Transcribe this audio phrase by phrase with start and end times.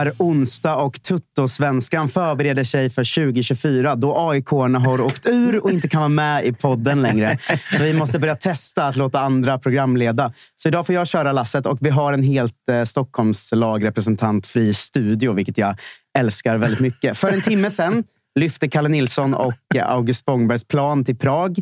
[0.00, 5.88] Är onsdag och Tuttosvenskan förbereder sig för 2024 då aik har åkt ur och inte
[5.88, 7.38] kan vara med i podden längre.
[7.76, 10.32] Så vi måste börja testa att låta andra programleda.
[10.56, 15.32] Så idag får jag köra lasset och vi har en helt eh, Stockholms lagrepresentantfri studio,
[15.32, 15.76] vilket jag
[16.18, 17.18] älskar väldigt mycket.
[17.18, 18.04] För en timme sen
[18.36, 21.58] lyfte Kalle Nilsson och August Spångbergs plan till Prag.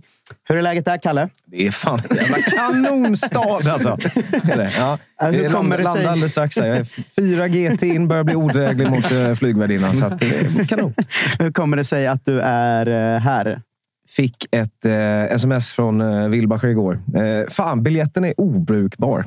[0.48, 1.28] Hur är läget där, Kalle?
[1.46, 3.98] Det är fan en jävla kanonstad alltså.
[4.78, 4.98] Ja.
[5.18, 6.06] Hur kommer det sig?
[6.06, 6.58] alldeles strax.
[6.58, 6.66] här.
[6.66, 6.84] Jag är
[7.16, 9.96] Fyra GT in börjar bli odräglig mot eh, flygvärdinnan.
[9.96, 10.94] Så det är kanon.
[11.38, 13.60] Hur kommer det sig att du är eh, här?
[14.08, 16.98] Fick ett eh, sms från eh, Wilbacher igår.
[17.16, 19.24] Eh, fan, biljetten är obrukbar.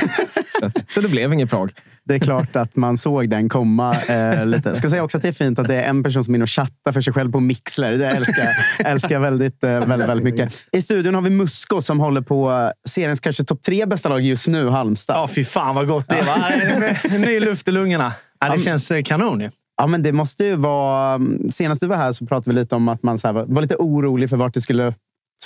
[0.60, 1.72] så, att, så det blev inget Prag.
[2.08, 4.68] Det är klart att man såg den komma eh, lite.
[4.68, 6.36] Jag ska säga också att det är fint att det är en person som är
[6.36, 7.92] inne och chattar för sig själv på Mixler.
[7.92, 8.44] Det älskar
[8.78, 10.54] jag älskar väldigt, eh, väldigt, väldigt mycket.
[10.72, 14.48] I studion har vi Musko som håller på seriens kanske topp tre bästa lag just
[14.48, 15.16] nu, Halmstad.
[15.16, 17.18] Ja, fy fan vad gott det var.
[17.18, 18.12] Ny luft i lungorna.
[18.40, 19.50] Ja, det känns eh, kanon ju.
[19.76, 21.20] Ja, men det måste ju vara...
[21.50, 23.76] Senast du var här så pratade vi lite om att man så var, var lite
[23.76, 24.94] orolig för vart det skulle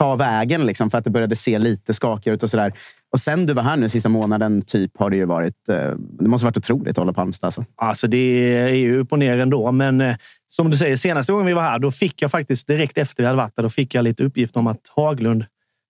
[0.00, 0.66] ta vägen.
[0.66, 2.72] Liksom, för att det började se lite skakigt ut och sådär.
[3.12, 5.69] Och sen du var här nu sista månaden typ har det ju varit...
[5.69, 7.47] Eh, det måste ha varit otroligt att hålla på Halmstad.
[7.47, 7.65] Alltså.
[7.77, 8.19] Alltså, det
[8.59, 9.72] är ju upp och ner ändå.
[9.72, 10.16] Men eh,
[10.49, 13.27] som du säger, senaste gången vi var här, då fick jag faktiskt direkt efter vi
[13.27, 15.44] hade varit där, då fick jag lite uppgift om att Haglund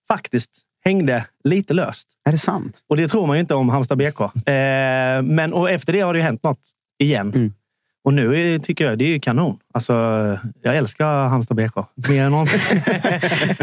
[0.07, 0.51] faktiskt
[0.85, 2.07] hängde lite löst.
[2.25, 2.77] Är det sant?
[2.89, 4.21] Och det tror man ju inte om Halmstad BK.
[4.21, 6.69] Eh, men och efter det har det ju hänt något
[6.99, 7.33] igen.
[7.35, 7.53] Mm.
[8.03, 9.57] Och nu tycker jag det är kanon.
[9.73, 9.93] Alltså,
[10.61, 11.75] jag älskar Halmstad BK
[12.09, 12.59] mer än någonsin.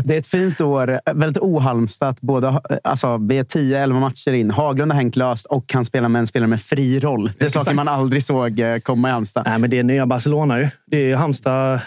[0.04, 1.00] Det är ett fint år.
[1.15, 2.21] Väldigt ohalmstat.
[2.21, 4.50] Både, alltså, vi är 10-11 matcher in.
[4.50, 7.25] Haglund har hängt löst och kan spela med en spelare med fri roll.
[7.25, 7.65] Det är Exakt.
[7.65, 9.43] saker man aldrig såg eh, komma i Halmstad.
[9.47, 10.69] Nej, men det är nya Barcelona ju.
[10.87, 11.75] Det är Halmstad.
[11.75, 11.81] Eh,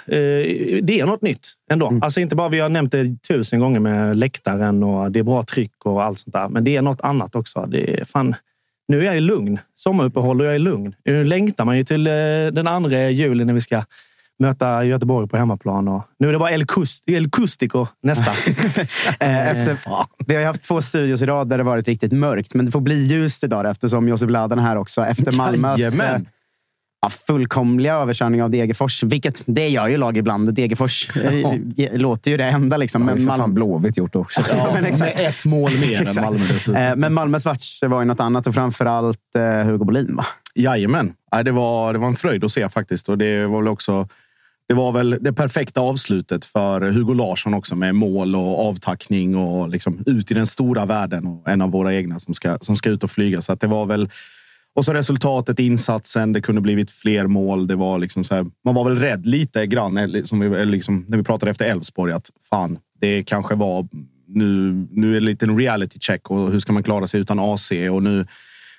[0.84, 1.88] det är något nytt ändå.
[1.88, 2.04] Mm.
[2.04, 5.44] Alltså inte bara vi har nämnt det tusen gånger med läktaren och det är bra
[5.44, 6.50] tryck och allt sånt där.
[6.50, 7.66] Men det är något annat också.
[7.66, 8.36] Det är fan...
[8.92, 9.60] Nu är jag lugn.
[9.76, 10.96] Sommaruppehåll och jag är lugn.
[11.06, 12.14] Nu längtar man ju till eh,
[12.52, 13.84] den andra julen när vi ska
[14.40, 15.88] möta Göteborg på hemmaplan.
[15.88, 18.32] Och nu är det bara El, Cust El Custico nästa.
[19.20, 19.78] Eh, Efter,
[20.28, 22.82] vi har haft två studios i rad där det varit riktigt mörkt, men det får
[22.82, 25.06] bli ljust idag eftersom Josip Ladan är här också.
[25.06, 26.28] Efter Malmös eh, Jajamän.
[27.02, 29.04] Ja, fullkomliga överkörning av Degerfors.
[29.04, 30.54] Vilket, det gör ju lag ibland.
[30.54, 31.10] Degerfors
[31.78, 32.78] eh, låter ju det enda.
[32.78, 33.02] Liksom.
[33.02, 34.42] Men Men, för fan Malmö, Blåvitt gjort också.
[34.58, 35.18] Ja, men exakt.
[35.18, 36.24] Med ett mål mer än.
[36.24, 36.76] Malmö dessutom.
[36.76, 40.16] Eh, men Malmös match var ju något annat och framförallt eh, Hugo Bolin.
[40.16, 40.26] Va?
[40.56, 41.14] Jajamän.
[41.46, 43.10] Det, var, det var en fröjd att se faktiskt.
[43.10, 44.08] Och det var väl också
[44.68, 49.70] det var väl det perfekta avslutet för Hugo Larsson också med mål och avtackning och
[49.70, 52.90] liksom ut i den stora världen och en av våra egna som ska, som ska
[52.90, 53.42] ut och flyga.
[53.42, 54.10] Så att det var väl
[54.76, 56.34] och så resultatet, insatsen.
[56.34, 57.68] Det kunde blivit fler mål.
[57.68, 61.06] Det var liksom så här, man var väl rädd lite grann som liksom, vi, liksom,
[61.08, 63.88] när vi pratade efter Elfsborg att fan, det kanske var
[64.28, 64.72] nu.
[64.92, 67.72] Nu är det en liten reality check och hur ska man klara sig utan AC?
[67.92, 68.26] Och nu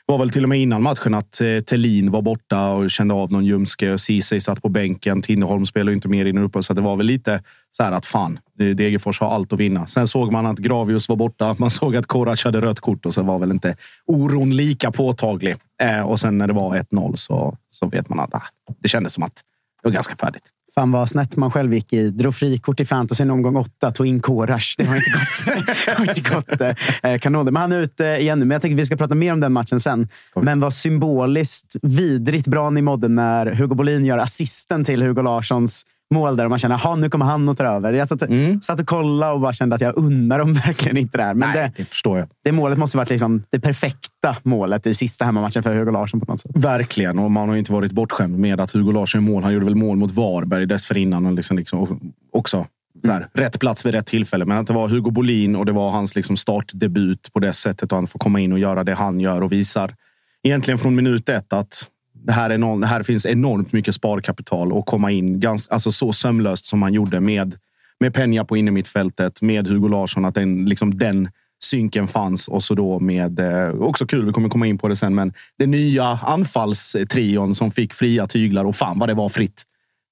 [0.07, 3.33] var väl till och med innan matchen att eh, Tellin var borta och kände av
[3.33, 3.99] någon ljumske.
[3.99, 5.23] Ceesay satt på bänken.
[5.23, 8.39] Tinnerholm spelade inte mer innan uppe, så det var väl lite så här att fan,
[8.61, 9.87] eh, Degerfors har allt att vinna.
[9.87, 11.57] Sen såg man att Gravius var borta.
[11.59, 13.77] Man såg att Korac hade rött kort och så var väl inte
[14.07, 15.57] oron lika påtaglig.
[15.83, 18.43] Eh, och sen när det var 1-0 så, så vet man att ah,
[18.79, 19.35] det kändes som att
[19.83, 20.51] det var ganska färdigt.
[20.75, 22.11] Fan vad snett man själv gick i.
[22.11, 24.75] Drog frikort i fantasy omgång åtta, tog in Korash.
[24.79, 25.57] Det har inte gått,
[25.97, 27.45] har inte gått eh, kanon.
[27.45, 28.45] Men han är ute igen nu.
[28.45, 30.09] Men jag tänkte att vi ska prata mer om den matchen sen.
[30.35, 35.87] Men vad symboliskt vidrigt bra ni mådde när Hugo Bolin gör assisten till Hugo Larssons
[36.13, 37.93] mål där man känner att nu kommer han att ta över.
[37.93, 38.61] Jag satt, mm.
[38.61, 41.35] satt och kollade och bara kände att jag undrar om verkligen inte det här.
[41.35, 42.29] Men Nej, det, det, förstår jag.
[42.45, 46.33] Det målet måste varit liksom det perfekta målet i sista hemmamatchen för Hugo Larsson på
[46.33, 46.51] något sätt.
[46.55, 49.43] Verkligen, och man har inte varit bortskämd med att Hugo Larsson mål.
[49.43, 51.27] Han gjorde väl mål mot Varberg dessförinnan.
[51.27, 52.01] Och liksom, liksom,
[52.33, 52.67] också
[53.03, 54.45] där, rätt plats vid rätt tillfälle.
[54.45, 57.93] Men att det var Hugo Bolin och det var hans liksom startdebut på det sättet.
[57.93, 59.95] Och han får komma in och göra det han gör och visar
[60.43, 61.89] egentligen från minut ett att
[62.31, 66.13] här, är någon, det här finns enormt mycket sparkapital och komma in ganska, alltså så
[66.13, 67.55] sömlöst som man gjorde med,
[68.01, 70.25] med Peña på innermittfältet, med Hugo Larsson.
[70.25, 71.29] Att den, liksom den
[71.65, 74.27] synken fanns och så då med eh, också kul.
[74.27, 78.65] Vi kommer komma in på det sen, men den nya anfallstrion som fick fria tyglar
[78.65, 79.63] och fan vad det var fritt.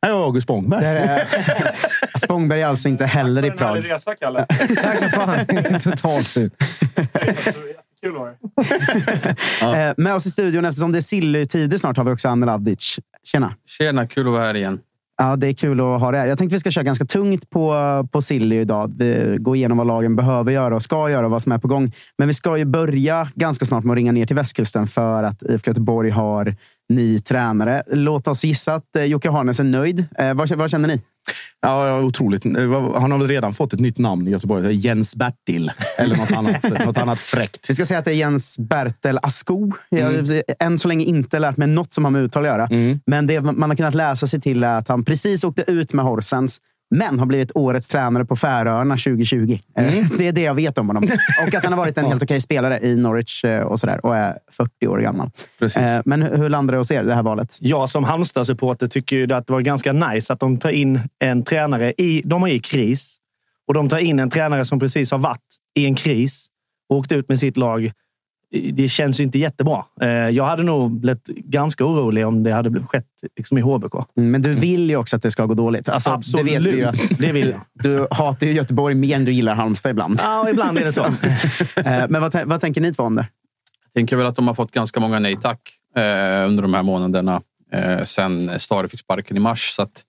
[0.03, 0.85] Nej, August Spångberg.
[0.85, 1.23] Är,
[2.19, 3.91] Spångberg är alltså inte heller i Prag.
[3.91, 4.47] resa, Kalle.
[4.83, 5.47] Tack så fan.
[5.81, 6.53] Totalt ut.
[8.02, 8.37] Kul var det.
[9.88, 12.99] Eh, med oss i studion, eftersom det är Silly-tider snart, har vi också Anel Avdic.
[13.25, 13.55] Tjena!
[13.67, 14.81] Tjena, kul att vara här igen.
[15.19, 16.26] Ja, det är kul att ha det här.
[16.26, 17.75] Jag tänkte vi ska köra ganska tungt på,
[18.12, 18.93] på Silly idag.
[18.99, 21.69] Vi går igenom vad lagen behöver göra och ska göra och vad som är på
[21.69, 21.93] gång.
[22.19, 25.43] Men vi ska ju börja ganska snart med att ringa ner till västkusten för att
[25.43, 26.56] IFK Göteborg har
[26.91, 27.83] ny tränare.
[27.87, 30.07] Låt oss gissa att eh, Jocke Harnes är nöjd.
[30.19, 31.01] Eh, vad, vad känner ni?
[31.63, 32.45] Ja, otroligt.
[32.95, 34.73] Han har väl redan fått ett nytt namn i Göteborg.
[34.73, 35.73] Jens Bertil.
[35.99, 37.71] Eller något annat, något annat fräckt.
[37.71, 39.73] Vi ska säga att det är Jens Bertel Asko.
[39.89, 40.43] Jag mm.
[40.59, 42.67] än så länge inte lärt mig något som har med uttal att göra.
[42.67, 43.01] Mm.
[43.07, 46.05] Men det man har kunnat läsa sig till är att han precis åkte ut med
[46.05, 46.61] Horsens
[46.91, 49.59] men har blivit årets tränare på Färöarna 2020.
[49.77, 50.09] Eh, mm.
[50.19, 51.09] Det är det jag vet om honom.
[51.47, 54.17] Och att han har varit en helt okej spelare i Norwich eh, och, sådär, och
[54.17, 55.31] är 40 år gammal.
[55.59, 55.83] Precis.
[55.83, 57.59] Eh, men hur landar det hos er, det här valet?
[57.61, 61.45] Jag som Halmstad-supporter tycker ju att det var ganska nice att de tar in en
[61.45, 61.93] tränare.
[61.99, 63.17] I, de är i kris
[63.69, 65.41] och de tar in en tränare som precis har varit
[65.75, 66.47] i en kris
[66.89, 67.93] och åkt ut med sitt lag
[68.73, 69.85] det känns ju inte jättebra.
[70.00, 73.06] Eh, jag hade nog blivit ganska orolig om det hade skett
[73.37, 73.94] liksom i HBK.
[74.14, 75.88] Men du vill ju också att det ska gå dåligt.
[75.88, 76.47] Alltså, Absolut.
[76.47, 79.55] Det vet vi ju att, det vill Du hatar ju Göteborg mer än du gillar
[79.55, 80.20] Halmstad ibland.
[80.23, 81.05] Ja, ibland är det så.
[81.76, 83.26] Eh, men vad, vad tänker ni två om det?
[83.85, 85.61] Jag tänker väl att de har fått ganska många nej tack
[85.97, 87.41] eh, under de här månaderna
[87.73, 89.75] eh, sen Stare fick sparken i mars.
[89.76, 90.02] Så att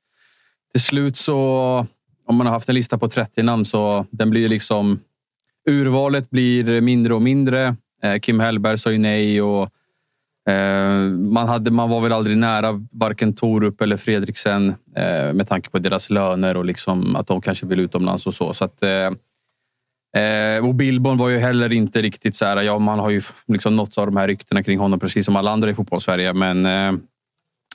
[0.71, 1.35] till slut så,
[2.25, 4.99] om man har haft en lista på 30 namn så den blir liksom
[5.69, 7.75] Urvalet blir mindre och mindre.
[8.03, 9.69] Eh, Kim Hellberg sa ju nej och
[10.50, 15.69] eh, man, hade, man var väl aldrig nära varken Torup eller Fredriksen eh, med tanke
[15.69, 18.53] på deras löner och liksom att de kanske vill utomlands och så.
[18.53, 19.12] så att, eh,
[20.24, 22.62] eh, och Billborn var ju heller inte riktigt så här.
[22.62, 25.51] Ja, man har ju liksom nåtts av de här ryktena kring honom precis som alla
[25.51, 26.34] andra i fotbollssverige.
[26.34, 26.63] Men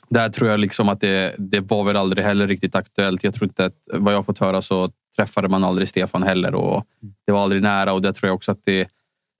[0.09, 3.23] där tror jag liksom att det, det var väl aldrig heller riktigt aktuellt.
[3.23, 6.83] Jag tror inte att vad jag fått höra så träffade man aldrig Stefan heller och
[7.25, 8.87] det var aldrig nära och det tror jag också att det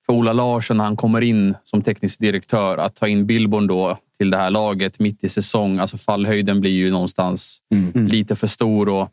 [0.07, 3.97] för Ola Larsson när han kommer in som teknisk direktör att ta in Billborn då
[4.17, 5.79] till det här laget mitt i säsong.
[5.79, 8.07] Alltså fallhöjden blir ju någonstans mm.
[8.07, 9.09] lite för stor och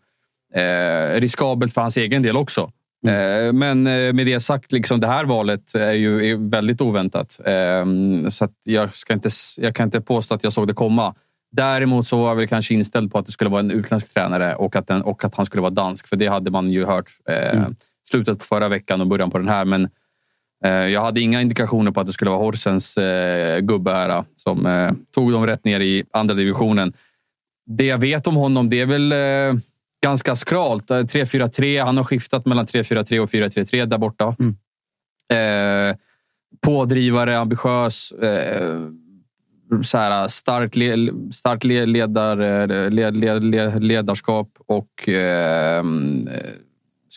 [0.59, 2.71] eh, riskabelt för hans egen del också.
[3.07, 3.47] Mm.
[3.47, 7.41] Eh, men eh, med det sagt, liksom, det här valet är ju är väldigt oväntat.
[7.45, 7.85] Eh,
[8.29, 11.15] så jag, ska inte, jag kan inte påstå att jag såg det komma.
[11.53, 14.55] Däremot så var jag väl kanske inställd på att det skulle vara en utländsk tränare
[14.55, 16.09] och att, den, och att han skulle vara dansk.
[16.09, 17.77] För det hade man ju hört eh, mm.
[18.11, 19.65] slutet på förra veckan och början på den här.
[19.65, 19.89] Men
[20.69, 24.93] jag hade inga indikationer på att det skulle vara Horsens eh, gubbe här som eh,
[25.15, 26.93] tog dem rätt ner i andra divisionen.
[27.67, 29.61] Det jag vet om honom, det är väl eh,
[30.03, 30.91] ganska skralt.
[30.91, 31.85] 3-4-3.
[31.85, 34.37] Han har skiftat mellan 3-4-3 och 4-3-3 där borta.
[34.39, 34.57] Mm.
[35.33, 35.97] Eh,
[36.61, 38.13] pådrivare, ambitiös.
[38.13, 38.79] Eh,
[39.83, 45.09] så här, starkt le, stark ledar, led, led, ledarskap och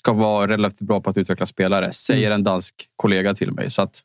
[0.08, 2.36] ska vara relativt bra på att utveckla spelare, säger mm.
[2.36, 3.72] en dansk kollega till mig.
[3.72, 4.02] Så att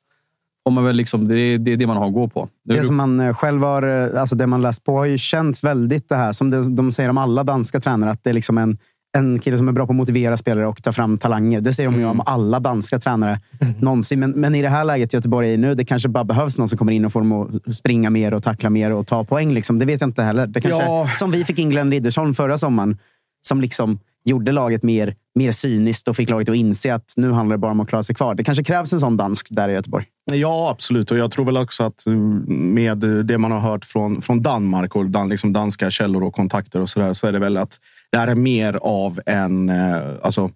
[0.65, 2.49] får man väl liksom, det, är, det är det man har att gå på.
[2.65, 5.05] Nu Det du- som man eh, själv har, eh, alltså det man läst på har
[5.05, 8.11] ju känts väldigt det här som det, de säger om alla danska tränare.
[8.11, 8.79] Att det är liksom en,
[9.17, 11.61] en kille som är bra på att motivera spelare och ta fram talanger.
[11.61, 13.41] Det säger de ju om alla danska tränare
[13.81, 14.21] någonsin.
[14.21, 16.69] Men, men i det här läget Göteborg är i nu, det kanske bara behövs någon
[16.69, 19.55] som kommer in och får dem att springa mer och tackla mer och ta poäng.
[19.55, 19.79] Liksom.
[19.79, 20.47] Det vet jag inte heller.
[20.47, 21.09] Det kanske, Ja.
[21.15, 22.99] Som vi fick in Glenn Riddersholm förra sommaren.
[23.43, 27.57] Som liksom gjorde laget mer, mer cyniskt och fick laget att inse att nu handlar
[27.57, 28.35] det bara om att klara sig kvar.
[28.35, 30.07] Det kanske krävs en sån dansk där i Göteborg.
[30.33, 31.11] Ja, absolut.
[31.11, 32.13] Och jag tror väl också att eh,
[32.47, 36.81] med det man har hört från, från Danmark och dan, liksom danska källor och kontakter
[36.81, 40.03] och så där, så är det väl att det här är mer av en, eh,
[40.23, 40.51] alltså,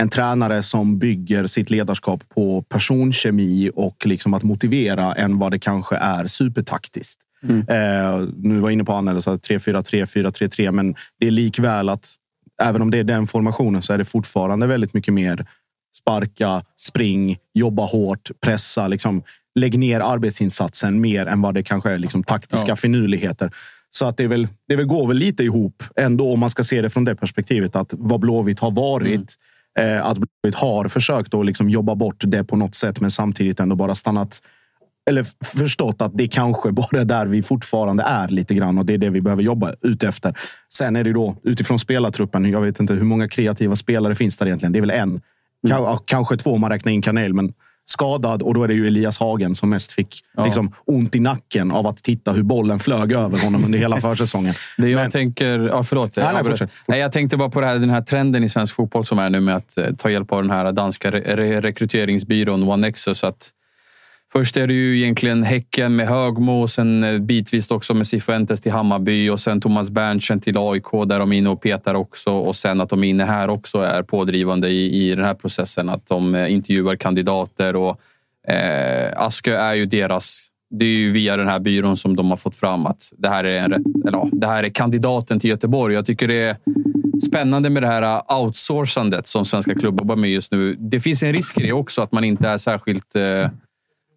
[0.00, 5.58] en tränare som bygger sitt ledarskap på personkemi och liksom att motivera än vad det
[5.58, 7.20] kanske är supertaktiskt.
[7.68, 12.14] Eh, nu var jag inne på att 3-4-3, 4-3-3, men det är likväl att
[12.62, 15.46] även om det är den formationen så är det fortfarande väldigt mycket mer
[15.98, 18.88] sparka, spring, jobba hårt, pressa.
[18.88, 19.22] Liksom,
[19.58, 22.76] lägg ner arbetsinsatsen mer än vad det kanske är liksom, taktiska Ja.
[22.76, 23.50] finurligheter.
[23.90, 26.64] Så att det, är väl, det väl går väl lite ihop ändå om man ska
[26.64, 27.76] se det från det perspektivet.
[27.76, 29.34] Att vad Blåvitt har varit.
[29.78, 33.60] Eh, att Blåvitt har försökt att liksom jobba bort det på något sätt men samtidigt
[33.60, 34.42] ändå bara stannat
[35.08, 38.94] eller förstått att det kanske bara är där vi fortfarande är lite grann och det
[38.94, 40.34] är det vi behöver jobba ut efter.
[40.72, 42.44] Sen är det då utifrån spelartruppen.
[42.50, 44.72] Jag vet inte hur många kreativa spelare finns där egentligen.
[44.72, 45.20] Det är väl en.
[45.60, 47.52] Ja, Kanske två om man räknar in Kanel, men
[47.86, 51.70] skadad och då är det ju Elias Hagen som mest fick liksom, ont i nacken
[51.70, 54.54] av att titta hur bollen flög över honom under hela försäsongen.
[54.78, 55.58] Det jag Men- tänker...
[55.60, 56.16] Ja, förlåt.
[56.16, 56.70] Nej, nej, fortsätt, fortsätt.
[56.88, 59.40] Nej, jag tänkte bara på här, den här trenden i svensk fotboll som är nu
[59.40, 63.24] med att eh, ta hjälp av den här danska re- re- rekryteringsbyrån One Nexus.
[63.24, 63.50] Att
[64.32, 68.72] först är det ju egentligen Häcken med Högmo, sen eh, bitvis också med Cifuentes till
[68.72, 72.30] Hammarby och sen Thomas Berntsen till AIK där de är inne och petar också.
[72.30, 75.88] Och sen att de är inne här också är pådrivande i, i den här processen.
[75.88, 78.00] Att de eh, intervjuar kandidater och
[78.48, 82.36] eh, Askö är ju deras det är ju via den här byrån som de har
[82.36, 85.50] fått fram att det här är, en rätt, eller ja, det här är kandidaten till
[85.50, 85.94] Göteborg.
[85.94, 86.56] Jag tycker det är
[87.28, 90.76] spännande med det här eh, outsourcandet som svenska klubbar jobbar med just nu.
[90.78, 93.50] Det finns en risk i det också, att man inte är särskilt eh,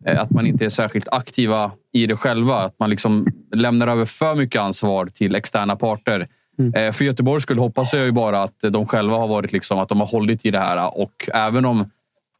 [0.06, 2.56] att man inte är särskilt aktiva i det själva.
[2.56, 6.28] Att man liksom lämnar över för mycket ansvar till externa parter.
[6.76, 9.90] Eh, För Göteborgs skull hoppas jag ju bara att de själva har varit liksom, att
[9.90, 10.98] de har hållit i det här.
[10.98, 11.90] Och även om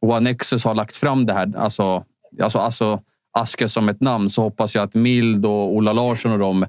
[0.00, 2.04] One Nexus har lagt fram det här, alltså,
[2.42, 3.00] alltså, alltså
[3.38, 6.66] Aske som ett namn, så hoppas jag att Mild och Ola Larsson och de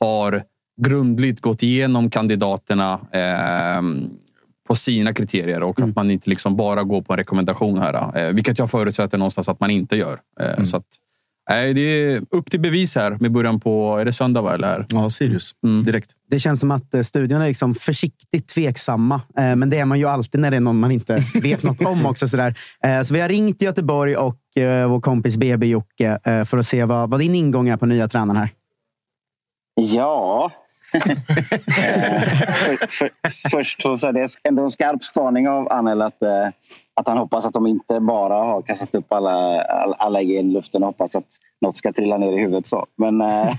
[0.00, 0.42] har
[0.80, 3.82] grundligt gått igenom kandidaterna eh,
[4.68, 8.18] på sina kriterier och att man inte liksom bara går på en rekommendation här.
[8.18, 10.18] Eh, vilket jag förutsätter någonstans att man inte gör.
[10.40, 10.84] Eh, Så att,
[11.50, 14.54] nej, det är upp till bevis här med början på, är det söndag va?
[14.54, 14.86] Eller?
[14.88, 15.52] Ja, Sirius.
[15.84, 16.10] Direkt.
[16.30, 19.14] Det känns som att eh, studion är liksom försiktigt tveksamma.
[19.38, 21.80] Eh, Men det är man ju alltid när det är någon man inte vet något
[21.80, 22.06] om.
[22.06, 22.28] också.
[22.28, 22.54] Sådär.
[22.84, 26.66] Eh, Så vi har ringt Göteborg och eh, vår kompis BB Jocke eh, för att
[26.66, 28.50] se vad, vad din ingång är på nya tränaren här.
[29.74, 30.50] Ja.
[30.90, 33.10] För, för,
[33.50, 36.48] först så är det ändå en skarp spaning av Anel att, eh,
[36.94, 40.82] att han hoppas att de inte bara har kastat upp alla, alla, alla i luften
[40.82, 42.66] och hoppas att något ska trilla ner i huvudet.
[42.66, 42.86] Så.
[42.96, 43.50] Men, eh,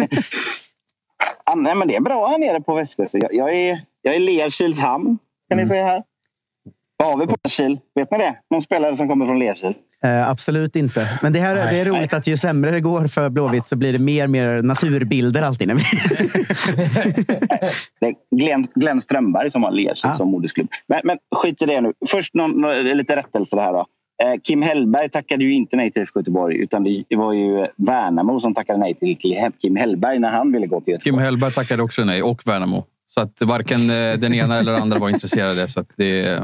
[1.55, 3.21] nej, men det är bra här nere på västkusten.
[3.23, 5.17] Jag, jag är, jag är Lerkilshamn
[5.49, 6.03] kan ni se här.
[6.97, 7.79] Vad har vi på Lerkil?
[7.95, 8.35] Vet ni det?
[8.49, 9.73] Någon spelare som kommer från Lerkil?
[10.03, 11.19] Eh, absolut inte.
[11.21, 13.93] Men det, här, det är roligt att ju sämre det går för Blåvitt så blir
[13.93, 15.67] det mer och mer naturbilder alltid.
[15.67, 15.83] När vi...
[17.99, 20.13] Det är Glenn, Glenn Strömberg som har Lerkil Ah.
[20.13, 20.67] som modersklubb.
[20.87, 21.93] Men, men skit i det nu.
[22.07, 23.73] Först någon, nå- lite rättelse här.
[23.73, 23.85] Då.
[24.23, 28.39] Eh, Kim Hellberg tackade ju inte nej till IFK Göteborg utan det var ju Värnamo
[28.39, 29.17] som tackade nej till
[29.61, 31.13] Kim Hellberg när han ville gå till Göteborg.
[31.15, 32.85] Kim Hellberg tackade också nej och Värnamo.
[33.13, 35.67] Så att varken eh, den ena eller den andra var intresserade.
[35.67, 36.39] Så att det,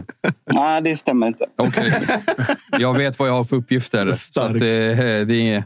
[0.54, 1.46] Nej, det stämmer inte.
[1.56, 1.94] Okej.
[2.80, 4.12] Jag vet vad jag har för uppgifter.
[4.12, 5.64] Så att det, det, är-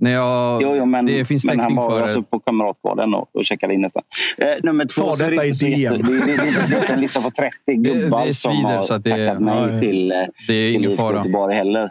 [0.00, 2.26] när jag, Jo, jo, men, det finns men han var för alltså det.
[2.30, 4.02] på Kamratgården och, och checkade in nästan.
[4.38, 5.92] Eh, nummer två, Ta det detta inte i DM.
[6.02, 8.94] Det, det, det, det är en lista på 30 gubbar det som svider, har så
[8.94, 10.16] att det- tackat nej till, eh,
[10.48, 11.16] Det är ingen fara.
[11.16, 11.90] Göteborg heller.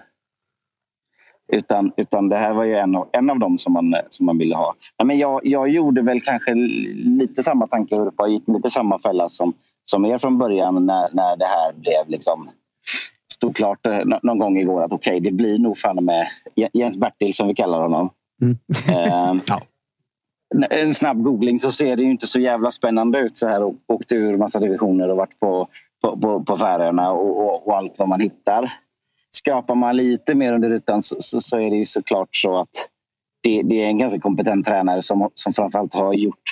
[1.47, 4.37] Utan, utan det här var ju en av, en av dem som man, som man
[4.37, 4.73] ville ha.
[4.97, 6.53] Ja, men jag, jag gjorde väl kanske
[6.95, 9.53] lite samma tanke och gick lite samma fälla som,
[9.85, 12.49] som er från början när, när det här blev liksom
[13.33, 16.27] stod klart eh, nå- någon gång igår att okej, det blir nog fan med
[16.73, 18.09] Jens Bertil som vi kallar honom.
[18.89, 19.35] Eh,
[20.69, 23.63] en snabb googling så ser det ju inte så jävla spännande ut så här.
[23.63, 25.67] Och, åkt ur massa divisioner och varit på,
[26.01, 28.73] på, på, på Färöarna och, och, och allt vad man hittar.
[29.35, 32.89] Skrapar man lite mer under ytan så, så, så är det ju såklart så att
[33.43, 36.43] det, det är en ganska kompetent tränare som, som framförallt har gjort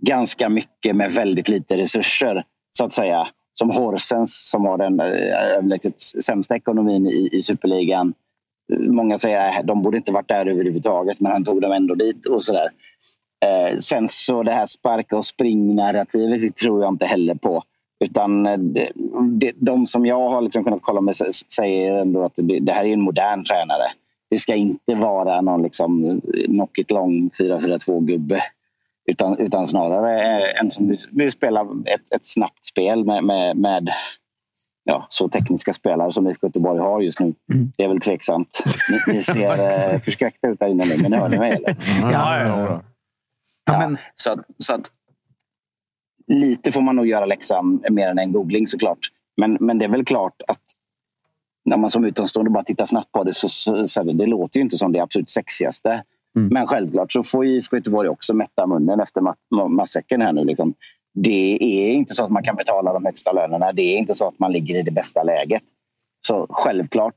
[0.00, 2.44] ganska mycket med väldigt lite resurser
[2.78, 3.26] så att säga.
[3.58, 8.14] Som Horsens som har den eh, överlägset sämsta ekonomin i, i superligan
[8.72, 12.26] många säger att de borde inte varit där överhuvudtaget, men han tog dem ändå dit
[12.26, 12.68] och sådär.
[13.44, 17.62] Eh, sen så det här sparka och spring-narrativet det tror jag inte heller på.
[18.04, 18.58] Utan eh,
[19.38, 21.16] det, de som jag har liksom kunnat kolla med
[21.56, 23.86] säger ändå att det, här är en modern tränare.
[24.30, 28.38] Det ska inte vara någon liksom knock it long 4-4-2-gubbe.
[29.08, 33.90] Utan, utan snarare en som vill spela ett, ett snabbt spel med, med, med
[34.84, 37.34] ja, så tekniska spelare som IFK Göteborg har just nu.
[37.54, 37.72] Mm.
[37.76, 38.62] Det är väl tveksamt.
[38.90, 41.52] Ni, ni ser eh, förskräckta ut där inne nu, men hör ni mig?
[41.52, 41.76] Eller?
[42.00, 42.82] Ja, ja, ja.
[43.66, 43.98] ja men...
[44.14, 44.90] så, att, så att
[46.26, 48.98] lite får man nog göra läxan mer än en googling såklart.
[49.36, 50.62] Men, men det är väl klart att
[51.64, 54.62] när man som utomstående bara tittar snabbt på det så, så, så det låter ju
[54.62, 56.02] inte som det absolut sexigaste.
[56.36, 56.48] Mm.
[56.48, 59.22] Men självklart så får IFK Göteborg också mätta munnen efter
[59.68, 60.44] matsäcken här nu.
[60.44, 60.74] Liksom.
[61.14, 63.72] Det är inte så att man kan betala de högsta lönerna.
[63.72, 65.62] Det är inte så att man ligger i det bästa läget.
[66.26, 67.14] Så självklart,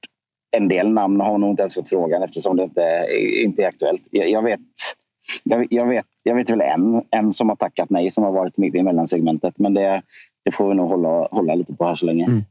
[0.52, 3.08] en del namn har nog inte ens fått frågan eftersom det inte,
[3.44, 4.08] inte är aktuellt.
[4.12, 4.60] Jag, jag vet
[5.44, 8.58] jag, jag, vet, jag vet väl en, en som har tackat nej som har varit
[8.58, 9.54] mitt i mellansegmentet.
[9.58, 10.02] Men det,
[10.46, 12.26] det får vi nog hålla, hålla lite på här så länge.
[12.26, 12.44] Mm.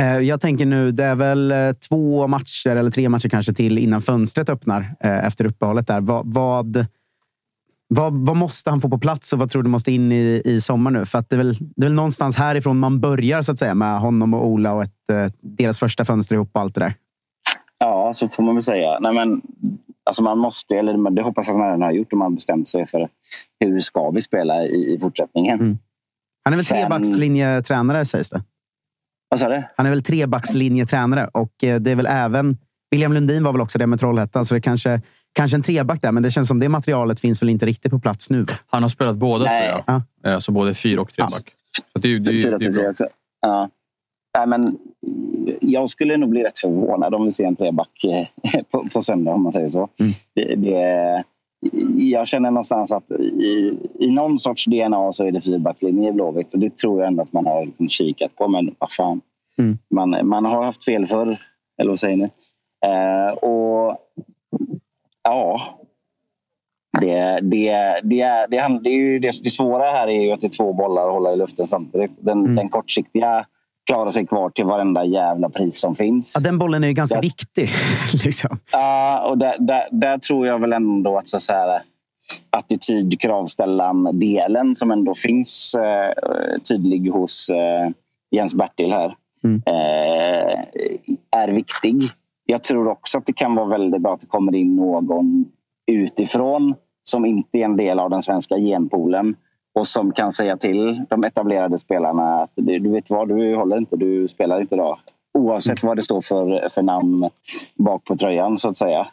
[0.00, 3.78] Eh, jag tänker nu, det är väl eh, två matcher eller tre matcher kanske till
[3.78, 5.86] innan fönstret öppnar eh, efter uppehållet.
[5.86, 6.00] Där.
[6.00, 6.86] Vad, vad,
[7.88, 10.60] vad, vad, måste han få på plats och vad tror du måste in i, i
[10.60, 11.06] sommar nu?
[11.06, 13.74] För att det, är väl, det är väl någonstans härifrån man börjar så att säga
[13.74, 16.94] med honom och Ola och ett, deras första fönster ihop och allt det där.
[17.78, 18.98] Ja, så får man väl säga.
[19.00, 19.42] Nej, men,
[20.04, 22.68] alltså man måste, eller det hoppas jag att man redan har gjort om man bestämt
[22.68, 23.08] sig för
[23.60, 25.60] hur ska vi spela i, i fortsättningen.
[25.60, 25.78] Mm.
[26.44, 26.78] Han är väl Sen...
[26.78, 28.42] trebackslinjetränare sägs det?
[29.28, 29.64] Vad sa du?
[29.76, 32.56] Han är väl trebackslinjetränare och eh, det är väl även...
[32.90, 35.00] William Lundin var väl också det med Trollhättan, så det kanske,
[35.32, 36.12] kanske en treback där.
[36.12, 38.46] Men det känns som det materialet finns väl inte riktigt på plats nu.
[38.66, 39.82] Han har spelat båda tror jag.
[39.86, 40.30] Ja.
[40.30, 41.32] Eh, så både fyra och treback.
[41.44, 41.84] Ja.
[41.92, 42.90] Så det, det, det, det är bra.
[42.90, 43.06] Också.
[43.40, 43.70] Ja.
[44.34, 44.78] Nej, men
[45.60, 48.26] jag skulle nog bli rätt förvånad om vi ser en treback eh,
[48.70, 49.78] på, på söndag, om man säger så.
[49.78, 50.12] Mm.
[50.34, 51.24] Det, det,
[51.96, 56.52] jag känner någonstans att i, i någon sorts DNA så är det fyrbackslinje i Blåvitt
[56.52, 58.48] och det tror jag ändå att man har liksom kikat på.
[58.48, 59.20] Men vad fan,
[59.58, 59.78] mm.
[59.90, 61.38] man, man har haft fel förr,
[61.78, 62.24] eller vad säger ni?
[62.86, 63.96] Eh, och
[65.22, 65.60] ja,
[67.00, 70.40] det, det, det, är, det, det, är ju det, det svåra här är ju att
[70.40, 72.12] det är två bollar att hålla i luften samtidigt.
[72.18, 72.56] Den, mm.
[72.56, 73.46] den kortsiktiga
[73.86, 76.32] klarar sig kvar till varenda jävla pris som finns.
[76.36, 77.70] Ja, den bollen är ju ganska där, viktig.
[78.24, 78.58] liksom.
[78.72, 81.82] Ja, och där, där, där, tror jag väl ändå att så, så här,
[82.50, 87.90] attityd, kravställan delen som ändå finns eh, tydlig hos eh,
[88.30, 89.62] Jens Bertil här mm.
[89.66, 90.60] eh,
[91.30, 92.02] är viktig.
[92.46, 95.44] Jag tror också att det kan vara väldigt bra att det kommer in någon
[95.86, 99.36] utifrån som inte är en del av den svenska genpoolen
[99.74, 103.96] och som kan säga till de etablerade spelarna att du vet vad, du håller inte,
[103.96, 104.98] du spelar inte idag.
[105.38, 107.30] Oavsett vad det står för, för namn
[107.74, 109.06] bak på tröjan så att säga.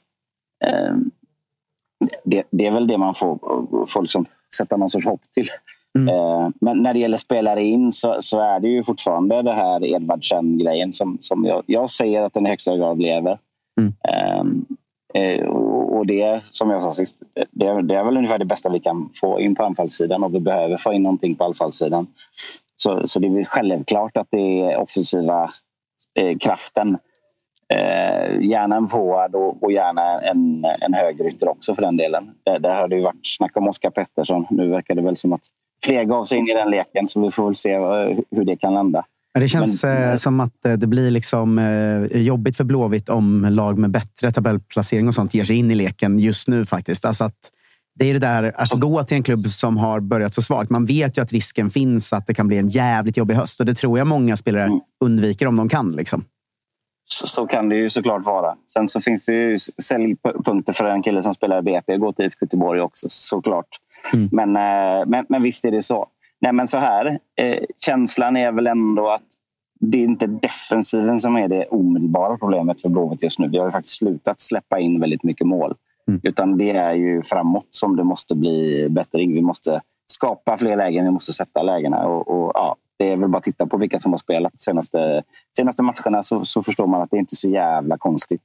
[0.65, 1.11] Ehm,
[2.23, 3.39] det, det är väl det man får,
[3.85, 4.25] får liksom
[4.57, 5.47] sätta någon sorts hopp till.
[5.99, 6.15] Mm.
[6.15, 9.85] Ehm, men när det gäller spelare in så, så, är det ju fortfarande det här
[9.85, 13.39] Edvardsen-grejen som, som jag, jag säger att den i högsta grad lever.
[13.79, 14.65] Mm.
[15.13, 15.47] Eh,
[16.01, 17.17] och det, som jag sa sist,
[17.51, 20.39] det, det, är väl ungefär det bästa vi kan få in på anfallssidan och vi
[20.39, 22.07] behöver få in någonting på anfallssidan.
[22.77, 25.51] Så, så det är självklart att det är offensiva
[26.19, 26.97] eh, kraften.
[27.73, 32.31] Eh, gärna en forward och, och, gärna en, en högerytter också för den delen.
[32.43, 34.45] Där, där har det ju varit snack om Oskar Pettersson.
[34.49, 35.41] Nu verkar det väl som att
[35.85, 38.55] fler gav sig in i den leken så vi får väl se eh, hur det
[38.55, 39.05] kan landa.
[39.33, 43.45] Det känns men, eh, som att eh, det blir liksom eh, jobbigt för Blåvitt om
[43.49, 47.05] lag med bättre tabellplacering och sånt ger sig in i leken just nu faktiskt.
[47.05, 47.51] Alltså att
[47.99, 50.69] det är det där att gå till en klubb som har börjat så svagt.
[50.69, 53.65] Man vet ju att risken finns att det kan bli en jävligt jobbig höst och
[53.65, 54.79] det tror jag många spelare mm.
[55.05, 55.89] undviker om de kan.
[55.89, 56.25] Liksom.
[57.05, 58.55] Så, så, kan det ju såklart vara.
[58.73, 61.97] Sen så finns det ju säljpunkter för en kille som spelar i BP.
[61.97, 63.67] Gå till IFK Göteborg också såklart.
[64.13, 64.29] Mm.
[64.31, 64.51] Men,
[65.09, 66.07] men, men visst är det så.
[66.41, 67.19] Nej, men så här.
[67.37, 69.23] Eh, känslan är väl ändå att
[69.79, 73.47] det är inte defensiven som är det omedelbara problemet för Blåvitt just nu.
[73.47, 75.75] Vi har ju faktiskt slutat släppa in väldigt mycket mål.
[76.07, 76.21] Mm.
[76.23, 79.33] Utan det är ju framåt som det måste bli bättring.
[79.33, 82.05] Vi måste skapa fler lägen, vi måste sätta lägena.
[82.07, 84.57] Och, och, ja, det är väl bara att titta på vilka som har spelat de
[84.57, 85.23] senaste,
[85.57, 88.41] senaste matcherna så, så förstår man att det inte är så jävla konstigt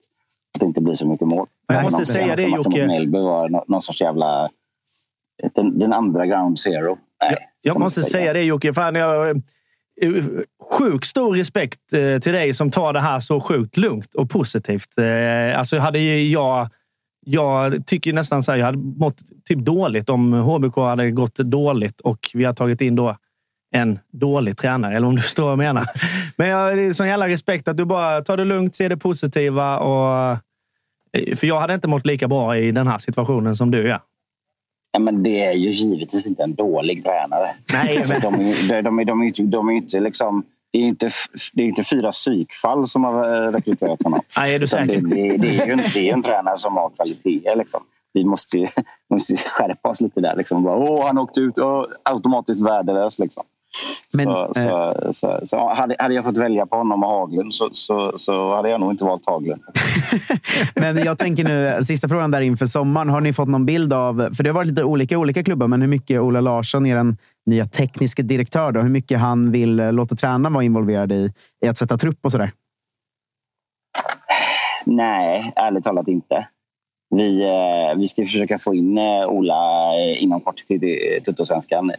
[0.54, 1.46] att det inte blir så mycket mål.
[1.66, 2.86] Jag måste säga det Jocke.
[2.86, 4.48] Mellby var någon, någon sorts jävla...
[5.54, 6.98] Den, den andra ground zero.
[7.22, 8.72] Nej, jag, jag måste säga det Jocke.
[8.72, 9.28] Fan, jag,
[10.00, 10.24] eh,
[10.72, 14.98] sjukt stor respekt eh, till dig som tar det här så sjukt lugnt och positivt.
[14.98, 16.68] Eh, alltså hade jag...
[17.28, 22.00] Jag tycker nästan så här, jag hade mått typ dåligt om HBK hade gått dåligt
[22.00, 23.16] och vi har tagit in då
[23.74, 25.86] en dålig tränare, eller om du förstår vad jag menar.
[26.36, 29.78] Men jag har sån jävla respekt att du bara tar det lugnt, ser det positiva
[29.78, 30.38] och
[31.36, 34.00] För jag hade inte mått lika bra i den här situationen som du är.
[34.96, 37.50] Ja, men det är ju givetvis inte en dålig tränare.
[37.72, 40.44] Nej, de, är, ju- de, de, är- de, är inte- de är inte liksom...
[40.72, 41.10] Det är inte,
[41.54, 44.20] det är inte fyra psykfall som har eh, rekryterat honom.
[44.36, 44.86] Nej, är du säker?
[44.86, 47.56] Det, det, det, är ju en, det är en tränare som har kvaliteter.
[47.56, 47.80] Liksom.
[48.12, 48.66] Vi måste ju,
[49.10, 50.36] måste skärpa oss lite där.
[50.36, 50.62] Liksom.
[50.62, 53.18] Bara, Åh, han åkte ut åh, automatiskt värdelös.
[53.18, 53.44] Liksom.
[54.16, 57.68] Men, så, så, så, så, hade, hade jag fått välja på honom och Haglund så,
[57.72, 59.62] så, så hade jag nog inte valt Haglund.
[60.74, 63.08] Men jag tänker nu, sista frågan där inför sommaren.
[63.08, 65.80] Har ni fått någon bild av, för det har varit lite olika olika klubbar, men
[65.80, 70.14] hur mycket Ola Larsson, er nya tekniska direktör, då, hur mycket han vill eh, låta
[70.14, 71.32] tränaren vara involverad i,
[71.64, 72.50] i att sätta trupp och sådär?
[74.84, 76.48] Nej, ärligt talat inte.
[77.10, 81.90] Vi, eh, vi ska försöka få in eh, Ola eh, inom kort till Tuttosvenskan.
[81.90, 81.96] Eh,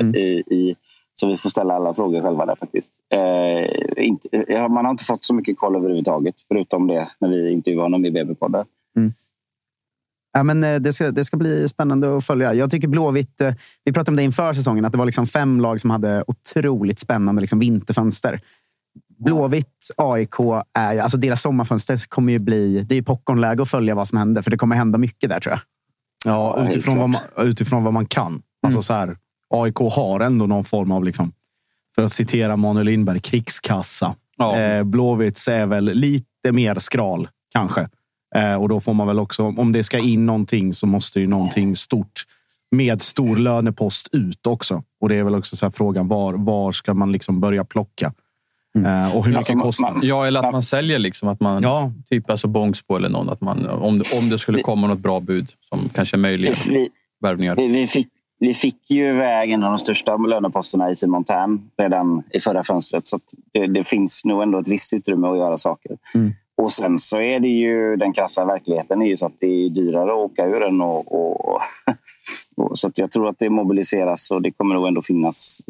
[0.00, 0.14] Mm.
[0.14, 0.76] i, i,
[1.20, 2.92] så vi får ställa alla frågor själva där faktiskt.
[3.14, 7.50] Eh, inte, ja, man har inte fått så mycket koll överhuvudtaget, förutom det när vi
[7.50, 8.64] intervjuade honom i BB-podden.
[10.32, 12.54] Ja, men eh, det, ska, det ska bli spännande att följa.
[12.54, 13.54] Jag tycker Blåvitt, eh,
[13.84, 16.98] vi pratade om det inför säsongen, att det var liksom fem lag som hade otroligt
[16.98, 18.40] spännande liksom vinterfönster.
[19.24, 20.34] Blåvitt, AIK,
[20.74, 22.80] är, alltså deras sommarfönster kommer ju bli...
[22.80, 25.40] Det är ju popcornläge att följa vad som händer, för det kommer hända mycket där
[25.40, 25.60] tror jag.
[26.24, 28.42] Ja, utifrån, vad man, utifrån vad man kan.
[28.62, 29.16] Alltså så här,
[29.50, 31.32] AIK har ändå någon form av, liksom,
[31.94, 34.14] för att citera Manuel Lindberg, krigskassa.
[34.36, 34.56] Ja.
[34.58, 37.88] Eh, Blåvitts är väl lite mer skral, kanske.
[38.36, 41.26] Eh, och då får man väl också, om det ska in någonting så måste ju
[41.26, 42.24] någonting stort
[42.70, 44.82] med stor lönepost ut också.
[45.00, 48.12] Och det är väl också så här frågan, var, var ska man liksom börja plocka?
[48.86, 50.06] Eh, och hur Alltså, mycket man- kostar man- det?
[50.06, 51.28] Ja, eller att man säljer liksom.
[51.28, 51.92] Att man, Ja.
[52.10, 53.28] Typ alltså Bångsbo eller någon.
[53.28, 56.88] Att man, om, det, om det skulle komma något bra bud som kanske möjliggör Vi,
[57.20, 57.56] värvningar.
[57.56, 58.08] vi, vi, fick,
[58.40, 62.64] vi fick ju iväg en av de största löneposterna i Simon Tern redan i förra
[62.64, 63.06] fönstret.
[63.06, 65.98] Så att det, det finns nog ändå ett visst utrymme att göra saker.
[66.14, 66.32] Mm.
[66.56, 69.70] Och sen så är det ju den krassa verkligheten är ju så att det är
[69.70, 70.80] dyrare att åka ur den.
[70.80, 71.54] Och, och,
[72.56, 75.60] och, så jag tror att det mobiliseras och det kommer nog ändå finnas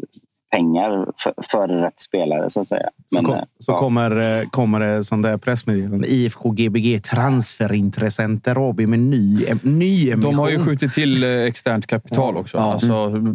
[0.51, 2.89] pengar för, för rätt spelare så att säga.
[3.09, 3.79] Så, Men, kom, eh, så ja.
[3.79, 6.07] kommer, eh, kommer det som det är pressmeddelande.
[6.07, 10.21] IFK Gbg transferintressenter AB med ny, ny emission.
[10.21, 12.57] De har ju skjutit till eh, externt kapital också.
[12.57, 12.63] Ja.
[12.63, 13.33] Alltså Ja.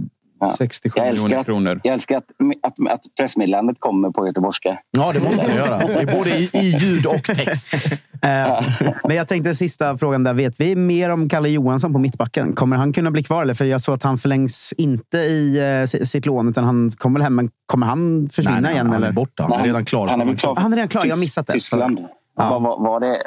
[0.58, 1.80] 67 Jag älskar miljoner att- kronor.
[1.84, 2.24] Jag älskar att,
[2.62, 4.78] att, att pressmeddelandet kommer på göteborgska.
[4.90, 5.78] Ja, det måste det göra.
[5.78, 7.74] Det är både i, i ljud och text.
[8.22, 8.64] Eh,
[9.04, 10.34] Men jag tänkte sista frågan där.
[10.34, 12.52] Vet vi mer om Kalle Johansson på mittbacken?
[12.52, 13.42] Kommer han kunna bli kvar?
[13.42, 13.54] Eller?
[13.54, 17.18] För jag såg att han förlängs inte i eh, si- sitt lån, utan han kommer
[17.20, 17.34] väl hem.
[17.34, 18.86] Men kommer han försvinna Nej, nej, igen?
[18.86, 19.06] han eller?
[19.08, 19.42] är borta.
[19.42, 20.08] Han är redan klar.
[20.08, 20.56] Han är väl klar.
[20.56, 21.04] Han är redan klar.
[21.06, 21.52] Jag har missat det.
[21.52, 21.98] Tyskland.
[22.36, 22.50] Ja.
[22.50, 23.22] Var, var, var det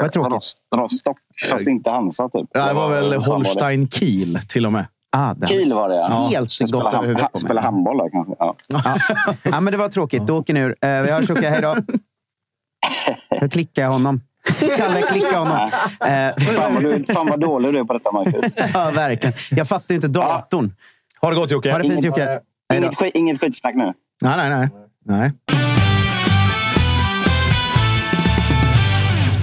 [0.70, 1.18] Vad Rostock?
[1.52, 2.50] Fast inte Hansa, typ.
[2.54, 3.24] Ja, det var väl Vad?
[3.24, 4.86] Holstein Kiel till och med.
[5.12, 6.28] Ah, det Kiel var det, ja.
[6.32, 7.42] Helt gått spelar över huvudet på mig.
[7.46, 8.34] Spelar handboll där, kanske.
[8.40, 8.56] Ja.
[8.68, 8.96] Ja.
[9.44, 10.28] ja, men det var tråkigt.
[10.28, 10.76] Då åker ni ur.
[10.82, 11.50] Eh, Vi hörs, Jocke.
[11.50, 11.76] Hej då.
[13.30, 14.22] Hur klickar jag honom?
[14.78, 15.58] Kalle, klicka honom.
[16.06, 18.54] Eh, Fan, vad du, fan vad dålig du är på detta, Marcus.
[18.74, 19.34] Ja, verkligen.
[19.52, 20.74] Jag fattar ju inte datorn.
[21.22, 21.72] Ha det gott Jocke.
[21.72, 22.40] Ha det fint, Jocke.
[22.74, 23.94] Inget, inget skitsnack nu.
[24.22, 24.70] Nej, nej, nej.
[25.06, 25.69] nej.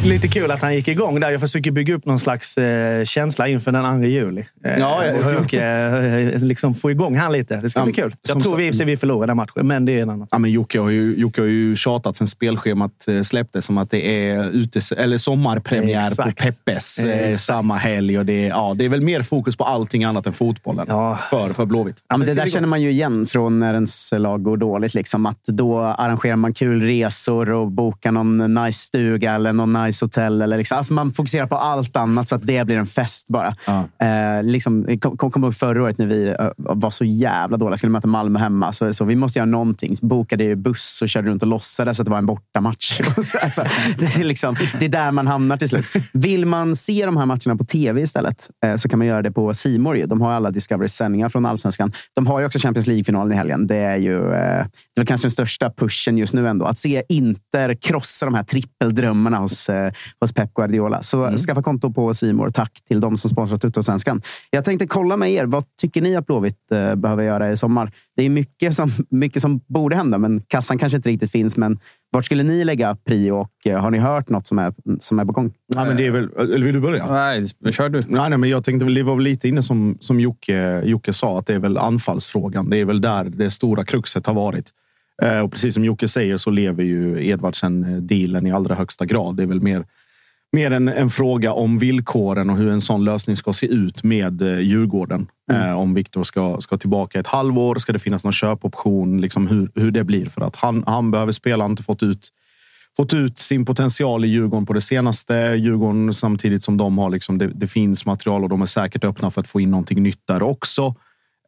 [0.08, 1.30] Lite kul att han gick igång där.
[1.30, 4.40] Jag försöker bygga upp någon slags eh, känsla inför den 2 juli.
[4.64, 5.32] Eh, Ja, ja, och ja.
[5.32, 7.56] Jocke, eh, liksom få igång han lite.
[7.56, 8.14] Det ska Ja, bli kul.
[8.28, 10.28] Jag tror vi, vi förlorar den matchen, men det är en annan.
[10.30, 13.90] Ja, men Jocke, har ju, Jocke har ju tjatat sen spelschemat eh, släpptes som att
[13.90, 16.38] det är utes, eller sommarpremiär Exakt.
[16.38, 17.40] på Peppes eh, Exakt.
[17.44, 18.18] samma helg.
[18.18, 21.18] Och det, är, ja, det är väl mer fokus på allting annat än fotbollen Ja.
[21.30, 21.96] för, för Blåvitt.
[22.08, 24.94] Ja, men det ska där känner man ju igen från när ens lag går dåligt.
[24.94, 25.26] Liksom.
[25.26, 30.42] Att då arrangerar man kul resor och bokar någon nice stuga eller någon nice hotell.
[30.42, 30.78] Eller liksom.
[30.78, 33.56] alltså man fokuserar på allt annat så att det blir en fest bara.
[33.66, 34.06] Ja.
[34.06, 37.76] Eh, liksom, jag kom, kom ihåg förra året när vi eh, var så jävla dåliga.
[37.76, 38.72] Skulle möta Malmö hemma.
[38.72, 39.96] Så, så vi måste göra någonting.
[39.96, 43.00] Så bokade ju buss och körde runt och låtsades att det var en bortamatch.
[43.42, 43.62] alltså,
[43.98, 45.86] det, är liksom, det är där man hamnar till slut.
[46.12, 49.32] Vill man se de här matcherna på tv istället eh, så kan man göra det
[49.32, 49.52] på
[49.96, 50.06] ju.
[50.06, 51.92] De har alla Discoverys sändningar från Allsvenskan.
[52.14, 53.66] De har ju också Champions League-finalen i helgen.
[53.66, 56.64] Det är ju eh, det väl kanske den största pushen just nu ändå.
[56.64, 59.85] Att se Inter krossa de här trippeldrömmarna hos, eh,
[60.20, 61.02] hos Pep Guardiola.
[61.02, 62.50] Så skaffa konto på More.
[62.50, 64.22] Tack till de som sponsrat Tuttosvenskan.
[64.50, 65.46] Jag tänkte kolla med er.
[65.46, 67.92] Vad tycker ni att Blåvitt eh, behöver göra i sommar?
[68.16, 71.56] Det är mycket som, mycket som borde hända, men kassan kanske inte riktigt finns.
[71.56, 71.78] Men
[72.12, 75.24] vart skulle ni lägga prio och eh, har ni hört något som är, som är
[75.24, 75.52] på gång?
[75.74, 77.06] Ja, men det är väl, eller vill du börja?
[77.06, 78.00] Nej, kör du.
[78.08, 81.12] Nej, nej, men jag tänkte väl, det var väl lite inne som, som Jocke, Jocke
[81.12, 82.70] sa, att det är väl anfallsfrågan.
[82.70, 84.70] Det är väl där det stora kruxet har varit.
[85.22, 89.36] Eh, och precis som Jocke säger så lever ju Edvardsen-dealen i allra högsta grad.
[89.36, 89.84] Det är väl mer,
[90.52, 94.42] mer en, en fråga om villkoren och hur en sån lösning ska se ut med
[94.42, 95.26] eh, Djurgården.
[95.52, 99.20] Eh, om Viktor ska, ska tillbaka ett halvår, ska det finnas någon köpoption?
[99.20, 100.26] Liksom hur, hur det blir.
[100.26, 102.28] För att han, han behöver spela, han har inte fått ut
[102.96, 105.34] fått ut sin potential i Djurgården på det senaste.
[105.34, 109.30] Djurgården samtidigt som de har liksom, det, det finns material och de är säkert öppna
[109.30, 110.94] för att få in någonting nytt där också.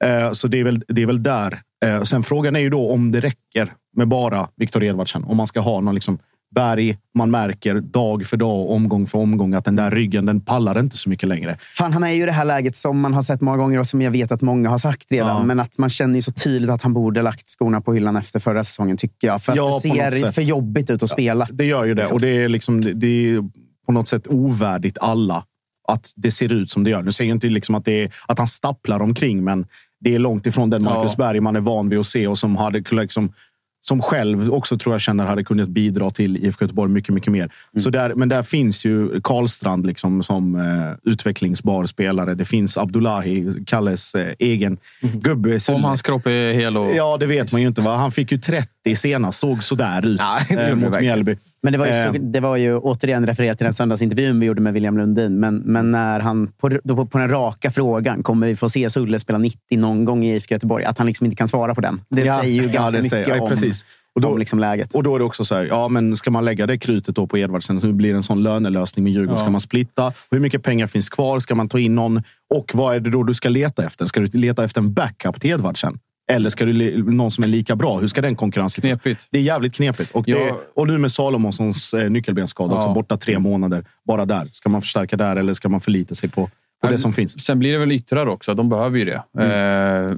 [0.05, 1.63] Eh, så det är väl, det är väl där.
[1.85, 5.25] Eh, sen frågan är ju då om det räcker med bara Viktor Edvardsen.
[5.25, 6.19] Om man ska ha någon liksom
[6.55, 6.99] berg.
[7.15, 10.97] Man märker dag för dag, omgång för omgång att den där ryggen, den pallar inte
[10.97, 11.57] så mycket längre.
[11.61, 13.87] Fan, han är ju i det här läget som man har sett många gånger och
[13.87, 15.37] som jag vet att många har sagt redan.
[15.37, 15.43] Ja.
[15.43, 18.41] Men att man känner ju så tydligt att han borde lagt skorna på hyllan efter
[18.41, 19.43] förra säsongen, tycker jag.
[19.43, 21.47] För att Ja, det ser för jobbigt ut att spela.
[21.51, 22.07] Det gör ju det.
[22.07, 23.43] Och det är, liksom, det- är
[23.87, 25.45] på något sätt ovärdigt alla
[25.89, 27.03] att det ser ut som det gör.
[27.03, 29.67] Nu säger jag inte liksom att, är, att han stapplar omkring, men
[30.01, 31.25] det är långt ifrån den Marcus Ja.
[31.25, 33.33] Berg man är van vid att se och som, hade, liksom,
[33.81, 37.51] som själv också tror jag känner hade kunnat bidra till IFK Göteborg mycket, mycket mer.
[37.77, 42.35] Så där, men där finns ju Karlstrand liksom som eh, utvecklingsbar spelare.
[42.35, 45.61] Det finns Abdullahi, Kalles eh, egen gubbe.
[45.61, 46.95] Så- Om hans kropp är hel och...
[46.95, 47.83] Ja, det vet man ju inte.
[47.83, 47.97] Va?
[47.97, 49.41] Han fick ju 30 senast.
[49.41, 51.01] Såg sådär ut Nej, eh, mot.
[51.01, 51.37] Mjällby.
[51.63, 52.13] Men det var, ju så, Eh.
[52.13, 55.41] det var ju återigen refererat till den söndagsintervjun vi gjorde med William Lundin.
[55.41, 59.19] Men, men när han på, på, på den raka frågan, kommer vi få se Sulle
[59.19, 60.85] spela 90 någon gång i IFK Göteborg?
[60.85, 62.01] Att han liksom inte kan svara på den.
[62.09, 63.87] Det Ja, säger ju ja, ganska det mycket ja, om, precis.
[64.15, 64.95] Och då- om liksom läget.
[64.95, 67.27] Och då är det också så här, ja, men ska man lägga det krutet då
[67.27, 67.83] på Edvardsen?
[67.83, 69.35] Hur blir det en sån lönelösning med Djurgården?
[69.39, 69.43] Ja.
[69.45, 70.13] Ska man splitta?
[70.31, 71.39] Hur mycket pengar finns kvar?
[71.41, 72.23] Ska man ta in någon?
[72.55, 74.07] Och vad är det då du ska leta efter?
[74.07, 75.99] Ska du leta efter en backup till Edvardsen?
[76.31, 77.99] Eller ska du någon som är lika bra?
[77.99, 78.83] Hur ska den konkurrensen...
[78.83, 79.29] Knepigt.
[79.31, 80.11] Det är jävligt knepigt.
[80.11, 80.59] Och, det, Ja.
[80.75, 82.95] och nu med Salomonssons eh, nyckelbensskada också, Ja.
[82.95, 83.85] borta tre månader.
[84.07, 84.49] Bara där.
[84.53, 86.51] Ska man förstärka där eller ska man förlita sig på,
[86.83, 87.45] på det som finns?
[87.45, 88.55] Sen blir det väl yttrar också.
[88.55, 89.43] De behöver ju det.
[89.45, 90.17] Eh,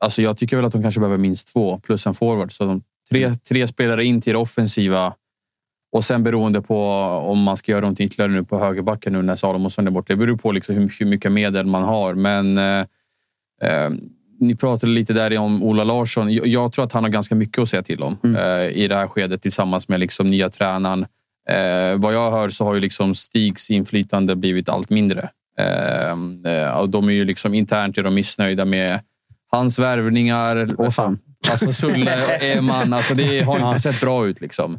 [0.00, 2.52] alltså jag tycker väl att de kanske behöver minst två plus en forward.
[2.52, 5.14] Så de, tre, tre spelare in till det offensiva.
[5.92, 6.90] Och sen beroende på
[7.26, 10.12] om man ska göra någonting ytterligare nu på högerbacken nu när Salomonsson är borta.
[10.12, 12.14] Det beror på liksom hur, hur mycket medel man har.
[12.14, 12.84] Men eh,
[13.62, 13.90] eh,
[14.40, 16.32] ni pratade lite där om Ola Larsson.
[16.32, 18.94] Jag, jag tror att han har ganska mycket att säga till om eh, i det
[18.94, 21.06] här skedet tillsammans med liksom nya tränaren.
[21.50, 25.28] Eh, vad jag hör så har ju liksom Stigs inflytande blivit allt mindre.
[25.58, 26.10] Eh,
[26.52, 29.00] eh, och de är ju liksom internt är de missnöjda med
[29.50, 30.68] hans värvningar.
[30.78, 31.18] Åh, fan.
[31.50, 34.40] Alltså Sulle och Eman, alltså det har inte sett bra ut.
[34.40, 34.78] Liksom.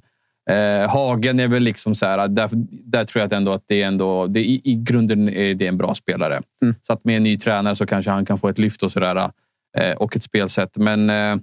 [0.49, 3.81] Eh, Hagen är väl liksom så här, där, där tror jag att ändå att det
[3.81, 6.41] är ändå, det, i, i grunden är det en bra spelare.
[6.81, 9.31] Så att med en ny tränare så kanske han kan få ett lyft och sådär.
[9.77, 10.77] Eh, och ett spelsätt.
[10.77, 11.35] Men eh,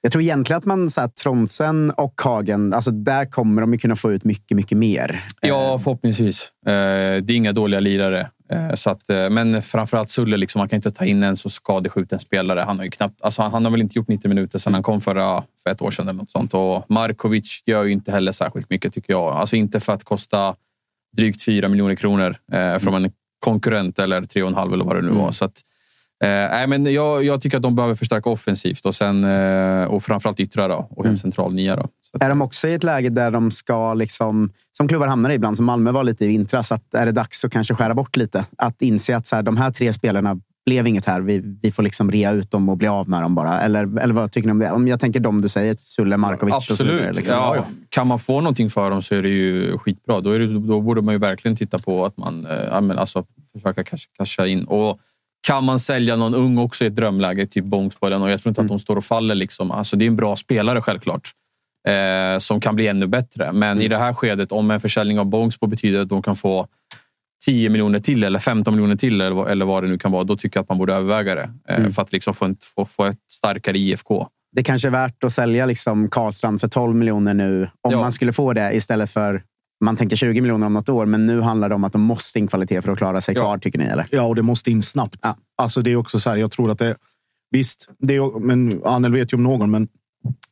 [0.00, 3.78] Jag tror egentligen att man, så här, Tronsen och Hagen, alltså där kommer de ju
[3.78, 5.24] kunna få ut mycket, mycket mer.
[5.40, 6.52] Ja, förhoppningsvis.
[6.66, 8.30] Eh, det är inga dåliga lirare.
[8.74, 12.60] Så att, men framförallt Sulle, liksom, man kan inte ta in en så skadeskjuten spelare.
[12.60, 15.00] Han har, ju knappt, alltså, han har väl inte gjort 90 minuter sedan han kom
[15.00, 16.08] förra, för ett år sedan.
[16.08, 16.54] Eller något sånt.
[16.54, 19.32] Och Markovic gör ju inte heller särskilt mycket, tycker jag.
[19.32, 20.54] Alltså inte för att kosta
[21.16, 25.32] drygt 4 miljoner kronor eh, från en konkurrent eller 3,5 eller vad det nu var.
[25.32, 25.60] Så att,
[26.26, 30.40] nej, men jag, jag tycker att de behöver förstärka offensivt och, sen, eh, och framförallt
[30.40, 31.76] yttra då, och en central nia.
[31.76, 31.88] Då.
[32.20, 35.56] Är de också i ett läge där de ska, liksom, som klubbar hamnar i ibland,
[35.56, 38.44] som Malmö var lite i vintras, att är det dags att kanske skära bort lite?
[38.58, 41.20] Att inse att så här, de här tre spelarna blev inget här.
[41.20, 43.60] Vi, vi får liksom rea ut dem och bli av med dem bara.
[43.60, 44.70] Eller, eller vad tycker ni om det?
[44.70, 46.94] Om jag tänker de du säger, Sulle, Markovic och så Absolut.
[46.94, 47.12] vidare.
[47.12, 47.36] Liksom.
[47.36, 50.20] ja, Kan man få någonting för dem så är det ju skitbra.
[50.20, 53.84] Då, är det, då borde man ju verkligen titta på att man eh, alltså, försöka
[54.18, 54.64] casha in.
[54.64, 54.98] Och
[55.46, 58.60] kan man sälja någon ung också i ett drömläge, typ Bångsbollen, och jag tror inte
[58.60, 59.34] att de står och faller.
[59.34, 59.70] Liksom.
[59.70, 61.30] Alltså, det är en bra spelare självklart.
[61.88, 63.52] Eh, som kan bli ännu bättre.
[63.52, 66.66] Men i det här skedet, om en försäljning av Bångsbo betyder att de kan få
[67.44, 70.36] 10 miljoner till eller 15 miljoner till eller, eller vad det nu kan vara, då
[70.36, 71.50] tycker jag att man borde överväga det.
[71.68, 74.26] Eh, För att liksom få, en, få, få ett starkare IFK.
[74.56, 78.00] Det kanske är värt att sälja liksom Karlstrand för 12 miljoner nu, om Ja.
[78.00, 79.42] man skulle få det, istället för
[79.80, 81.06] man tänker 20 miljoner om något år.
[81.06, 83.42] Men nu handlar det om att de måste in kvalitet för att klara sig Ja.
[83.42, 83.84] kvar, tycker ni?
[83.84, 84.06] Eller?
[84.10, 85.18] Ja, och det måste in snabbt.
[85.22, 85.36] Ja.
[85.56, 86.96] Alltså det är också så här, jag tror att det...
[87.50, 89.88] Visst, det är, men Anel vet ju om någon, men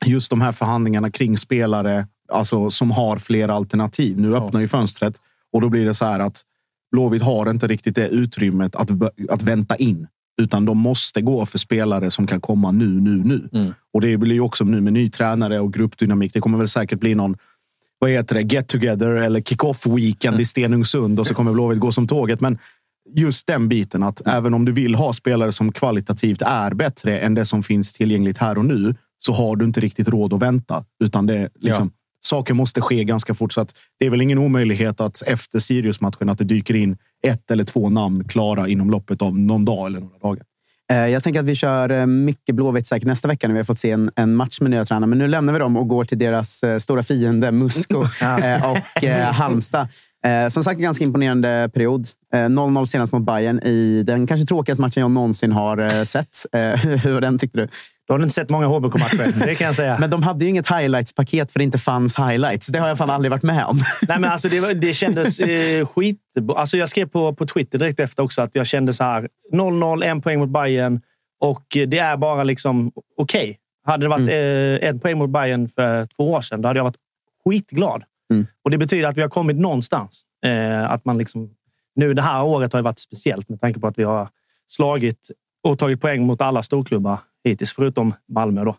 [0.07, 4.19] just de här förhandlingarna kring spelare alltså, som har flera alternativ.
[4.21, 5.21] Nu öppnar ju fönstret
[5.53, 6.43] och då blir det så här att
[6.93, 8.91] Blåvitt har inte riktigt det utrymmet att,
[9.31, 10.07] att vänta in.
[10.43, 13.49] Utan de måste gå för spelare som kan komma nu, nu, nu.
[13.53, 13.75] Mm.
[13.93, 16.33] Och det blir ju också nu med ny tränare och gruppdynamik.
[16.33, 17.37] Det kommer väl säkert bli någon
[17.99, 21.93] vad heter det, get together eller kick-off weekend i Stenungsund och så kommer Blåvitt gå
[21.93, 22.41] som tåget.
[22.41, 22.59] Men
[23.15, 27.35] just den biten att även om du vill ha spelare som kvalitativt är bättre än
[27.35, 30.85] det som finns tillgängligt här och nu så har du inte riktigt råd att vänta.
[31.05, 31.91] Utan det, liksom,
[32.25, 33.53] Saker måste ske ganska fort.
[33.53, 37.51] Så att det är väl ingen omöjlighet att efter Sirius-matchen att det dyker in ett
[37.51, 40.45] eller två namn klara inom loppet av någon dag eller några dagar.
[40.91, 43.65] Eh, Jag tänker att vi kör eh, mycket Blåvitt säkert nästa vecka när vi har
[43.65, 45.09] fått se en, en match med nya tränare.
[45.09, 47.97] Men nu lämnar vi dem och går till deras eh, stora fiende Musko
[48.65, 49.03] och
[49.35, 49.89] Halmstad.
[50.51, 52.07] Som sagt, en ganska imponerande period.
[52.35, 56.47] Eh, 0-0 senast mot Bayern i den kanske tråkigaste matchen jag någonsin har sett.
[57.03, 57.69] Hur var den tyckte du?
[58.09, 59.99] Då har du inte sett många HBK-matcher, det kan jag säga.
[59.99, 62.67] Men de hade ju inget highlights-paket för det inte fanns highlights.
[62.67, 63.77] Det har jag fan aldrig varit med om.
[64.09, 66.21] Nej, men alltså det, var- det kändes eh, skit...
[66.57, 69.29] Alltså jag skrev på, på Twitter direkt efter också att jag kände så här.
[69.53, 71.01] 0-0, en poäng mot Bayern
[71.41, 73.59] och det är bara liksom okej.
[73.87, 74.29] Hade det varit
[74.83, 76.99] eh, en poäng mot Bayern för två år sedan, då hade jag varit
[77.45, 78.03] skitglad.
[78.33, 78.47] Mm.
[78.65, 80.23] Och det betyder att vi har kommit någonstans.
[80.47, 81.51] Eh, att man liksom,
[81.95, 84.29] nu det här året har varit speciellt med tanke på att vi har
[84.67, 85.31] slagit
[85.63, 88.65] och tagit poäng mot alla storklubbar hittills, förutom Malmö.
[88.65, 88.77] Då.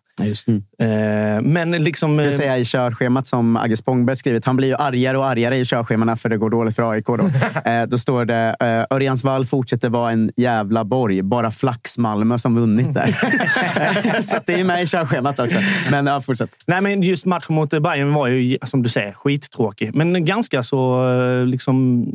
[0.86, 2.15] Eh, men liksom...
[2.15, 4.45] Ska eh, säga i körschemat som Agge Spångberg skrivit.
[4.45, 7.06] Han blir ju argare och argare i körschemana för det går dåligt för AIK.
[7.06, 7.30] Då,
[7.72, 8.56] eh, då står det
[8.89, 11.22] Örjansvall fortsätter vara en jävla borg.
[11.22, 14.22] Bara flax Malmö som vunnit där.
[14.22, 15.60] så det är med i körschemat också.
[15.91, 16.50] Men ja, fortsätt.
[16.67, 19.95] Nej, men just matchen mot Bayern var ju, som du säger, skittråkig.
[19.95, 21.06] Men ganska så
[21.45, 22.06] liksom,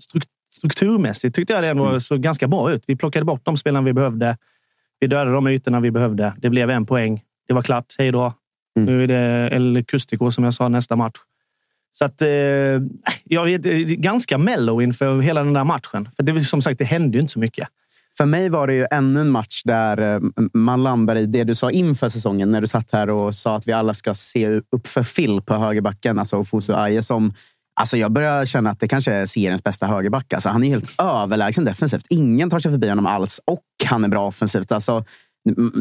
[0.00, 0.28] struk-
[0.62, 2.84] strukturmässigt tyckte jag det ändå såg ganska bra ut.
[2.86, 4.36] Vi plockade bort de spelarna vi behövde.
[5.02, 6.32] Vi dödade de ytorna vi behövde.
[6.36, 7.22] Det blev en poäng.
[7.48, 7.94] Det var klart.
[7.98, 8.32] Hej då.
[8.74, 11.16] Nu är det El Custico som jag sa nästa match.
[11.92, 12.28] Så att, eh,
[13.24, 16.08] jag vet, eh, ganska mellow inför hela den där matchen.
[16.16, 17.68] För det, som sagt, det hände ju inte så mycket.
[18.16, 20.20] För mig var det ju ännu en match där eh,
[20.52, 23.68] man landar i det du sa inför säsongen när du satt här och sa att
[23.68, 27.34] vi alla ska se upp för Phil på högerbacken, alltså Ofusu Aje som
[27.74, 30.32] Alltså jag börjar känna att det kanske är seriens bästa högerback.
[30.32, 32.06] Alltså han är helt överlägsen defensivt.
[32.08, 34.72] Ingen tar sig förbi honom alls och han är bra offensivt.
[34.72, 35.04] Alltså,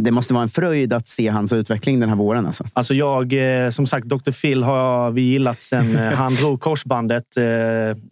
[0.04, 2.46] det måste vara en fröjd att se hans utveckling den här våren.
[2.46, 2.64] Alltså.
[2.74, 3.34] Alltså jag,
[3.66, 4.32] eh, som sagt, Dr.
[4.32, 7.44] Phil har vi gillat sen eh, han drog korsbandet eh,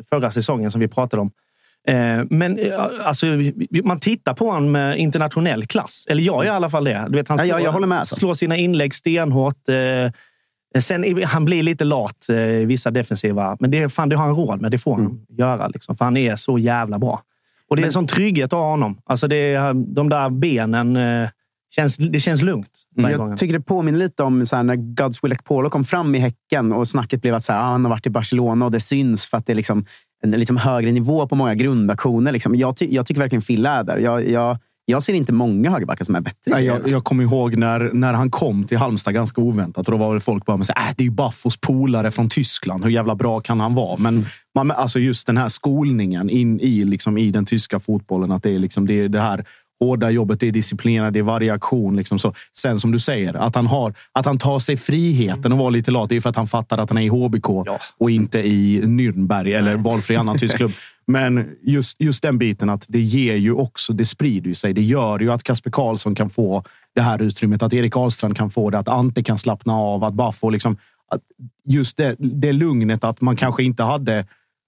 [0.09, 1.31] förra säsongen som vi pratade om.
[2.29, 2.59] Men
[3.03, 3.25] alltså,
[3.83, 6.05] man tittar på honom med internationell klass.
[6.09, 7.05] Eller jag i alla fall det.
[7.09, 8.15] Du vet, han Ja, jag- slår, jag håller med, alltså.
[8.15, 9.55] slår sina inlägg stenhårt.
[10.75, 14.15] Eh, Sen, är- han blir lite lat eh, i vissa defensiva, men det, fan, det
[14.15, 14.71] har han råd med.
[14.71, 15.17] Det får han Mm.
[15.37, 15.67] göra.
[15.67, 17.21] Liksom, för han är så jävla bra.
[17.69, 18.97] Och det är en sån trygghet att ha honom.
[19.05, 21.29] Alltså det, är- de där benen, eh,
[21.75, 22.81] känns, det känns lugnt.
[23.17, 23.29] gång.
[23.29, 26.73] Jag tycker det påminner lite om så här, när Godswill Polo kom fram i Häcken
[26.73, 29.25] och snacket blev att så här, ah, han har varit i Barcelona och det syns
[29.27, 29.85] för att det är liksom
[30.23, 32.31] en liksom högre nivå på många grundaktioner.
[32.31, 32.55] Liksom.
[32.55, 33.97] Jag, ty jag tycker verkligen Fille är där.
[33.97, 34.57] Jag, jag,
[34.89, 36.51] jag ser inte många högerbackar som är bättre.
[36.51, 39.87] Nej, jag, jag kommer ihåg när, när han kom till Halmstad ganska oväntat.
[39.87, 42.83] Och då var väl folk bara sig, äh, det är ju Baffos polare från Tyskland.
[42.83, 43.97] Hur jävla bra kan han vara?
[43.97, 44.25] Men
[44.55, 48.31] man, alltså just den här skolningen in i, liksom, i den tyska fotbollen.
[48.31, 49.45] Att det är, liksom, det, är det här
[49.79, 51.95] hårda jobbet, det är disciplinerad, det är variation.
[51.95, 52.33] Liksom så.
[52.57, 55.91] Sen som du säger, att han, har, att han tar sig friheten att vara lite
[55.91, 56.09] lat.
[56.09, 57.49] Det är för att han fattar att han är i HBK
[57.97, 60.71] och inte i Nürnberg eller valfri annan tysk klubb.
[61.07, 64.73] Men just, just den biten att det ger ju också, det sprider sig.
[64.73, 66.63] Det gör ju att Kasper Karlsson kan få
[66.95, 70.13] det här utrymmet, att Erik Ahlstrand kan få det, att Ante kan slappna av, att
[70.13, 70.77] Baffo liksom...
[71.11, 71.21] Att
[71.65, 74.25] just det, det lugnet att man kanske inte hade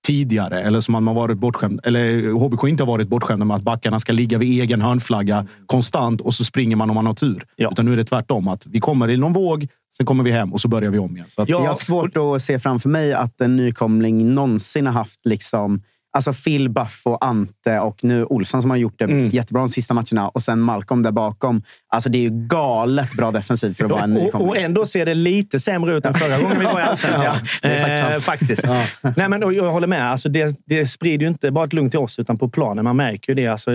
[0.07, 3.63] tidigare, eller som man har varit bortskämd, eller HBK inte har varit bortskämda med att
[3.63, 7.43] backarna ska ligga vid egen hörnflagga konstant och så springer man om man har tur.
[7.71, 10.53] Utan nu är det tvärtom, att vi kommer i någon våg, sen kommer vi hem
[10.53, 11.27] och så börjar vi om igen.
[11.29, 15.25] Så att, Jag har svårt att se framför mig att en nykomling någonsin har haft
[15.25, 15.81] liksom
[16.13, 19.29] Alltså Phil, Buff och Ante och nu Olsson som har gjort det Mm.
[19.29, 20.29] jättebra de sista matcherna.
[20.29, 21.63] Och sen Malcolm där bakom.
[21.89, 24.63] Alltså det är ju galet bra defensivt för att vara en och, och nykomling.
[24.63, 27.23] ändå ser det lite sämre ut än förra gången vi var i Allsvenskan.
[27.61, 28.67] Ja, det är faktiskt sant.
[28.67, 29.17] Eh, faktiskt.
[29.17, 30.11] Nej, men, jag håller med.
[30.11, 32.83] Alltså, det, det sprider ju inte bara ett lugn till oss, utan på planen.
[32.83, 33.47] Man märker ju det.
[33.47, 33.71] Alltså,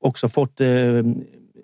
[0.00, 0.68] också fått eh,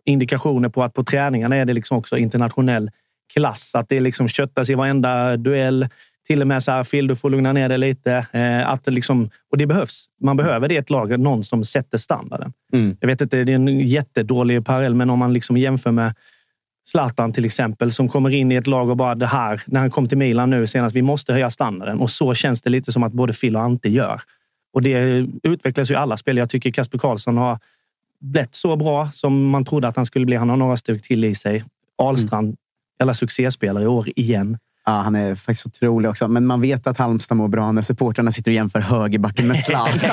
[0.05, 2.91] indikationer på att på träningarna är det liksom också internationell
[3.35, 3.75] klass.
[3.75, 5.89] Att det liksom köttas i varenda duell.
[6.27, 8.27] Till och med så här, Phil, du får lugna ner dig lite.
[8.33, 10.07] Eh, att liksom, och det behövs.
[10.21, 11.21] Man behöver det i ett lag.
[11.21, 12.53] Någon som sätter standarden.
[12.73, 12.97] Mm.
[13.01, 16.15] Jag vet inte, det är en jättedålig parallell, men om man liksom jämför med
[16.85, 19.91] Zlatan till exempel, som kommer in i ett lag och bara det här, när han
[19.91, 22.01] kom till Milan nu senast, vi måste höja standarden.
[22.01, 24.21] Och så känns det lite som att både Phil och Ante gör.
[24.73, 26.37] Och det utvecklas ju i alla spel.
[26.37, 27.59] Jag tycker Kasper Karlsson har
[28.21, 30.37] blivit så bra som man trodde att han skulle bli.
[30.37, 31.65] Han har några steg till i sig.
[31.99, 32.57] Ahlstrand,
[33.01, 34.59] alla succéspelare i år igen.
[34.87, 36.29] Ja, han är faktiskt otrolig också.
[36.29, 40.01] Men man vet att Halmstad mår bra när supportrarna sitter och jämför högerbacken med Zlatan.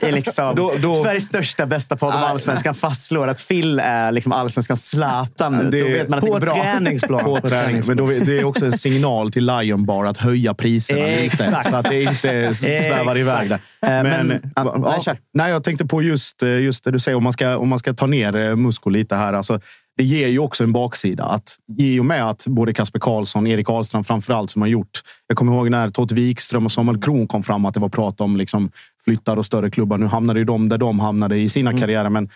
[0.00, 4.32] är liksom Då- då- Sveriges största bästa podd om allsvenskan fastslår att Phil är liksom
[4.32, 5.52] allsvenskans Zlatan.
[5.56, 5.70] nu.
[5.70, 6.54] Det- Då vet man att det På är bra.
[6.54, 7.24] träningsplan.
[7.24, 7.82] På träning.
[7.86, 11.60] Men då, det är också en signal till Lion Bar att höja priserna lite.
[11.70, 13.54] Så att det inte svävar iväg där.
[13.54, 13.60] Eh,
[14.02, 17.32] Men, men- ja, nej, jag tänkte på just, eh, just det du säger, om man
[17.32, 19.32] ska, om man ska ta ner eh, Musko lite här.
[19.32, 19.60] Alltså,
[19.96, 21.24] det ger ju också en baksida.
[21.24, 25.02] Att, I och med att både Kasper Karlsson, Erik Ahlstrand framför allt som har gjort.
[25.26, 28.20] Jag kommer ihåg när Totte Wikström och Samuel Kron kom fram att det var prat
[28.20, 28.70] om liksom,
[29.04, 29.98] flyttar och större klubbar.
[29.98, 32.10] Nu hamnade ju de där de hamnade i sina karriärer.
[32.10, 32.28] Men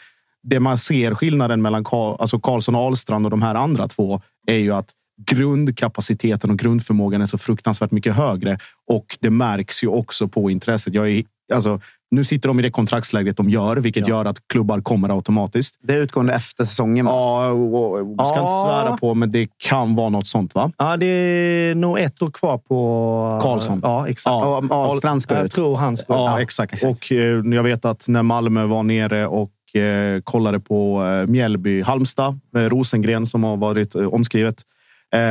[0.42, 4.20] det man ser skillnaden mellan Karl, alltså Karlsson och Ahlstrand och de här andra två
[4.46, 4.92] är ju att
[5.26, 8.58] grundkapaciteten och grundförmågan är så fruktansvärt mycket högre.
[8.90, 10.94] Och det märks ju också på intresset.
[10.94, 11.80] Jag är, alltså,
[12.10, 15.76] Nu sitter de i det kontraktsläget de gör, vilket gör att klubbar kommer automatiskt.
[15.82, 17.06] Det är utgående efter säsongen.
[17.06, 17.12] va?
[17.12, 18.64] Ja, och, ska inte Ja.
[18.84, 20.72] svära på, men det kan vara något sånt, va?
[20.78, 23.40] Ja, det är nog ett år kvar på...
[23.42, 23.80] Karlsson.
[23.82, 24.32] Ja, exakt.
[24.32, 24.62] Ja.
[24.70, 25.52] Ahlstrand ska Jag ut.
[25.52, 26.40] tror han ska Ja, ja.
[26.40, 26.84] exakt.
[26.84, 27.18] Och eh,
[27.54, 33.26] jag vet att när Malmö var nere och eh, kollade på eh, Mjällby, Halmstad, Rosengren
[33.26, 34.54] som har varit omskrivet,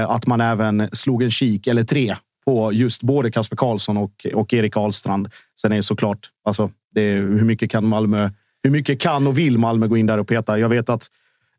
[0.07, 2.15] att man även slog en kik eller tre
[2.47, 5.29] på just både Kasper Karlsson och, och Erik Ahlstrand.
[5.61, 8.29] Sen är det såklart, alltså, det är, hur mycket kan Malmö,
[8.63, 10.59] hur mycket kan och vill Malmö gå in där och peta?
[10.59, 11.07] Jag vet att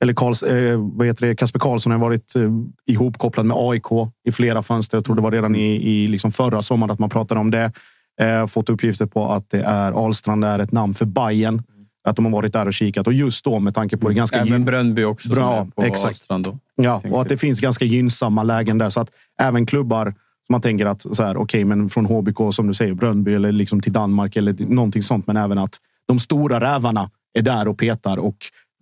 [0.01, 1.35] eller Karls, eh, vad heter det?
[1.35, 2.43] Kasper Karlsson har varit eh,
[2.87, 3.85] ihopkopplad med AIK
[4.29, 4.97] i flera fönster.
[4.97, 7.73] Jag tror det var redan i, i liksom förra sommaren att man pratade om det.
[8.21, 11.63] Eh, fått uppgifter på att det är Ahlstrand är ett namn för Bayern.
[12.05, 13.07] Att de har varit där och kikat.
[13.07, 15.29] Och just då med tanke på det ganska Även Brönnby också.
[15.29, 16.05] Bra, exakt.
[16.05, 16.59] Ahlstrand då.
[16.75, 18.91] Ja, och att det finns ganska gynnsamma lägen där.
[18.91, 19.11] Så att
[19.41, 20.15] även klubbar
[20.49, 23.81] man tänker att så här, okej, men från HBK som du säger, Brönnby eller liksom
[23.81, 25.27] till Danmark eller någonting sånt.
[25.27, 25.77] Men även att
[26.07, 28.37] de stora rävarna är där och petar och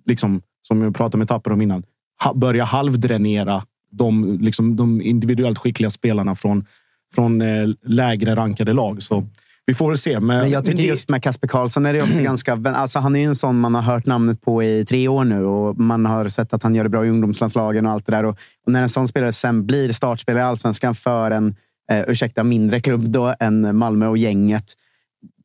[0.06, 1.82] liksom som jag pratade med Tapper om innan,
[2.24, 6.66] ha, börja halvdränera de, liksom, de individuellt skickliga spelarna från,
[7.14, 9.02] från eh, lägre rankade lag.
[9.02, 9.26] Så
[9.66, 10.20] vi får väl se.
[10.20, 12.52] Men, Men jag tycker men det- just med Kasper Karlsson är det också ganska...
[12.74, 15.44] Alltså han är ju en sån man har hört namnet på i tre år nu
[15.44, 18.24] och man har sett att han gör det bra i ungdomslandslagen och allt det där.
[18.24, 21.56] Och, och när en sån spelare sen blir startspelare i allsvenskan för en,
[21.90, 24.64] eh, ursäkta, mindre klubb då än Malmö och gänget.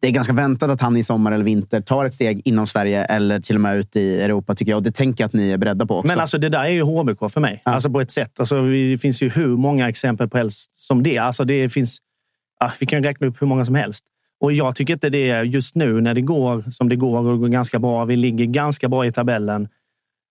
[0.02, 3.04] Det är ganska väntat att han i sommar eller vinter tar ett steg inom Sverige
[3.06, 4.78] eller till och med ut i Europa, tycker jag.
[4.78, 6.08] Och det tänker jag att ni är beredda på också.
[6.08, 7.62] Men alltså, det där är ju HBK för mig.
[7.66, 8.40] Alltså på ett sätt.
[8.40, 11.18] Alltså, det finns ju hur många exempel på helst som det.
[11.18, 11.98] Alltså, det finns,
[12.60, 14.04] ja, vi kan räkna upp hur många som helst.
[14.42, 17.39] Och jag tycker inte det är just nu när det går som det går och
[17.39, 18.06] går ganska bra.
[18.06, 19.68] Vi ligger ganska bra i tabellen.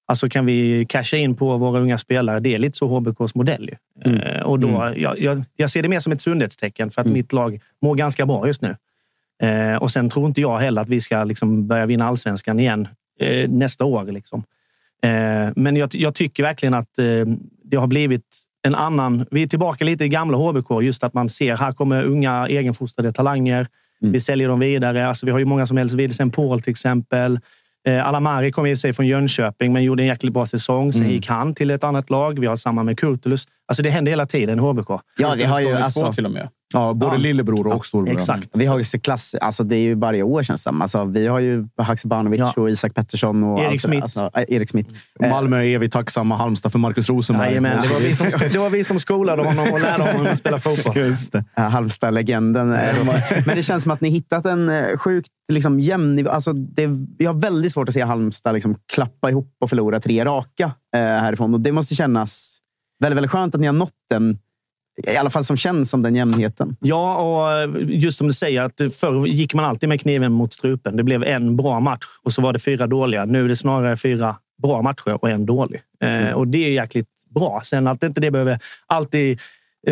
[0.07, 2.41] Alltså kan vi casha in på våra unga spelare.
[2.41, 3.71] Det är lite så HBKs modell.
[4.05, 4.17] Ju.
[4.19, 7.33] Eh, och då, jag, jag, jag ser det mer som ett sundhetstecken för att mitt
[7.33, 8.77] lag mår ganska bra just nu.
[9.43, 12.89] Eh, och sen tror inte jag heller att vi ska liksom börja vinna allsvenskan igen
[13.21, 14.05] eh, nästa år.
[14.05, 14.45] Liksom.
[15.03, 17.27] Eh, men jag, jag tycker verkligen att eh,
[17.65, 19.27] det har blivit en annan...
[19.31, 20.83] Vi är tillbaka lite i gamla HBK.
[20.83, 23.67] Just att man ser här kommer unga egenfostrade talanger.
[24.01, 25.09] Vi säljer dem vidare.
[25.09, 25.95] Alltså, vi har ju många som helst.
[25.95, 27.41] Wilson Paul till exempel.
[27.89, 30.93] Eh, Alamari kom i sig från Jönköping, men gjorde en jäkligt bra säsong.
[30.93, 32.39] Sen gick han till ett annat lag.
[32.41, 33.49] Vi har samma med Kurtulus.
[33.67, 34.91] Alltså det händer hela tiden i HBK.
[35.19, 35.67] ja, vi har ju...
[35.67, 36.49] Det Alltså, till och med.
[36.73, 37.19] Ja, både Ja.
[37.19, 38.13] lillebror och storbror.
[38.15, 38.49] Exakt.
[38.55, 40.83] vi har ju så klass, alltså det är ju varje år känns det som.
[40.83, 42.53] Alltså, vi har ju Haksabanovic Ja.
[42.57, 43.45] och Isak Pettersson.
[43.45, 43.81] Och Erik.
[43.81, 44.03] Smith.
[44.03, 44.91] Alltså, eh, Erik Smith.
[45.21, 47.49] Malmö är evigt tacksamma Halmstad för Marcus Rosenberg.
[47.49, 50.39] Jajamän, det, var vi som, det var vi som skolade honom och lärde honom att
[50.39, 50.97] spela fotboll.
[50.97, 51.45] Just det.
[51.57, 52.69] Ja, Halmstad-legenden.
[53.47, 56.31] Men det känns som att ni hittat en eh, sjukt liksom, jämn nivå.
[56.31, 56.87] Alltså, det,
[57.19, 61.01] vi har väldigt svårt att se Halmstad liksom, klappa ihop och förlora tre raka eh,
[61.01, 61.55] härifrån.
[61.55, 62.59] Och det måste kännas
[63.03, 64.39] väldigt, väldigt skönt att ni har nått den,
[65.07, 66.77] i alla fall som känns som den jämnheten.
[66.81, 70.97] Ja, och just som du säger, att förr gick man alltid med kniven mot strupen.
[70.97, 73.25] Det blev en bra match och så var det fyra dåliga.
[73.25, 75.81] Nu är det snarare fyra bra matcher och en dålig.
[76.01, 77.61] Eh, och det är jäkligt bra.
[77.65, 79.41] Sen att inte det behöver alltid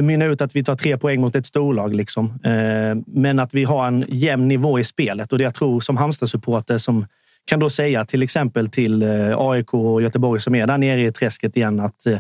[0.01, 1.95] mynna ut att vi tar tre poäng mot ett storlag.
[1.95, 2.25] Liksom.
[2.45, 5.33] Eh, men att vi har en jämn nivå i spelet.
[5.33, 7.07] Och det jag tror som Halmstad-supporter som
[7.45, 11.13] kan då säga till exempel till eh, AIK och Göteborg som är där nere i
[11.13, 12.19] träsket igen att eh,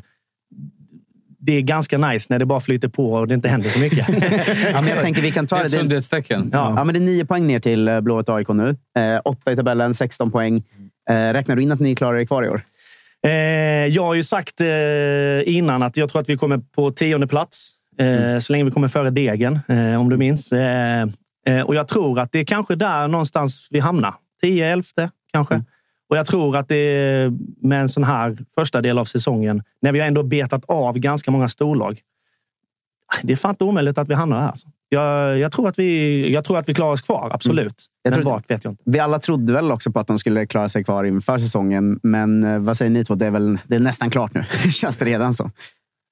[1.48, 4.08] det är ganska nice när det bara flyter på och det inte händer så mycket.
[4.72, 5.66] Ja, men jag tänker vi kan ta Det är det.
[5.66, 6.50] ett det sundhetstecken.
[6.52, 6.84] ja.
[6.84, 8.68] men det är nio poäng ner till eh, Blåvitt AIK nu.
[8.98, 10.62] Eh, åtta i tabellen, 16 poäng.
[11.10, 12.60] Eh, räknar du in att ni klarar er kvar i år?
[13.26, 13.30] Eh,
[13.86, 14.68] jag har ju sagt eh,
[15.56, 17.70] innan att jag tror att vi kommer på tionde plats.
[17.98, 20.52] Eh, Så länge vi kommer före Degen, eh, om du minns.
[20.52, 21.02] Eh,
[21.46, 24.14] eh, och jag tror att det är kanske där någonstans vi hamnar.
[24.42, 24.84] 10, 11
[25.32, 25.62] kanske.
[26.08, 27.32] Och jag tror att det
[27.62, 31.30] med en sån här första del av säsongen, när vi har ändå betat av ganska
[31.30, 32.00] många storlag.
[33.22, 34.48] Det är fan inte omöjligt att vi hamnar här.
[34.48, 34.68] Alltså.
[34.88, 37.84] Jag, jag, tror att vi, jag tror att vi klarar oss kvar, absolut.
[38.02, 38.82] Jag Men vart vet jag inte.
[38.86, 42.00] Vi alla trodde väl också på att de skulle klara sig kvar inför säsongen.
[42.02, 43.14] Men eh, vad säger ni två?
[43.14, 44.44] Det är väl det är nästan klart nu.
[44.70, 45.50] Känns det redan så?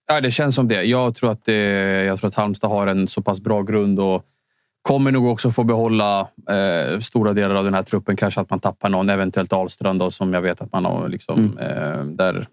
[0.09, 0.83] Ja, det känns som det.
[0.83, 1.55] Jag tror, att det,
[2.05, 4.23] jag tror att Halmstad har en så pass bra grund och
[4.87, 6.21] kommer nog också få behålla
[6.51, 8.17] eh, stora delar av den här truppen.
[8.17, 11.09] Kanske att man tappar någon, eventuellt Ahlstrand då, som jag vet att man har.
[11.09, 12.47] Liksom, eh, där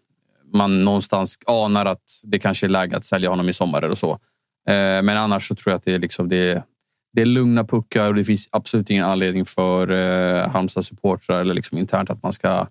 [0.53, 4.11] man någonstans anar att det kanske är läge att sälja honom i sommar eller så.
[4.67, 6.63] Eh, men annars så tror jag att det är, liksom, det är,
[7.13, 11.53] det är lugna puckar och det finns absolut ingen anledning för eh, Halmstad supportrar eller
[11.53, 12.67] liksom internt att man ska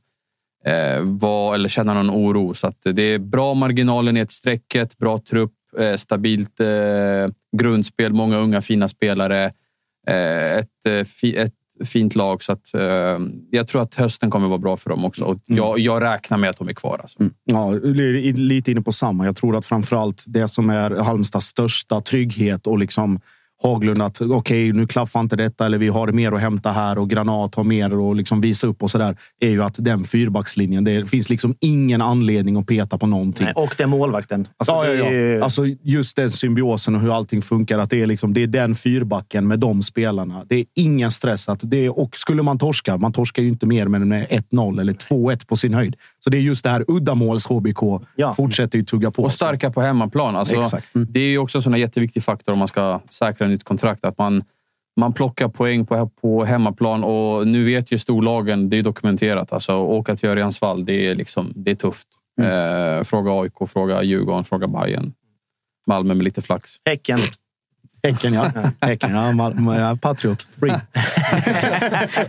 [0.64, 2.54] eh, vara eller känna någon oro.
[2.54, 5.52] Så att det är bra marginaler ner till strecket, bra trupp,
[5.96, 6.66] stabilt eh,
[7.56, 9.44] grundspel, många unga fina spelare.
[10.08, 11.54] Eh, ett, eh, ett
[11.84, 12.42] fint lag.
[12.42, 13.18] Så att, eh,
[13.50, 15.24] jag tror att hösten kommer vara bra för dem också.
[15.24, 16.98] Och jag, jag räknar med att de är kvar.
[17.02, 17.18] Alltså.
[17.44, 19.24] Ja, li- lite inne på samma.
[19.24, 23.20] Jag tror att framförallt det som är Halmstads största trygghet och liksom
[23.62, 27.10] Haglund att okej, nu klaffar inte detta eller vi har mer att hämta här och
[27.10, 29.16] Granat har mer att liksom visa upp och så där.
[29.40, 33.44] Är ju att den fyrbackslinjen, det finns liksom ingen anledning att peta på någonting.
[33.44, 34.48] Nej, och den målvakten.
[34.56, 35.10] Alltså, ja, ja, ja.
[35.12, 37.78] ju- Alltså just den symbiosen och hur allting funkar.
[37.78, 40.44] Att det, är liksom, det är den fyrbacken med de spelarna.
[40.48, 41.48] Det är ingen stress.
[41.48, 44.80] Att det är, och skulle man torska, man torskar ju inte mer men med 1-0
[44.80, 45.96] eller 2-1 på sin höjd.
[46.24, 47.82] Så det är just det här uddamåls HBK
[48.16, 48.34] Ja.
[48.34, 49.22] fortsätter ju tugga på.
[49.22, 50.36] Och starka på hemmaplan.
[50.36, 50.86] Alltså, Exakt.
[50.92, 54.04] Det är ju också en jätteviktig faktor om man ska säkra ett nytt kontrakt.
[54.04, 54.44] Att man,
[54.96, 59.52] man plockar poäng på, på hemmaplan och nu vet ju storlagen, det är dokumenterat.
[59.52, 62.08] Alltså, åka till Örjansvall, det är, liksom, det är tufft.
[62.40, 65.12] Eh, fråga AIK, fråga Djurgården, fråga Bayern.
[65.86, 66.70] Malmö med lite flax.
[66.84, 67.18] Häcken.
[68.04, 68.50] Häcken, ja.
[68.80, 69.20] Häcken, ja.
[69.22, 69.96] Ma- ma- ja.
[70.02, 70.46] Patriot.
[70.60, 70.72] Free.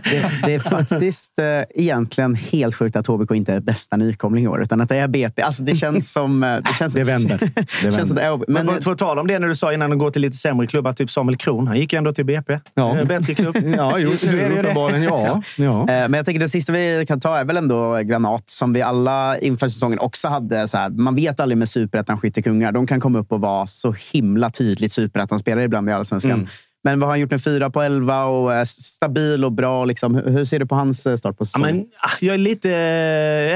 [0.04, 1.44] Det, det är faktiskt eh,
[1.82, 5.08] egentligen helt sjukt att HBK inte är bästa nykomling i år, utan att det är
[5.08, 5.42] BP.
[5.42, 6.42] Alltså, det känns som...
[6.44, 7.38] eh, Det, känns, Det vänder.
[7.56, 8.14] Det känns vänder.
[8.14, 10.22] det är, Men, men, på tal om det när du sa innan de går till
[10.22, 11.66] lite sämre klubbar, typ Samuel Kron.
[11.66, 12.58] Han gick ändå till BP.
[12.74, 12.98] Ja.
[12.98, 13.56] En Bättre klubb.
[13.76, 14.60] Ja, Just nu är det.
[14.60, 15.02] uppenbarligen.
[15.02, 15.42] Ja.
[15.58, 15.80] ja.
[15.80, 18.82] Eh, Men jag tänker det sista vi kan ta är väl ändå Granat som vi
[18.82, 20.68] alla inför säsongen också hade.
[20.68, 22.72] Så här, man vet aldrig med superettan skyttekungar.
[22.72, 26.32] De kan komma upp och vara så himla tydligt superettan-spelare ibland i allsvenskan.
[26.32, 26.46] Mm.
[26.86, 29.84] Men vad har han gjort med fyra på elva och är stabil och bra?
[29.84, 30.14] Liksom.
[30.14, 31.76] Hur ser du på hans eh, start på Ja, säsongen?
[31.76, 32.70] men, ah, jag är lite,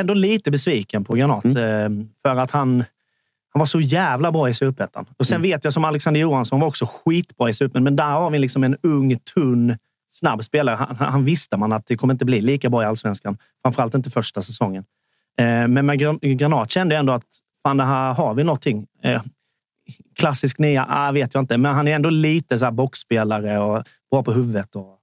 [0.01, 1.45] ändå lite besviken på Granat.
[1.45, 1.57] Mm.
[2.01, 2.85] eh, För att han,
[3.53, 5.07] han var så jävla bra i superettan.
[5.19, 5.43] Och sen Mm.
[5.51, 7.85] vet jag som Alexander Johansson var också skitbra i superettan.
[7.85, 9.77] Men där har vi liksom en ung, tunn,
[10.11, 10.77] snabb spelare.
[10.77, 13.39] Han, han visste man att det kommer inte bli lika bra i allsvenskan.
[13.63, 14.85] Framförallt inte första säsongen.
[15.39, 17.25] Eh, Men med Gran- Granat kände jag ändå att
[17.63, 18.87] fan, det här har vi någonting.
[20.19, 21.57] Klassisk nia, ah, vet jag inte.
[21.59, 24.77] Men han är ändå lite så här boxspelare och bra på huvudet.
[24.77, 24.99] Och,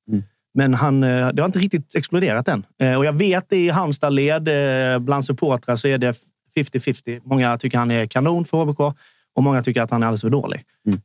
[0.54, 2.66] men han, eh, det har inte riktigt exploderat än.
[2.80, 4.48] Eh, Och jag vet i Halmstad-led,
[4.94, 6.16] eh, bland supportrar, så är det
[6.56, 7.22] 50-50.
[7.24, 8.98] Många tycker han är kanon för HBK
[9.36, 10.62] och många tycker att han är alldeles för dålig.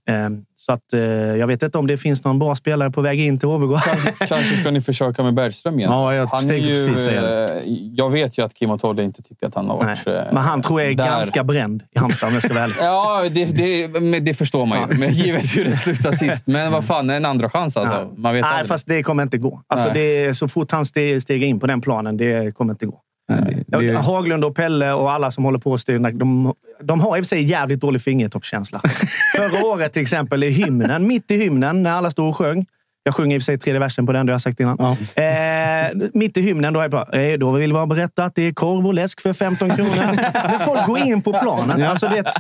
[0.09, 0.15] Eh,
[0.55, 3.39] Så att, eh, jag vet inte om det finns någon bra spelare på väg in
[3.39, 3.83] till HBK.
[4.29, 5.93] Kanske ska ni försöka med Bergström igen.
[5.93, 7.51] Ja, jag han är ju, precis säga eh,
[7.95, 9.87] jag vet ju att Kim och Tolle inte tycker att han har Nej.
[9.87, 10.07] varit...
[10.27, 11.05] eh, Men han tror jag är där.
[11.07, 12.75] ganska bränd i Halmstad om jag ska vara ärlig.
[12.81, 14.99] Ja, det, det, men det förstår man ju.
[14.99, 16.47] Men givet hur det slutar sist.
[16.47, 17.95] Men vad fan, en andra chans alltså.
[17.95, 18.13] Ja.
[18.17, 18.69] Man vet Nej, aldrig.
[18.69, 19.63] fast det kommer inte gå.
[19.67, 20.27] Alltså, Nej.
[20.27, 23.01] det så fort han steger in på den planen, det kommer inte gå.
[23.37, 27.17] Det- Ja, Haglund och Pelle och alla som håller på och styr, de, de har
[27.17, 28.81] i och för sig jävligt dålig fingertoppskänsla.
[29.37, 32.67] Förra året till exempel i hymnen, mitt i hymnen, när alla stod och sjöng.
[33.03, 34.79] Jag sjunger i och för sig tredje versen på den, det har jag sagt innan.
[34.81, 38.43] Eh, mitt i hymnen, då är jag bara, eh, då vill jag berätta att det
[38.43, 39.97] är korv och läsk för 15 kronor.
[40.35, 41.83] När folk går in på planen.
[41.83, 42.33] Alltså, det,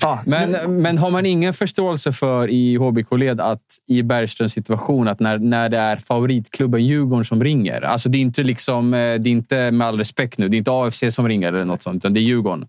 [0.00, 5.20] ja, Men, men har man ingen förståelse för i HBK-led att i Bergströms situation, att
[5.20, 7.80] när, när det är favoritklubben Djurgården som ringer.
[7.82, 10.58] Alltså det är inte liksom, eh, det är inte med all respekt nu, det är
[10.58, 12.66] inte AFC som ringer eller något sånt, utan det är Djurgården.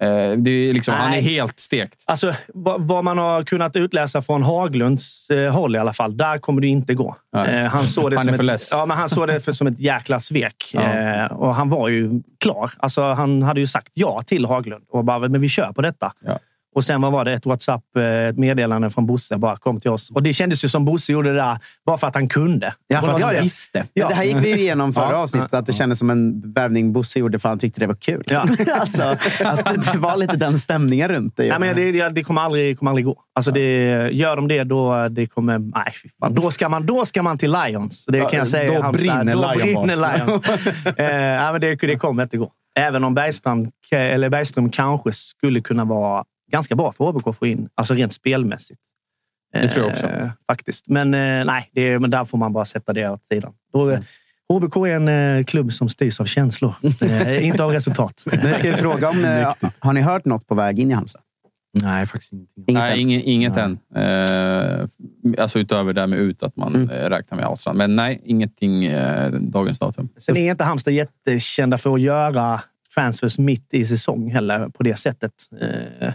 [0.00, 2.04] Eh, Det är liksom, han är helt stekt.
[2.06, 6.60] Alltså, vad, man har kunnat utläsa från Haglunds eh, håll i alla fall, där kommer
[6.60, 7.16] det inte gå.
[7.32, 7.58] Nej.
[7.58, 8.70] Eh, han såg det Han som ett, less.
[8.72, 10.70] Ja, men han såg det för, som ett jäkla svek.
[10.72, 10.82] Ja.
[10.82, 12.70] Eh, och han var ju klar.
[12.78, 16.12] Alltså, han hade ju sagt ja till Haglund och bara, men vi kör på detta.
[16.24, 16.38] Ja.
[16.74, 17.32] Och sen vad var det?
[17.32, 20.10] Ett WhatsApp, eh, ett meddelande från Bosse bara kom till oss.
[20.10, 22.74] Och det kändes ju som Bosse gjorde det där bara för att han kunde.
[22.86, 23.84] Ja, för att de- visste.
[23.94, 25.16] Men det här gick vi igenom förra Ja.
[25.16, 27.94] avsnittet, att det kändes som en värvning Bosse gjorde för att han tyckte det var
[27.94, 28.24] kul.
[28.26, 28.40] Ja.
[28.80, 29.02] alltså,
[29.44, 31.48] att det var lite den stämningen runt det.
[31.48, 33.16] Nej, men det, det, kommer, aldrig, kommer aldrig gå.
[33.34, 36.34] Alltså det, gör de det, då, det kommer, nej, fan.
[36.34, 38.06] Då, ska man, då ska man till Lions.
[38.06, 38.82] Det kan jag säga.
[38.82, 40.48] då brinner då Lion brinner Lions.
[40.86, 42.52] eh, men det, det kommer inte gå.
[42.78, 47.46] Även om Bergström, eller Bergström kanske skulle kunna vara ganska bra för HBK att få
[47.46, 47.68] in.
[47.74, 48.80] Alltså rent spelmässigt.
[49.52, 50.06] Det tror jag också.
[50.06, 50.88] Eh, faktiskt.
[50.88, 53.52] Men eh, nej, det, men där får man bara sätta det åt sidan.
[53.72, 54.00] Då, eh,
[54.52, 58.24] HBK är en eh, klubb som styrs av känslor, eh, inte av resultat.
[58.42, 59.24] Men ska vi fråga om...
[59.24, 61.22] eh, har ni hört något på väg in i Halmstad?
[61.82, 62.64] Nej, faktiskt ingenting.
[62.66, 63.00] Inget Nej, än?
[63.00, 63.78] inget, inget än.
[63.94, 64.86] Eh,
[65.42, 66.88] alltså utöver det med ut, att man Mm.
[66.88, 67.78] räknar med Ahlstrand.
[67.78, 70.08] Men nej, ingenting eh, dagens datum.
[70.16, 72.60] Sen är inte Halmstad jättekända för att göra
[72.94, 75.32] transfers mitt i säsong heller på det sättet.
[75.60, 76.12] Eh,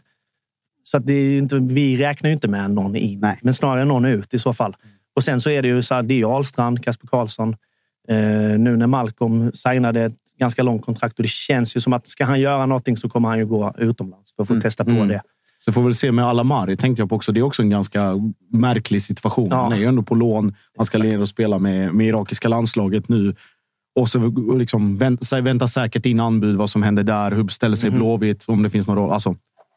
[0.88, 3.40] Så att det är inte, vi räknar ju inte med någon in, Nej.
[3.42, 4.76] men snarare någon ut i så fall.
[5.16, 7.56] Och sen så är det ju så här, det är Ahlstrand, Kasper Karlsson.
[8.08, 8.18] Eh,
[8.60, 12.26] nu när Malcolm signade ett ganska långt kontrakt och det känns ju som att ska
[12.26, 15.08] han göra någonting så kommer han ju gå utomlands för att få testa på Mm.
[15.08, 15.22] det.
[15.58, 17.32] Så får vi väl se med Alamari, tänkte jag på också.
[17.32, 18.14] Det är också en ganska
[18.54, 19.48] märklig situation.
[19.52, 19.64] Ja.
[19.64, 20.56] Han är ju ändå på lån.
[20.78, 23.36] Han ska ner och spela med, med irakiska landslaget nu.
[24.00, 24.20] Och så
[24.58, 27.32] liksom vänta, vänta säkert in anbud, vad som händer där.
[27.32, 28.46] Hur ställer sig Blåvitt?
[28.48, 29.12] Om det finns någon roll.
[29.12, 29.36] Alltså,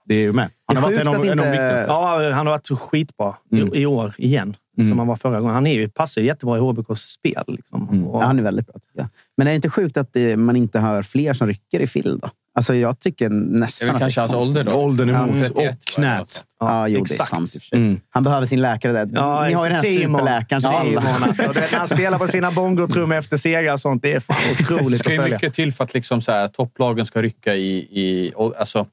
[0.09, 0.51] det är ju med.
[0.67, 1.87] Han Det har varit en av, att en av de inte- viktigaste.
[1.89, 4.57] Ja, han har varit så skitbra i, i år igen.
[4.77, 5.55] Som han var förra gången.
[5.55, 7.45] Han är ju, passar ju jättebra i HBKs spel.
[7.49, 8.07] Liksom.
[8.09, 9.07] Och, Ja, han är väldigt bra tycker jag.
[9.37, 12.19] Men är det inte sjukt att det, man inte hör fler som rycker i Phil
[12.23, 12.31] då?
[12.55, 14.75] Alltså, jag tycker Det är nästan kanske det är hans ålder då.
[14.75, 16.45] Åldern Ja, emot 31 och det knät.
[16.61, 17.73] Ja, jo, det är exakt.
[17.73, 18.01] Mm.
[18.11, 19.09] Han behöver sin läkare där.
[19.13, 20.19] Ja, Ni har ju den här Simon.
[20.21, 20.63] superläkaren.
[20.63, 21.43] Simon, alltså.
[21.53, 24.03] Vet, när han spelar på sina bongotrum efter segrar och sånt.
[24.03, 26.49] Det är fan Det otroligt ska att ju mycket till för att liksom så här,
[26.49, 28.85] topplagen ska rycka i, i och, alltså, eh,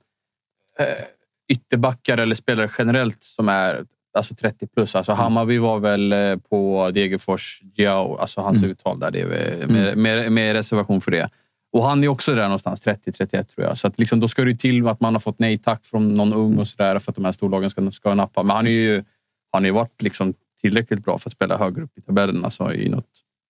[1.52, 3.86] ytterbackar eller spelare generellt som är
[4.18, 4.96] alltså 30 plus.
[4.96, 9.12] Alltså Hammarby var väl eh, på Degerfors Giao, alltså hans uttal där.
[9.12, 11.30] Det är med, med, med reservation för det.
[11.74, 13.78] Och han är också där någonstans, 30-31 tror jag.
[13.78, 16.34] Så att liksom, då ska det till att man har fått nej tack från någon
[16.34, 18.44] ung och sådär för att de här storlagen ska, ska nappa.
[18.44, 19.04] Men han är ju
[19.52, 22.46] han har ju varit liksom tillräckligt bra för att spela högre upp i tabellen.
[22.46, 23.06] Alltså i, något,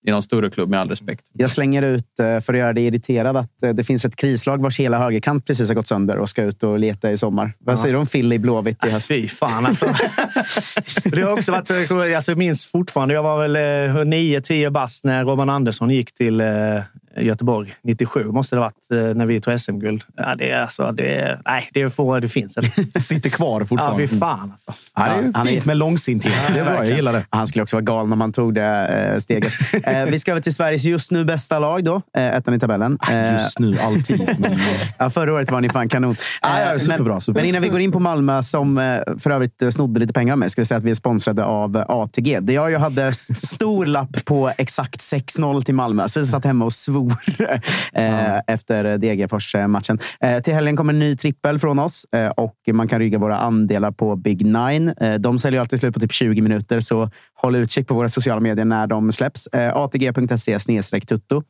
[0.08, 1.26] I någon större klubb, med all respekt.
[1.34, 4.62] Jag slänger ut, eh, för att göra dig irriterad, att eh, det finns ett krislag
[4.62, 7.54] vars hela högerkant precis har gått sönder och ska ut och leta i sommar.
[7.60, 9.08] Vad säger du om Phil i Blåvitt i höst?
[9.08, 9.86] Fy fan alltså.
[11.04, 11.72] Det har också varit,
[12.16, 16.42] alltså jag minns fortfarande, jag var väl eh, 9-10 bast när Robban Andersson gick till
[16.42, 16.48] eh,
[17.18, 17.76] Göteborg.
[17.84, 20.04] 97 måste det ha varit eh, när vi tog SM-guld.
[20.16, 22.58] Ja, det är alltså, det är, nej, det är få det finns.
[22.78, 23.00] inte.
[23.00, 24.08] Sitter kvar Ja, fortfarande.
[24.08, 24.74] fy fan alltså.
[24.96, 26.34] Ja, det är ju han är- fint med långsinthet.
[26.54, 27.26] Det är bra, jag gillar det.
[27.30, 29.54] Han skulle också vara galen om han tog det eh, steget.
[29.88, 32.98] Eh, vi ska över till Sveriges just nu bästa lag, då, ettan i tabellen.
[33.12, 34.36] Eh, Just nu, alltid.
[34.40, 34.58] Men,
[34.98, 36.16] Ja, förra året var ni fan kanon.
[36.42, 37.42] Ja, ja, superbra, men, superbra.
[37.42, 38.76] men innan vi går in på Malmö, som
[39.20, 42.40] för övrigt snodde lite pengar mig, ska vi säga att vi är sponsrade av ATG.
[42.40, 46.66] Där jag ju hade stor lapp på exakt 6-0 till Malmö, så jag satt hemma
[46.66, 47.05] och svor
[47.94, 50.00] eh, efter Degerfors-matchen.
[50.20, 53.38] Eh, till helgen kommer en ny trippel från oss eh, och man kan rygga våra
[53.38, 54.94] andelar på Big Nine.
[55.20, 58.66] De säljer alltid slut på typ 20 minuter, så håll utkik på våra sociala medier
[58.66, 59.48] när de släpps.
[59.74, 61.44] Atg.se snedstreck tutto.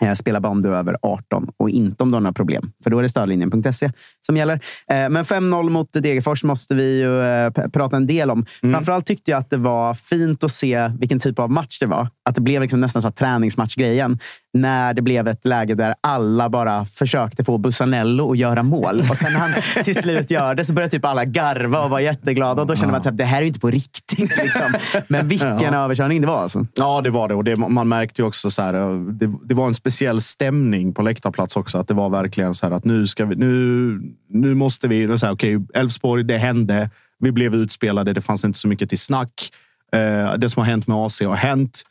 [0.00, 2.72] Eh, Spela bara om du är över 18 och inte om du har några problem.
[2.82, 3.92] För då är det stödlinjen.se
[4.26, 4.54] som gäller.
[4.90, 8.46] Eh, Men 5-0 mot Degerfors måste vi ju eh, prata en del om.
[8.60, 12.08] Framförallt tyckte jag att det var fint att se vilken typ av match det var.
[12.28, 14.18] Att det blev liksom nästan så träningsmatchgrejen.
[14.52, 19.00] När det blev ett läge där alla bara försökte få Bussanello att göra mål.
[19.10, 19.50] Och sen när han
[19.84, 22.62] till slut gör det så började typ alla garva och vara jätteglada.
[22.62, 24.36] Och då kände man att det här är inte på riktigt.
[24.42, 24.74] Liksom.
[25.08, 26.42] Men vilken överkörning det var.
[26.42, 26.66] Alltså.
[26.74, 27.34] Ja, det var det.
[27.34, 28.72] Och det, man märkte ju också så här,
[29.12, 29.89] det, det var en speciell
[30.20, 31.78] stämning på läktarplats också.
[31.78, 35.26] Att det var verkligen så här att nu ska vi, nu, nu måste vi, så
[35.26, 36.90] här, okej, Elfsborg, det hände.
[37.18, 38.12] Vi blev utspelade.
[38.12, 39.50] Det fanns inte så mycket till snack.
[39.92, 41.82] Eh, det som har hänt med AC har hänt.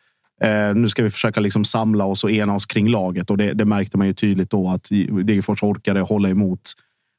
[0.43, 3.29] Eh, nu ska vi försöka liksom samla oss och ena oss kring laget.
[3.29, 4.89] Och det, det märkte man ju tydligt då att
[5.23, 6.61] Degerfors orkade hålla emot.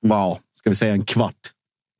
[0.06, 1.34] Wow, ska vi säga en kvart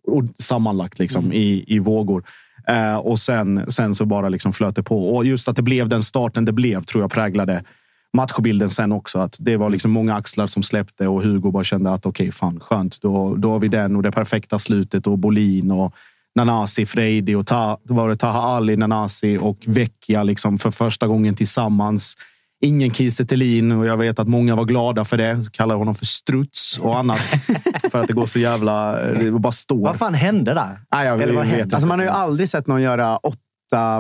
[0.07, 2.25] och sammanlagt liksom, i, i vågor.
[2.67, 5.17] Eh, och sen, sen så bara liksom flöt det på.
[5.17, 7.65] Och just att det blev den starten det blev tror jag präglade
[8.17, 9.19] matchbilden sen också.
[9.19, 12.61] Att det var liksom många axlar som släppte och Hugo bara kände att okej, fan
[12.61, 13.03] skönt.
[13.03, 15.95] Då, då har vi den och det perfekta slutet och Bolin och
[16.35, 21.07] Nanasi, Freidi och Ta, då var det Taha Ali, Nanasi och Vecchia liksom för första
[21.07, 22.17] gången tillsammans.
[22.63, 23.25] Ingen Kiese
[23.79, 25.53] och jag vet att många var glada för det.
[25.53, 27.21] Kallar honom för struts och annat.
[27.93, 28.93] för att det går så jävla...
[29.03, 29.85] Det bara står.
[29.85, 30.81] Vad fan hände där?
[30.93, 31.77] Nej, jag Eller vad vet inte.
[31.77, 33.39] Alltså man har ju aldrig sett någon göra åtta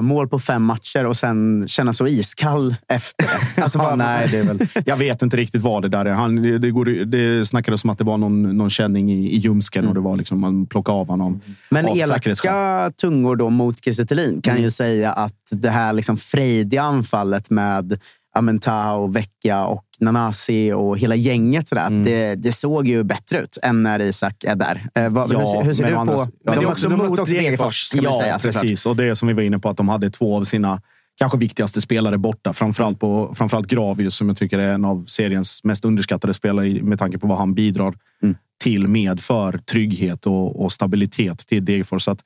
[0.02, 3.26] mål på fem matcher och sen känna så iskall efter.
[3.62, 6.12] Alltså, vad- nej, det är väl, jag vet inte riktigt vad det där är.
[6.14, 9.36] Han, det, det, går, det snackades om att det var någon, någon känning i, i
[9.38, 11.40] ljumsken och det var liksom, man plockade av honom.
[11.68, 14.62] Men av elaka tungor då mot Kiese Thelin kan Mm.
[14.62, 18.00] ju säga att det här liksom frejdiga anfallet med
[18.34, 21.68] Amenta och Vecchia och Nanasi och hela gänget.
[21.68, 22.04] Sådär, Mm.
[22.04, 24.88] det, det såg ju bättre ut än när Isak är där.
[24.94, 26.18] Eh, vad, hur, ser- hur ser men du på...
[26.18, 28.38] Men Ja, de, de- också de mot mötte också Degerfors, ja, säga.
[28.38, 28.86] precis.
[28.86, 30.80] Och det som vi var inne på, att de hade två av sina
[31.18, 32.52] kanske viktigaste spelare borta.
[32.52, 36.98] Framförallt, på, framförallt Gravius, som jag tycker är en av seriens mest underskattade spelare med
[36.98, 38.36] tanke på vad han bidrar Mm.
[38.62, 42.02] till med för trygghet och, och stabilitet till Degerfors.
[42.02, 42.24] Så Att,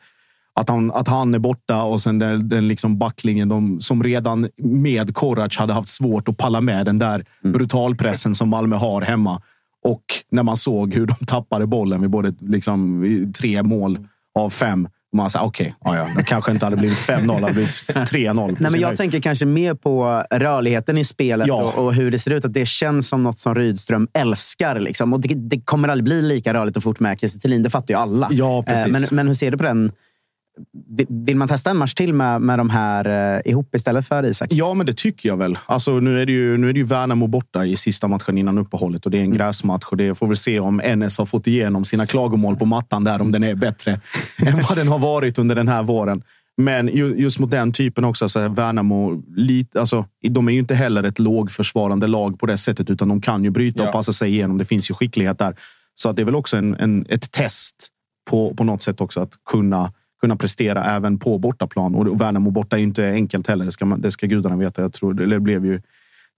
[0.61, 4.49] att, han, att han är borta och sen den, den liksom backlingen de, som redan
[4.63, 9.43] med Korac hade haft svårt att palla med den där brutalpressen som Malmö har hemma.
[9.85, 13.05] Och när man såg hur de tappade bollen vid både liksom,
[13.41, 13.99] tre mål
[14.39, 14.89] av fem.
[15.17, 18.35] Man sa okej, ja, ja, det kanske inte hade blivit 5-0, det hade blivit 3-0.
[18.35, 18.99] på Nej, men jag höjd.
[18.99, 21.55] tänker kanske mer på rörligheten i spelet Ja.
[21.77, 22.45] och, och hur det ser ut.
[22.45, 24.81] Att det känns som något som Rydström älskar.
[24.81, 25.13] Liksom.
[25.13, 27.49] Och det, det kommer aldrig bli lika rörligt och fort med Kiese.
[27.49, 28.29] Det fattar ju alla.
[28.31, 28.87] Ja, precis.
[28.87, 29.93] Eh, Men, men hur ser du på den?
[31.09, 34.49] Vill- man testa en match till med, med de här eh, ihop istället för Isak?
[34.53, 35.59] Ja, men det tycker jag väl.
[35.67, 38.59] Alltså, nu, är det ju, nu är det ju Värnamo borta i sista matchen innan
[38.59, 39.85] uppehållet och det är en gräsmatch.
[39.91, 43.21] Och det får vi se om NS har fått igenom sina klagomål på mattan där,
[43.21, 44.01] om den är bättre
[44.39, 46.23] än vad den har varit under den här våren.
[46.57, 50.59] Men ju, just mot den typen också, så är Värnamo, lite, alltså, de är ju
[50.59, 53.87] inte heller ett lågförsvarande lag på det sättet, utan de kan ju bryta Ja.
[53.87, 54.59] och passa sig igenom.
[54.59, 55.57] Det finns ju skicklighet där.
[55.95, 57.89] Så att det är väl också en, en, ett test
[58.31, 59.93] på, på något sätt också att kunna
[60.25, 61.95] kunna prestera även på bortaplan.
[61.95, 63.65] Och Värnamo borta är inte enkelt heller.
[63.65, 64.83] Det ska, man, det ska gudarna veta.
[64.83, 65.83] Jag tror, det blev ju, jag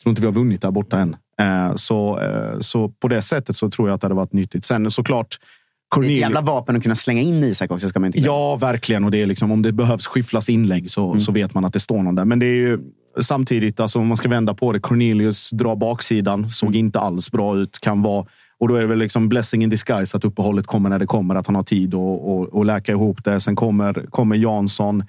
[0.03, 1.17] tror inte vi har vunnit där borta än.
[1.41, 4.65] Eh, så, eh, så på det sättet så tror jag att det hade varit nyttigt.
[4.65, 8.01] Sen såklart, Det är ett Cornelius- jävla vapen att kunna slänga in Isak också, ska
[8.01, 8.35] man inte glömma.
[8.37, 9.05] Ja, verkligen.
[9.05, 11.81] Och det är liksom, om det behövs skifflas inlägg så, så vet man att det
[11.81, 12.25] står någon där.
[12.25, 12.79] Men det är ju
[13.21, 14.81] samtidigt, alltså, om man ska vända på det.
[14.81, 17.79] Cornelius drar baksidan, såg inte alls bra ut.
[17.81, 18.27] Kan vara,
[18.61, 21.35] och då är det väl liksom blessing in disguise att uppehållet kommer när det kommer.
[21.35, 23.41] Att han har tid att och, och läka ihop det.
[23.41, 25.05] Sen kommer, kommer Jansson.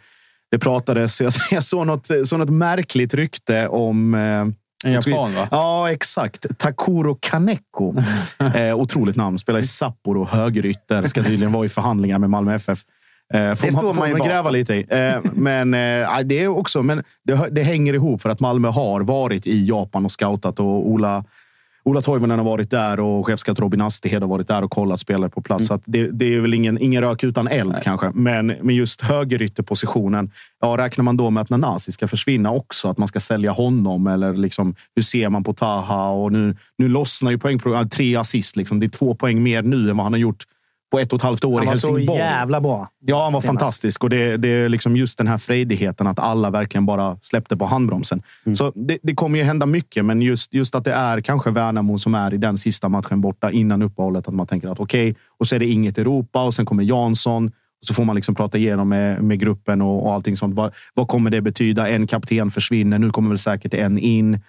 [0.52, 4.14] Det pratades, jag, jag såg, något, såg något märkligt rykte om...
[4.14, 4.20] Eh,
[4.86, 5.48] En japan, va?
[5.52, 6.46] Ja, exakt.
[6.58, 7.94] Takuro Kaneko.
[8.56, 9.40] eh, otroligt namn.
[9.40, 11.06] Spelar i Sapporo, högerytter.
[11.06, 12.80] Ska tydligen vara i förhandlingar med Malmö FF.
[13.34, 14.86] Eh, får Det står man, man man gräva lite i.
[14.90, 19.02] Eh, men eh, det är också, men det, det hänger ihop för att Malmö har
[19.02, 21.24] varit i Japan och scoutat och Ola
[21.88, 25.30] Ola Toivonen har varit där och chefskatt Robin Asterhed har varit där och kollat spelare
[25.30, 25.68] på plats.
[25.68, 28.12] Så att det, det är väl ingen, ingen rök utan eld kanske.
[28.14, 30.32] Men, men just högerytterpositionen.
[30.62, 32.88] Ja, räknar man då med att Nanasi ska försvinna också?
[32.88, 34.08] Att man ska sälja honom?
[34.08, 36.10] Eller liksom, hur ser man på Taha?
[36.10, 37.92] Och nu, nu lossnar ju poängprogrammet.
[37.92, 38.56] Tre assist.
[38.56, 38.80] Liksom.
[38.80, 40.44] Det är två poäng mer nu än vad han har gjort
[40.92, 42.20] på ett och ett halvt år Han i var så Helsingborg.
[42.20, 42.90] jävla bra.
[43.06, 43.60] Ja, han var senast.
[43.60, 44.04] fantastisk.
[44.04, 47.66] Och det, det är liksom just den här frejdigheten att alla verkligen bara släppte på
[47.66, 48.22] handbromsen.
[48.58, 51.98] Så det, det kommer ju hända mycket, men just, just att det är kanske Värnamo
[51.98, 54.28] som är i den sista matchen borta innan uppehållet.
[54.28, 57.52] Att man tänker att okej, och så är det inget Europa och sen kommer Jansson.
[57.80, 60.56] Och så får man liksom prata igenom med, med gruppen och, och allting sånt.
[60.56, 61.90] Vad, vad kommer det betyda?
[61.90, 63.00] En kapten försvinner.
[63.00, 64.40] Nu kommer väl säkert en in.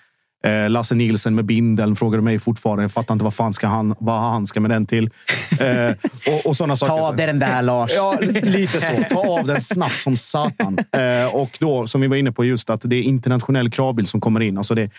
[0.44, 2.84] Eh, Lasse Nilsen med bindeln frågar mig fortfarande.
[2.84, 5.10] Jag fattar inte vad fan ska han, vad han ska med den till.
[5.60, 5.92] Eh,
[6.26, 6.92] och, och sådana saker.
[6.92, 7.92] Ta av dig den där, Lars.
[7.96, 9.04] Ja, lite så.
[9.10, 10.78] Ta av den snabbt som satan.
[10.98, 14.20] Eh, och då, som vi var inne på, just att det är internationell kravbild som
[14.20, 14.58] kommer in.
[14.58, 14.90] Alltså det,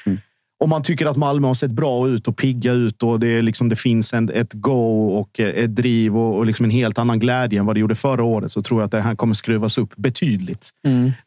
[0.64, 3.70] Om man tycker att Malmö har sett bra ut och pigga ut och det, liksom,
[3.70, 7.20] det finns en, ett go och eh, ett driv och, och liksom en helt annan
[7.20, 9.78] glädje än vad det gjorde förra året så tror jag att det här kommer skruvas
[9.78, 10.70] upp betydligt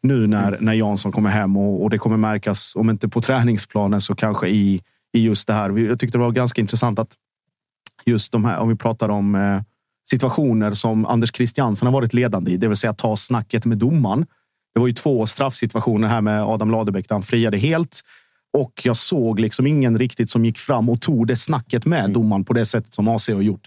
[0.01, 4.01] nu när, när Jansson kommer hem och, och det kommer märkas, om inte på träningsplanen
[4.01, 4.81] så kanske i,
[5.13, 5.77] i just det här.
[5.77, 7.15] Jag tyckte det var ganska intressant att
[8.05, 9.61] just de här, om vi pratar om eh,
[10.09, 14.25] situationer som Anders Christiansen har varit ledande i, det vill säga ta snacket med domaren.
[14.73, 18.01] Det var ju två straffsituationer här med Adam Ladebäck där han friade helt.
[18.57, 22.43] Och jag såg liksom ingen riktigt som gick fram och tog det snacket med domaren
[22.45, 23.61] på det sättet som AC har gjort.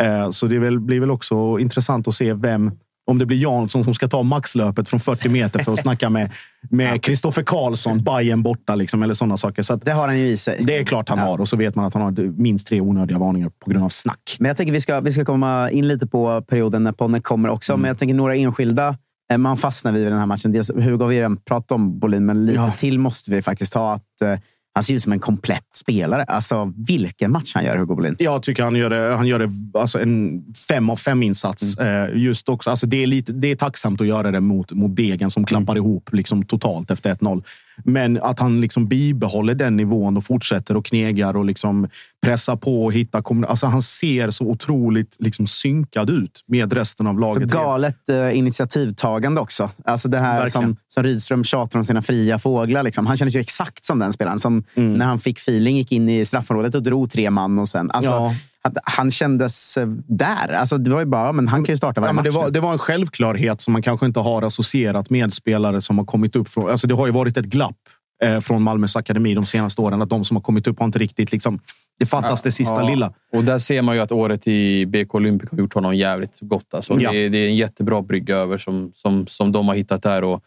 [0.00, 2.72] Eh, Så det blir väl också intressant att se vem,
[3.06, 6.30] om det blir Jansson som ska ta maxlöpet från 40 meter för att snacka med
[6.70, 9.62] med Kristoffer Karlsson, Bayern borta liksom, eller sådana saker.
[9.62, 10.64] Så Det har han ju i sig.
[10.64, 13.18] det är klart han har och så vet man att han har minst tre onödiga
[13.18, 14.36] varningar på grund av snack.
[14.38, 17.48] Men jag tänker vi ska, vi ska komma in lite på perioden när podden kommer
[17.48, 17.76] också.
[17.76, 18.96] Men jag tänker några enskilda
[19.36, 20.52] man fastnar vid den här matchen.
[20.52, 22.72] Dels, Hugo har vi redan pratat om Bolin, men lite Ja.
[22.76, 23.94] till måste vi faktiskt ha.
[23.94, 24.38] Att, eh,
[24.74, 26.24] han ser ut som en komplett spelare.
[26.24, 28.16] Alltså, vilken match han gör, Hugo Bolin.
[28.18, 29.48] Jag tycker han gör det, han gör det
[29.78, 31.78] alltså en fem av fem insats.
[31.78, 32.10] Mm.
[32.12, 34.96] Eh, just också, alltså det, är lite, det är tacksamt att göra det mot, mot
[34.96, 35.84] Degen som klappar Mm.
[35.84, 37.42] ihop liksom totalt efter 1-0.
[37.84, 41.88] Men att han liksom bibehåller den nivån och fortsätter och knegar och liksom
[42.24, 47.14] pressar på och hittar alltså Han ser så otroligt liksom synkad ut med resten av
[47.14, 47.48] Så laget.
[47.52, 49.70] galet eh, initiativtagande också.
[49.84, 50.66] Alltså det här Verkligen.
[50.66, 52.82] som, som Rydström tjatar om sina fria fåglar.
[52.82, 53.06] Liksom.
[53.06, 54.38] Han kändes ju exakt som den spelaren.
[54.38, 54.94] Som Mm.
[54.94, 57.58] när han fick feeling gick in i straffområdet och drog tre man.
[57.58, 58.34] och sen, alltså, Ja.
[58.68, 60.52] Att Han kändes eh, där.
[60.52, 62.36] Alltså, det var ju bara, men han kan ju starta varje Ja, men det, match.
[62.36, 66.04] var, det var en självklarhet som man kanske inte har associerat med spelare som har
[66.04, 66.48] kommit upp.
[66.48, 67.76] Från, alltså det har ju varit ett glapp
[68.24, 70.02] eh, från Malmös akademi de senaste åren.
[70.02, 71.32] Att de som har kommit upp har inte riktigt...
[71.32, 71.60] Liksom,
[72.00, 72.88] det fattas det sista Ja.
[72.88, 73.12] lilla.
[73.32, 76.74] Och där ser man ju att året i BK Olympic har gjort honom jävligt gott.
[76.74, 77.00] Alltså.
[77.00, 77.10] Ja.
[77.12, 80.24] Det, är, det är en jättebra brygga över som, som, som de har hittat där.
[80.24, 80.42] Och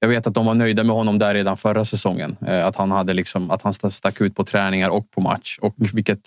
[0.00, 2.36] jag vet att de var nöjda med honom där redan förra säsongen.
[2.46, 5.58] Eh, Att han, hade liksom, att han sta- stack ut på träningar och på match.
[5.62, 6.20] Och vilket,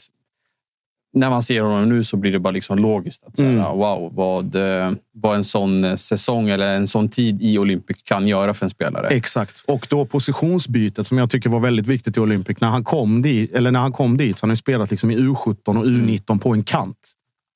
[1.19, 3.23] när man ser honom nu så blir det bara liksom logiskt.
[3.27, 3.77] Att säga, Mm.
[3.77, 8.27] Wow, vad, eh, vad en sån eh, säsong eller en sån tid i Olympic kan
[8.27, 9.07] göra för en spelare.
[9.07, 9.63] Exakt.
[9.67, 12.57] Och då positionsbytet som jag tycker var väldigt viktigt i Olympic.
[12.61, 15.17] När han kom dit, eller när han kom dit så har han spelat liksom i
[15.17, 17.13] U17 och U19 på en kant.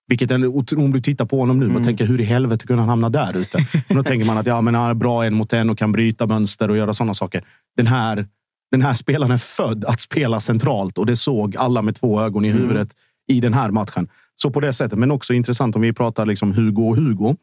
[0.08, 2.90] Vilket är, om du tittar på honom nu, man tänker hur i helvete kunde han
[2.90, 3.58] hamna där ute?
[3.88, 5.92] Men då tänker man att ja, men han är bra en mot en och kan
[5.92, 7.44] bryta mönster och göra sådana saker.
[7.78, 8.26] Den här,
[8.72, 12.46] den här spelaren är född att spela centralt och det såg alla med två ögon
[12.46, 12.96] i huvudet
[13.32, 14.08] i den här matchen.
[14.36, 17.36] Så på det sättet, men också intressant om vi pratar liksom Hugo och Hugo.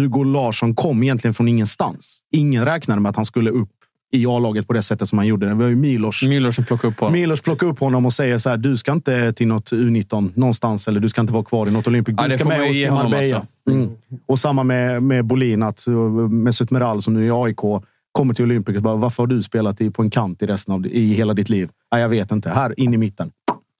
[0.00, 2.18] Hugo Larsson kom egentligen från ingenstans.
[2.32, 3.68] Ingen räknade med att han skulle upp
[4.14, 5.46] i A-laget på det sättet som han gjorde.
[5.48, 6.20] Det var ju Milos.
[6.54, 7.12] Som plockade upp honom.
[7.12, 10.88] Milos plockar upp honom och säger så här, du ska inte till något U19 någonstans
[10.88, 12.16] eller du ska inte vara kvar i något Olympic.
[12.16, 13.36] Du Ja, ska med oss till Marbella.
[13.36, 13.46] alltså.
[13.70, 13.90] Mm.
[14.26, 15.86] Och samma med, med Bolin, att
[16.30, 19.80] Mesut Meral som nu är i AIK kommer till Olympic bara, varför har du spelat
[19.80, 21.68] i, på en kant i resten av i hela ditt liv?
[21.92, 22.50] Nej, jag vet inte.
[22.50, 23.30] Här, in i mitten.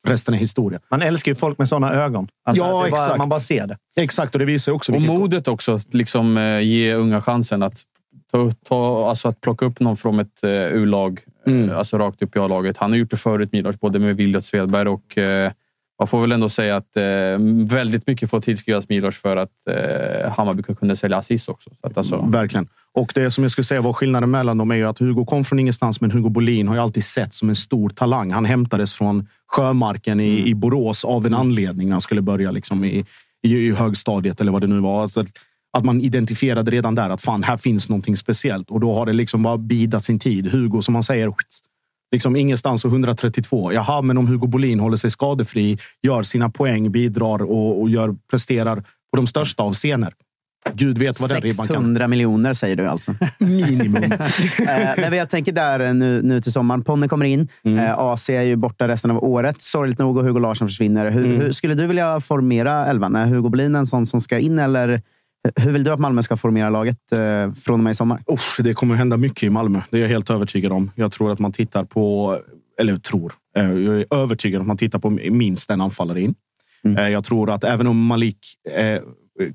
[0.09, 0.81] Resten är historia.
[0.91, 2.29] Man älskar ju folk med sådana ögon.
[2.45, 3.19] Alltså, Ja, det bara, exakt.
[3.19, 3.77] man bara ser det.
[3.97, 7.83] Exakt, och det visar också Och modet också att liksom, eh, ge unga chansen att,
[8.33, 12.37] ta, ta, alltså att plocka upp någon från ett eh, U-lag Eh, Alltså rakt upp
[12.37, 12.77] i A-laget.
[12.77, 15.53] Han har gjort det förut, Milos, både med Williot Svedberg och eh,
[16.03, 17.03] man får väl ändå säga att eh,
[17.69, 21.71] väldigt mycket får tillskrivas Milos för att eh, Hammarby kunde sälja Aziz också.
[21.81, 22.69] Så att alltså, Verkligen.
[22.95, 25.45] Och det som jag skulle säga var skillnaden mellan dem är ju att Hugo kom
[25.45, 28.31] från ingenstans, men Hugo Bolin har ju alltid sett som en stor talang.
[28.31, 32.85] Han hämtades från Sjömarken i, i Borås av en anledning när han skulle börja liksom
[32.85, 33.05] i,
[33.43, 35.03] i, i högstadiet eller vad det nu var.
[35.03, 35.29] Alltså att,
[35.79, 38.71] att man identifierade redan där att fan, här finns någonting speciellt.
[38.71, 40.47] Och då har det liksom bara bidat sin tid.
[40.47, 41.61] Hugo, som man säger, skits,
[42.13, 43.73] liksom ingenstans och 132.
[43.73, 48.15] Jaha, men om Hugo Bolin håller sig skadefri, gör sina poäng, bidrar och, och gör,
[48.31, 50.13] presterar på de största av scener.
[50.75, 51.77] Gud vet vad den ribban kan.
[51.77, 53.15] 600 miljoner säger du alltså.
[53.39, 54.03] Minimum.
[54.69, 56.85] Eh, Men jag tänker där eh, nu, nu till sommaren.
[56.85, 57.49] Ponne kommer in.
[57.65, 57.79] Mm.
[57.79, 59.63] Eh, AC är ju borta resten av året.
[59.63, 61.11] Sorgligt nog och Hugo Larsson försvinner.
[61.11, 61.41] Hur, Mm.
[61.41, 63.17] hur skulle du vilja formera elvan?
[63.17, 64.59] Är Hugo Bolin en sån som ska in?
[64.59, 65.03] Eller
[65.57, 68.23] hur vill du att Malmö ska formera laget eh, från och med i sommar?
[68.27, 69.81] Uff, det kommer hända mycket i Malmö.
[69.91, 70.91] Det är jag helt övertygad om.
[70.95, 72.39] Jag tror att man tittar på,
[72.81, 76.35] eller tror, eh, jag är övertygad om att man tittar på minst en anfallare in.
[76.99, 78.39] Eh, Jag tror att även om Malik,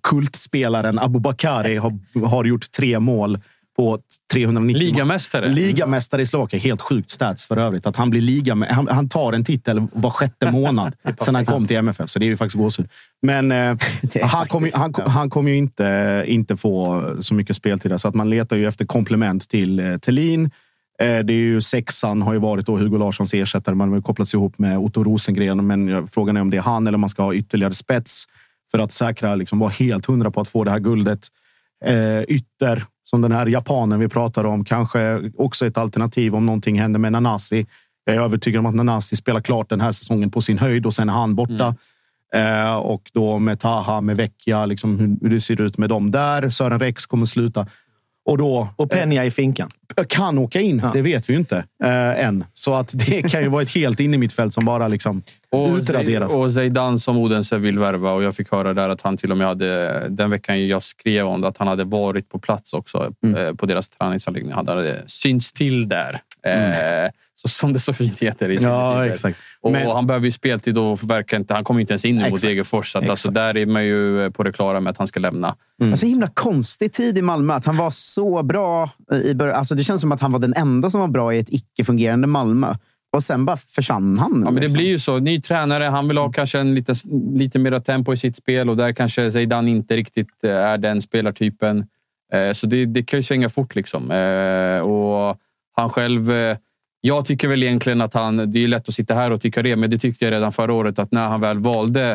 [0.04, 3.40] kultspelaren Abubakari har, har gjort tre mål
[3.78, 4.00] på
[4.34, 5.50] 390 Ligamästare.
[5.50, 6.62] Ligamästare i Slovakien.
[6.62, 7.86] Helt sjukt stats för övrigt.
[7.86, 11.68] Att han, blir liga, han, han tar en titel var sjätte månad sen han kom
[11.68, 12.10] till MFF.
[12.10, 12.88] Så det är ju faktiskt gåshud.
[13.22, 13.78] Men eh,
[14.22, 17.92] han kommer han, han kommer ju inte, inte få så mycket speltid.
[17.92, 20.46] där, Så att man letar ju efter komplement till eh, Thelin.
[21.00, 23.76] Eh, Det är ju sexan har ju varit då Hugo Larssons ersättare.
[23.76, 25.68] Man har ju kopplats ihop med Otto Rosengren.
[25.68, 28.26] Men frågan är om det är han eller om man ska ha ytterligare spets
[28.72, 31.20] för att säkra, liksom, vara helt hundra på att få det här guldet.
[31.86, 36.80] Eh, ytter, som den här japanen vi pratar om, kanske också ett alternativ om någonting
[36.80, 37.66] händer med Nanasi.
[38.06, 40.94] Jag är övertygad om att Nanasi spelar klart den här säsongen på sin höjd och
[40.94, 41.76] sen är han borta.
[42.34, 46.12] Eh, och då med Taha, med Vecchia, liksom hur, hur det ser ut med dem
[46.12, 46.50] där.
[46.50, 47.68] Sören Rex kommer sluta.
[48.28, 49.70] Och då Och Penja i finkan.
[50.10, 50.82] kan åka in.
[50.94, 52.44] Det vet vi ju inte eh, än.
[52.54, 55.22] Så att det kan ju vara ett helt in i mitt fält som bara liksom
[55.50, 56.36] Och, utraderas.
[56.36, 59.38] och Zeidan som Odense vill värva och jag fick höra där att han till och
[59.38, 63.12] med hade, den veckan jag skrev om det, att han hade varit på plats också
[63.24, 63.46] Mm.
[63.48, 64.52] eh, på deras träningsanläggning.
[64.54, 66.20] Han hade synts till där.
[66.46, 67.10] Eh,
[67.40, 68.56] så som det så fint heter i.
[68.62, 69.40] Ja, exakt.
[69.62, 72.16] Och Men- han behöver ju speltid och verkar inte, han kommer ju inte ens in
[72.16, 72.42] nu mot.
[72.42, 72.92] Degerfors.
[72.92, 75.56] Så att, alltså, där är man ju på det klara med att han ska lämna.
[75.82, 75.94] Mm.
[75.94, 77.54] Alltså himla konstig tid i Malmö.
[77.54, 78.90] Att han var så bra
[79.24, 79.56] i början.
[79.58, 82.28] Alltså det känns som att han var den enda som var bra i ett icke-fungerande
[82.28, 82.76] Malmö.
[83.12, 84.32] Och sen bara försvann han.
[84.32, 84.78] Ja, men det liksom.
[84.78, 85.18] blir ju så.
[85.20, 86.94] Ny tränare, han vill ha kanske en lite,
[87.34, 91.02] lite mer tempo i sitt spel och där kanske Zeidan inte riktigt eh, är den
[91.02, 91.86] spelartypen.
[92.34, 93.76] Eh, Så det, det kan ju svänga fort.
[93.76, 94.12] liksom.
[94.12, 95.38] Eh, Och
[95.76, 96.32] han själv...
[97.04, 98.52] eh, Jag tycker väl egentligen att han...
[98.52, 100.74] Det är lätt att sitta här och tycka det, men det tyckte jag redan förra
[100.74, 102.12] året att när han väl valde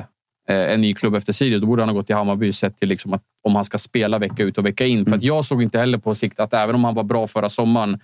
[0.48, 2.88] eh, en ny klubb efter Sirius, då borde han ha gått till Hammarby sett till
[2.88, 5.06] liksom att om han ska spela vecka ut och vecka in.
[5.06, 7.48] För att jag såg inte heller på sikt att även om han var bra förra
[7.48, 8.00] sommaren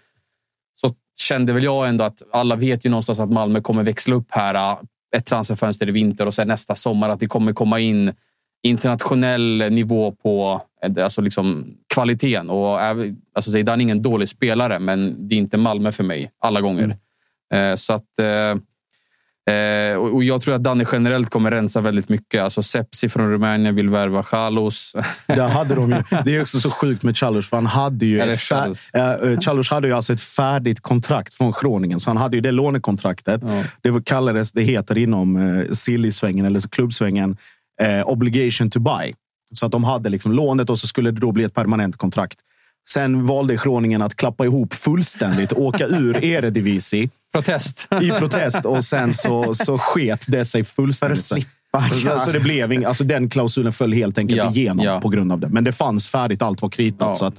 [0.81, 4.27] så kände väl jag ändå att alla vet ju någonstans att Malmö kommer växla upp
[4.31, 4.79] här äh,
[5.17, 8.13] ett transferfönster i vinter och sen nästa sommar att det kommer komma in
[8.63, 10.61] internationell nivå på eh,
[11.03, 12.51] alltså liksom kvaliteten.
[12.51, 16.61] Och, alltså, Zidane är ingen dålig spelare, men det är inte Malmö för mig alla
[16.61, 16.97] gånger.
[17.55, 22.43] Eh, så att, eh, eh, och jag tror att Danne generellt kommer rensa väldigt mycket.
[22.43, 24.93] Alltså Sepsi från Rumänien vill värva Chalos.
[25.27, 28.21] Där hade de ju, det är också så sjukt med Chalus, för han hade ju
[28.21, 28.41] Eller ett,
[28.95, 32.01] äh, Chalus hade ju alltså ett färdigt kontrakt från Groningen.
[32.01, 33.43] Så han hade ju det lånekontraktet.
[33.83, 37.37] Det var- kallades, det heter inom eh, silly-svängen, eller klubbsvängen,
[37.81, 39.13] eh, obligation to buy.
[39.55, 42.39] Så att de hade liksom lånet och så skulle det då bli ett permanent kontrakt.
[42.89, 47.89] Sen valde Groningen att klappa ihop fullständigt, åka ur Eredivisie Protest.
[48.03, 51.27] i protest och sen så, så sket det sig fullständigt.
[51.27, 51.43] För att
[51.93, 55.01] slippa Så, så det blev ing, alltså den klausulen föll helt enkelt Ja, igenom ja.
[55.01, 55.49] på grund av det.
[55.49, 57.09] Men det fanns färdigt, allt var kritat.
[57.09, 57.15] Ja.
[57.15, 57.35] Så att,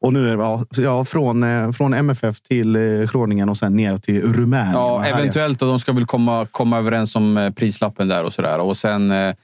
[0.00, 2.82] och nu är det ja, från, eh, från MFF till eh,
[3.12, 4.72] Groningen och sen ner till Rumänien.
[4.72, 5.62] Ja, eventuellt.
[5.62, 8.58] Och de ska väl komma, komma överens om eh, prislappen där och sådär.
[8.58, 9.34] Och sen eh,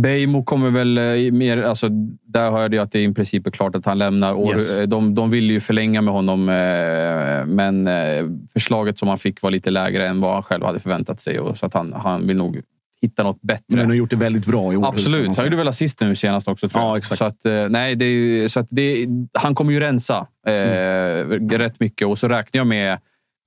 [0.00, 1.62] Beijmo kommer väl eh, mer...
[1.62, 1.88] Alltså,
[2.26, 4.32] där hörde jag att det i princip är klart att han lämnar.
[4.34, 4.76] Och Yes.
[4.76, 9.42] eh, de, de ville ju förlänga med honom, eh, men eh, förslaget som han fick
[9.42, 11.40] var lite lägre än vad han själv hade förväntat sig.
[11.40, 12.60] Och, så att han, han vill nog
[13.02, 13.64] hitta något bättre.
[13.68, 14.86] Men har gjort det väldigt bra i år.
[14.88, 15.36] Absolut.
[15.36, 16.68] Han gjorde väl assist nu senast också.
[16.74, 17.18] Ja, exakt.
[17.18, 21.48] Så att, eh, nej, det, så att det, han kommer ju rensa eh, Mm.
[21.50, 22.06] rätt mycket.
[22.08, 22.98] Och så räknar jag med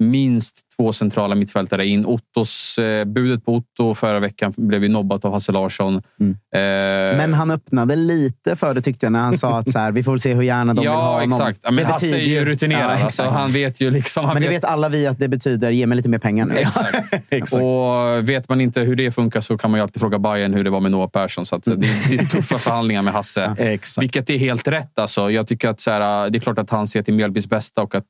[0.03, 2.05] minst två centrala mittfältare in.
[2.05, 6.01] Ottos, eh, budet på Otto förra veckan blev ju nobbat av Hasse Larsson.
[6.19, 6.31] Mm.
[6.31, 9.91] Eh, Men han öppnade lite för det tyckte jag när han sa att så här,
[9.91, 11.31] vi får väl se hur gärna de vill ha Ja, honom.
[11.31, 11.59] exakt.
[11.63, 12.99] Ja, men Det Hasse är ju rutinerad.
[12.99, 14.25] Ja, alltså, han vet ju liksom...
[14.25, 16.55] Han Men det vet alla vi att det betyder, ge mig lite mer pengar nu.
[16.57, 17.13] Exakt.
[17.29, 17.63] Exakt.
[17.63, 20.63] Och vet man inte hur det funkar så kan man ju alltid fråga Bayern hur
[20.63, 21.45] det var med Noah Persson.
[21.45, 23.55] Så att, det, det är tuffa förhandlingar med Hasse.
[23.57, 24.03] Exakt.
[24.03, 24.99] Vilket är helt rätt.
[24.99, 25.31] Alltså.
[25.31, 27.95] Jag tycker att så här, det är klart att han ser till Mjällbys bästa och
[27.95, 28.05] att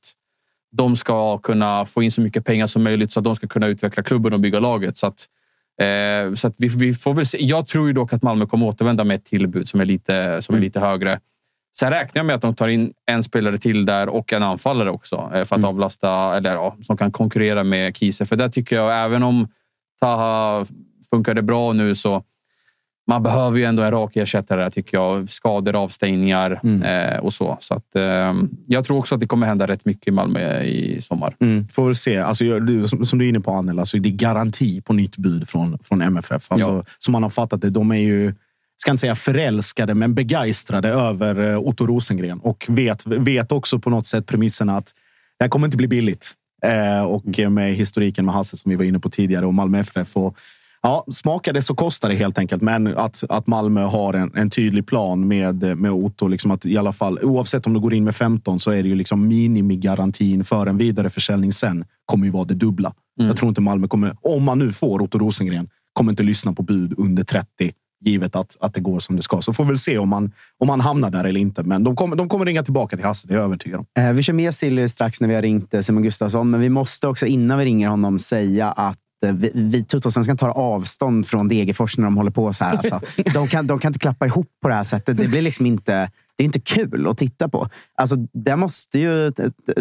[0.78, 3.67] de ska kunna få in så mycket pengar som möjligt så att de ska kunna
[3.67, 4.97] utveckla klubben och bygga laget.
[4.97, 5.26] Så att,
[5.82, 7.45] eh, så att vi, vi får väl se.
[7.45, 10.55] Jag tror ju dock att Malmö kommer återvända med ett tillbud som är lite, som
[10.55, 11.19] är lite högre.
[11.78, 14.91] Sen räknar jag med att de tar in en spelare till där och en anfallare
[14.91, 18.26] också eh, för att avlasta, eller ja, som kan konkurrera med Kiese.
[18.26, 19.47] För där tycker jag, även om
[19.99, 20.65] Taha
[21.09, 22.23] funkade bra nu så
[23.08, 25.30] man behöver ju ändå en rak ersättare där, tycker jag.
[25.30, 27.58] Skador, avstängningar eh, och så.
[27.60, 28.34] Så att, eh,
[28.68, 31.36] jag tror också att det kommer hända rätt mycket i Malmö i sommar.
[31.39, 32.18] Mm, får väl se.
[32.18, 35.49] Alltså, du, som, du är inne på, Anel, alltså, det är garanti på nytt bud
[35.49, 36.51] från, från MFF.
[36.51, 36.84] Alltså, Ja.
[36.99, 37.70] Som man har fattat det.
[37.70, 38.34] De är ju,
[38.78, 42.39] ska inte säga förälskade, men begeistrade över eh, Otto Rosengren.
[42.39, 44.93] Och vet, vet också på något sätt premisserna att
[45.39, 46.32] det här kommer inte bli billigt.
[46.64, 49.80] Eh, och eh, med historiken med Hasse som vi var inne på tidigare och Malmö
[49.80, 50.18] FF.
[50.18, 50.38] Och,
[50.86, 52.62] ja, smakar det så kostar det helt enkelt.
[52.62, 56.28] Men att, att Malmö har en, en tydlig plan med, med Otto.
[56.28, 58.90] Liksom att i alla fall, oavsett om du går in med 15 så är det
[58.90, 62.94] ju liksom minimigarantin för en vidareförsäljning sen kommer ju vara det dubbla.
[63.16, 66.64] Jag tror inte Malmö kommer, om man nu får Otto Rosengren, kommer inte lyssna på
[66.64, 67.48] bud under 30
[68.06, 69.42] givet att, att det går som det ska.
[69.42, 71.64] Så får vi väl se om man, om man hamnar där eller inte.
[71.64, 73.86] Men de kommer, de kommer ringa tillbaka till Hasse, det är jag övertygad om.
[74.04, 76.70] Eh, Vi kör med Silly strax när vi har ringt eh, Simon Gustafsson, men vi
[76.70, 81.47] måste också innan vi ringer honom säga att eh, vi, vi Tuttosvenskan tar avstånd från
[81.47, 82.78] Degerfors när de håller på så här.
[82.78, 83.01] Alltså,
[83.34, 85.18] de, kan, de kan inte klappa ihop på det här sättet.
[85.18, 87.70] Det blir liksom inte, det är inte kul att titta på.
[87.95, 89.32] Alltså, där måste ju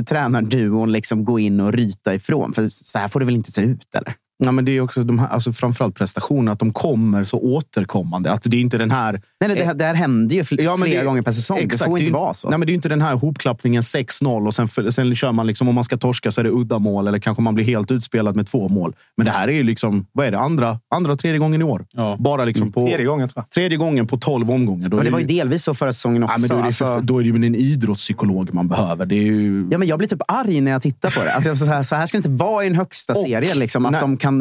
[0.09, 2.53] tränarduon liksom gå in och ryta ifrån.
[2.53, 3.95] För så här får det väl inte se ut?
[3.95, 4.14] eller?
[4.45, 8.32] Ja, men det är också de här, alltså framförallt prestationerna, att de kommer så återkommande.
[8.32, 9.12] Att det är inte den här...
[9.12, 11.59] Nej, nej, det, här- det här händer ju fl- Ja, flera det- gånger per säsong.
[11.59, 12.49] Exakt, det får inte ju- vara så.
[12.51, 15.47] Nej, men det är inte den här hopklappningen 6-0 och sen, för- sen kör man
[15.47, 18.36] liksom, om man ska torska så är det uddamål eller kanske man blir helt utspelad
[18.36, 18.95] med två mål.
[19.16, 21.84] Men det här är ju liksom, vad är det, andra, andra tredje gången i år.
[21.92, 22.16] Ja.
[22.20, 23.51] Bara liksom på, Tredje gången tror jag.
[23.51, 24.88] tredje gången på 12 omgångar.
[24.88, 26.34] Då Men det var ju delvis så förra säsongen också.
[26.34, 29.07] Ja, men då, är det, Alltså- då är det ju en idrottspsykolog man behöver.
[29.07, 29.68] Det är ju...
[29.70, 31.32] Ja, men jag blir typ arg när jag tittar på det.
[31.34, 33.59] Alltså, så, här, så här ska det inte vara i den högsta Och- serien.
[33.59, 34.01] Liksom, att nej.
[34.01, 34.34] de kan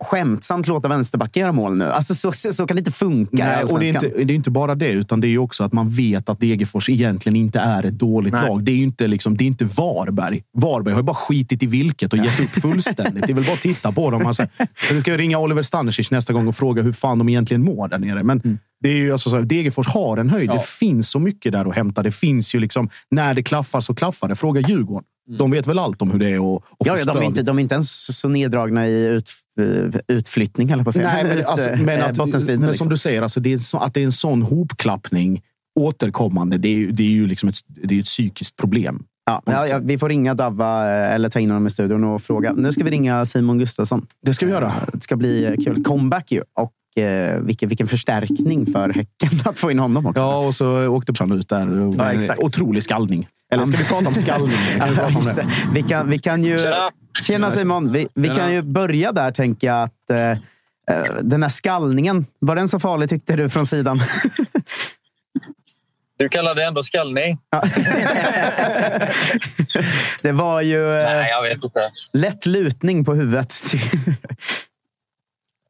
[0.00, 1.84] skämtsamt låta vänsterbacken göra mål nu.
[1.84, 4.34] Alltså, så, så, så kan det inte funka Nej, och det är, inte, det är
[4.34, 7.82] inte bara det, utan det är också att man vet att Degerfors egentligen inte är
[7.86, 8.48] ett dåligt Nej.
[8.48, 8.64] lag.
[8.64, 10.42] Det är ju inte, liksom, det är inte Varberg.
[10.58, 13.26] Varberg har ju bara skitit i vilket och gett upp fullständigt.
[13.26, 14.26] det är väl bara att titta på dem.
[14.26, 14.46] Alltså,
[14.92, 17.98] vi ska ringa Oliver Stanisic nästa gång och fråga hur fan de egentligen mår där
[17.98, 18.22] nere.
[18.22, 18.58] Men Mm.
[18.80, 20.50] det är ju alltså så, här, Degerfors har en höjd.
[20.50, 20.54] Ja.
[20.54, 22.02] Det finns så mycket där att hämta.
[22.02, 24.34] Det finns ju liksom, när det klaffar så klaffar det.
[24.34, 25.04] Fråga Djurgården.
[25.38, 27.42] De vet väl allt om hur det är att, att Ja, ja, de, är inte,
[27.42, 29.30] de är inte ens så neddragna i ut,
[29.60, 31.12] eh, utflyttning, eller på att säga.
[31.12, 32.84] Nej, men, alltså, eh, men, att, bottenstriden, men liksom.
[32.84, 35.42] som du säger, alltså, det är så, att det är en sån hopklappning
[35.80, 36.58] återkommande.
[36.58, 39.04] Det är, det är ju liksom ett, det är ett psykiskt problem.
[39.24, 42.22] Ja, ja, ja, vi får ringa Davva eh, eller ta in honom i studion och
[42.22, 42.52] fråga.
[42.52, 44.06] Nu ska vi ringa Simon Gustafsson.
[44.26, 44.72] Det ska vi göra.
[44.92, 45.84] Det ska bli eh, kul.
[45.84, 46.42] Comeback ju.
[46.58, 50.22] Och eh, vilken, vilken förstärkning för Häcken att få in honom också.
[50.22, 51.92] Ja, och så åkte han ut där.
[51.98, 52.42] Ja, exakt.
[52.42, 53.28] Otrolig skallning.
[53.52, 54.56] Eller ska vi prata om skallning?
[54.78, 55.42] Kan vi.
[55.72, 56.58] Vi, kan, vi kan ju...
[56.58, 56.90] Tjena!
[57.22, 57.92] Tjena Simon!
[57.92, 59.82] Vi, vi kan ju börja där, tänker jag.
[59.82, 60.36] Att, eh, eh,
[61.22, 64.00] den här skallningen, var den så farlig tyckte du från sidan?
[66.18, 67.38] Du kallar det ändå skallning?
[70.22, 71.90] det var ju eh, Nej, jag vet inte.
[72.12, 73.54] lätt lutning på huvudet.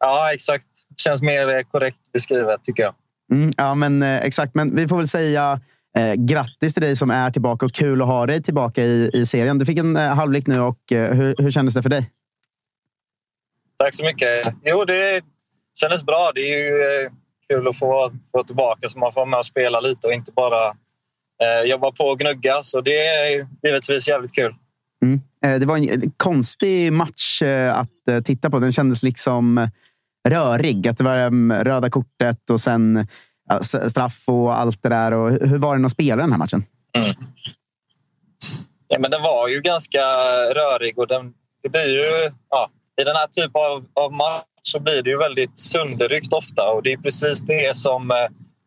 [0.01, 0.65] Ja, exakt.
[0.97, 2.95] Känns mer eh, korrekt beskrivet tycker jag.
[3.33, 4.55] Mm, ja, men exakt.
[4.55, 5.61] Men vi får väl säga
[5.97, 9.27] eh, grattis till dig som är tillbaka och kul att ha dig tillbaka i, i
[9.27, 9.59] serien.
[9.59, 12.11] Du fick en eh, halvlek nu och eh, hur, hur kändes det för dig?
[13.79, 14.55] Tack så mycket.
[14.65, 15.21] Jo, det
[15.81, 16.31] kändes bra.
[16.35, 17.13] Det är ju eh,
[17.49, 20.69] kul att få få tillbaka så man får med och spela lite och inte bara
[21.43, 22.63] eh, jobba på och gnugga.
[22.63, 24.55] Så det är givetvis jävligt kul.
[25.03, 25.21] Mm.
[25.45, 28.59] Eh, Det var en konstig match att titta på.
[28.59, 29.69] Den kändes liksom
[30.29, 30.89] rörig.
[30.89, 33.07] Att det var eh, röda kortet och sen
[33.61, 35.13] straff och allt det där.
[35.13, 36.65] Och hur var det att spela den här matchen?
[36.97, 37.15] Mm.
[38.89, 39.99] Ja, men den var ju ganska
[40.55, 41.33] rörig och den,
[41.63, 42.31] det blir ju...
[42.51, 46.71] Ja, I den här typen av, av match så blir det ju väldigt sönderryckt ofta
[46.71, 48.17] och det är precis det som, eh,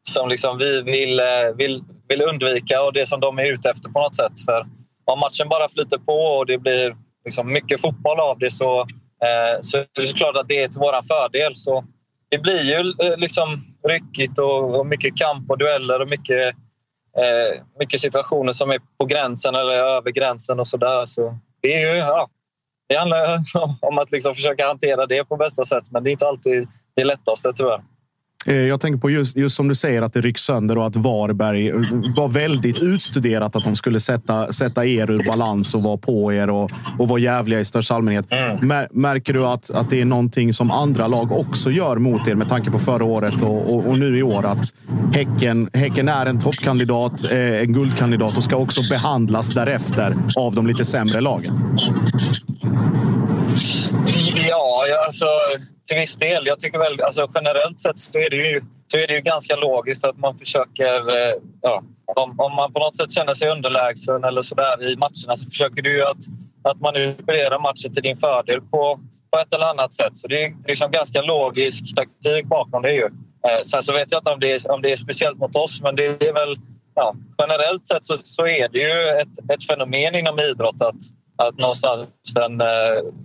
[0.01, 3.89] som liksom vi vill, eh, vill, vill undvika och det som de är ute efter
[3.89, 4.45] på något sätt.
[4.45, 4.65] För
[5.05, 8.79] om matchen bara flyter på och det blir liksom mycket fotboll av det så,
[9.25, 11.55] eh, så är det såklart att det är till vår fördel.
[11.55, 11.85] Så
[12.29, 16.55] det blir ju eh, liksom ryckigt och, och mycket kamp och dueller och mycket
[17.17, 21.05] eh, mycket situationer som är på gränsen eller över gränsen och sådär.
[21.05, 22.27] Så det är ju, ja,
[22.89, 23.39] det handlar
[23.81, 27.03] om att liksom försöka hantera det på bästa sätt, men det är inte alltid det
[27.03, 27.83] lättaste tyvärr.
[28.45, 30.95] Eh, Jag tänker på just, just som du säger att det rycks sönder och att
[30.95, 31.75] Varberg eh,
[32.15, 36.49] var väldigt utstuderat att de skulle sätta, sätta er ur balans och vara på er
[36.49, 38.25] och, och vara jävliga i största allmänhet.
[38.61, 42.35] Mär, märker du att, att det är någonting som andra lag också gör mot er
[42.35, 44.45] med tanke på förra året och, och, och nu i år?
[44.45, 44.73] Att
[45.13, 50.67] häcken, häcken är en toppkandidat, eh, en guldkandidat och ska också behandlas därefter av de
[50.67, 51.77] lite sämre lagen.
[54.49, 55.25] Ja, ja, alltså,
[55.87, 56.45] till viss del.
[56.47, 59.55] Jag tycker väl, alltså, generellt sett så är, det ju, så är det ju ganska
[59.55, 61.09] logiskt att man försöker...
[61.09, 61.83] eh, Ja,
[62.15, 65.81] om, om man på något sätt känner sig underlägsen eller sådär i matcherna så försöker
[65.81, 66.17] du ju att,
[66.63, 68.99] att manipulera matchen till din fördel på,
[69.31, 70.17] på ett eller annat sätt.
[70.17, 72.93] Så det är liksom ganska logisk taktik bakom det.
[72.93, 73.05] Ju.
[73.47, 75.81] Eh, Sen så vet jag inte om det är, om det är speciellt mot oss,
[75.81, 76.55] men det är väl...
[76.95, 80.95] Ja, generellt sett så, så är det ju ett, ett fenomen inom idrott att
[81.37, 82.67] att någonstans den eh,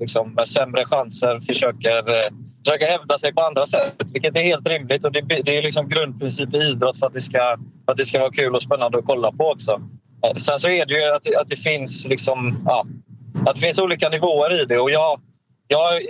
[0.00, 2.30] liksom, med sämre chanser försöker, eh,
[2.64, 3.94] försöka hävda sig på andra sätt.
[4.12, 7.20] Vilket är helt rimligt och det, det är liksom grundprincip i idrott för att, det
[7.20, 9.72] ska, för att det ska vara kul och spännande att kolla på också.
[10.26, 12.86] Eh, sen så är det ju att, det- att det finns liksom, ja,
[13.46, 15.20] att det finns olika nivåer i det och jag,
[15.68, 16.02] jag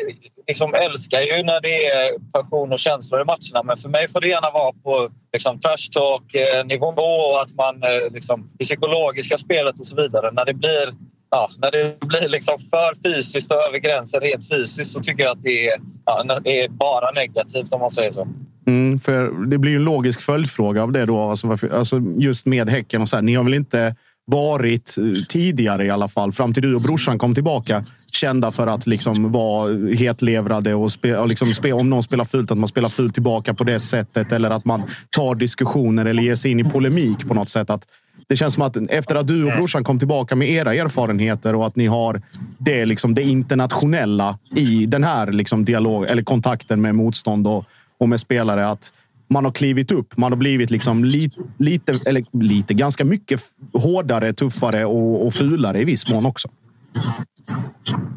[0.49, 4.21] liksom älskar ju när det är passion och känslor i matcherna men för mig får
[4.21, 9.39] det gärna vara på liksom, trash talk-nivå eh, och att man eh, liksom, det psykologiska
[9.39, 10.31] spelet och så vidare.
[10.33, 10.87] När det blir,
[11.31, 15.33] ja, när det blir liksom för fysiskt och över gränsen rent fysiskt så tycker jag
[15.33, 18.29] att det är, ja, det är bara negativt om man säger så.
[18.67, 21.21] Mm, för det blir ju en logisk följdfråga av det då.
[21.21, 23.23] Alltså, varför, alltså just med Häcken och så här.
[23.23, 23.95] Ni har väl inte
[24.27, 24.97] varit
[25.29, 29.33] tidigare i alla fall, fram till du och brorsan kom tillbaka, kända för att liksom
[29.33, 33.15] vara hetlevrade och, spe, och liksom spe, om någon spelar fult, att man spelar fult
[33.15, 34.33] tillbaka på det sättet.
[34.33, 37.71] Eller att man tar diskussioner eller ger sig in i polemik på något sätt.
[37.71, 37.87] Att
[38.27, 41.67] det känns som att efter att du och brorsan kom tillbaka med era erfarenheter och
[41.67, 42.23] att ni har
[42.59, 47.65] det, liksom, det internationella i den här liksom, dialog eller kontakten med motstånd och,
[47.99, 48.69] och med spelare.
[48.69, 48.93] Att
[49.29, 50.17] man har klivit upp.
[50.17, 53.41] Man har blivit liksom li, lite, eller lite, ganska mycket
[53.73, 56.49] hårdare, tuffare och, och fulare i viss mån också.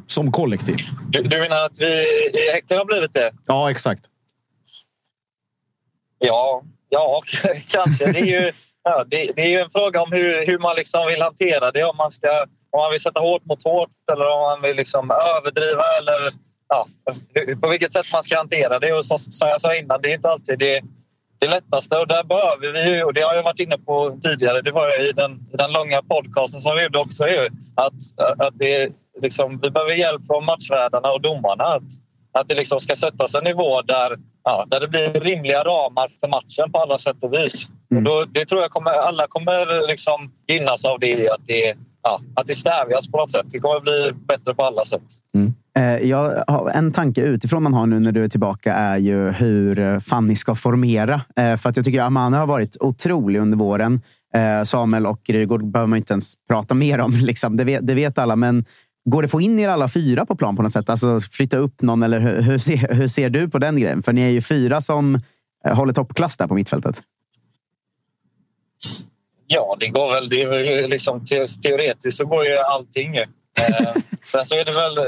[0.08, 0.76] Som kollektiv.
[1.10, 3.32] Du, du menar att vi i Häcken har blivit det?
[3.46, 4.04] Ja, exakt.
[6.20, 7.22] Ja, ja
[7.68, 8.12] kanske.
[8.12, 8.52] Det är ju,
[8.84, 11.84] ja, det, det är ju en fråga om hur, hur man liksom vill hantera det.
[11.84, 12.30] Om man, ska,
[12.72, 15.84] om man vill sätta hårt mot hårt eller om man vill liksom överdriva.
[16.00, 16.32] Eller,
[16.70, 16.86] ja,
[17.62, 18.94] på vilket sätt man ska hantera det.
[18.94, 20.82] Och som, som jag sa innan, det är inte alltid det,
[21.40, 21.98] det lättaste.
[21.98, 24.98] Och där behöver vi ju, och det har jag varit inne på tidigare, det var
[24.98, 27.94] ju i den, i den långa podcasten som vi gjorde också, är ju att,
[28.40, 31.64] att det, liksom, vi behöver hjälp från matchvärdarna och domarna.
[31.64, 31.84] Att,
[32.34, 36.28] att det liksom ska sättas en nivå där, ja, där det blir rimliga ramar för
[36.28, 37.70] matchen på alla sätt och vis.
[37.98, 41.74] Och då, det tror jag kommer, alla kommer liksom gynnas av det, att det,
[42.04, 43.46] ja, att det stävjas på något sätt.
[43.52, 45.02] Det kommer bli bättre på alla sätt.
[45.78, 46.44] Eh, Jag
[46.76, 50.28] en tanke utifrån man har nu när du är tillbaka är ju hur eh, fan
[50.28, 51.22] ni ska formera.
[51.36, 54.02] Eh, För att jag tycker att Amanda har varit otrolig under våren.
[54.66, 57.12] Samuel och Rygaard behöver man inte ens prata mer om.
[57.22, 57.58] Liksom.
[57.58, 58.36] Det, vet, det vet alla.
[58.36, 58.66] Men
[59.10, 60.90] går det att få in er alla fyra på plan på något sätt?
[60.90, 62.04] Alltså flytta upp någon?
[62.04, 64.04] Eller hur, hur, ser, hur ser du på den grejen?
[64.04, 65.20] För ni är ju fyra som
[65.72, 67.02] håller toppklass där på mittfältet.
[69.54, 70.30] Ja, det går väl.
[70.30, 73.18] Det är liksom, te, teoretiskt så går ju allting.
[73.18, 73.26] Eh,
[74.32, 75.04] sen så är det väl eh,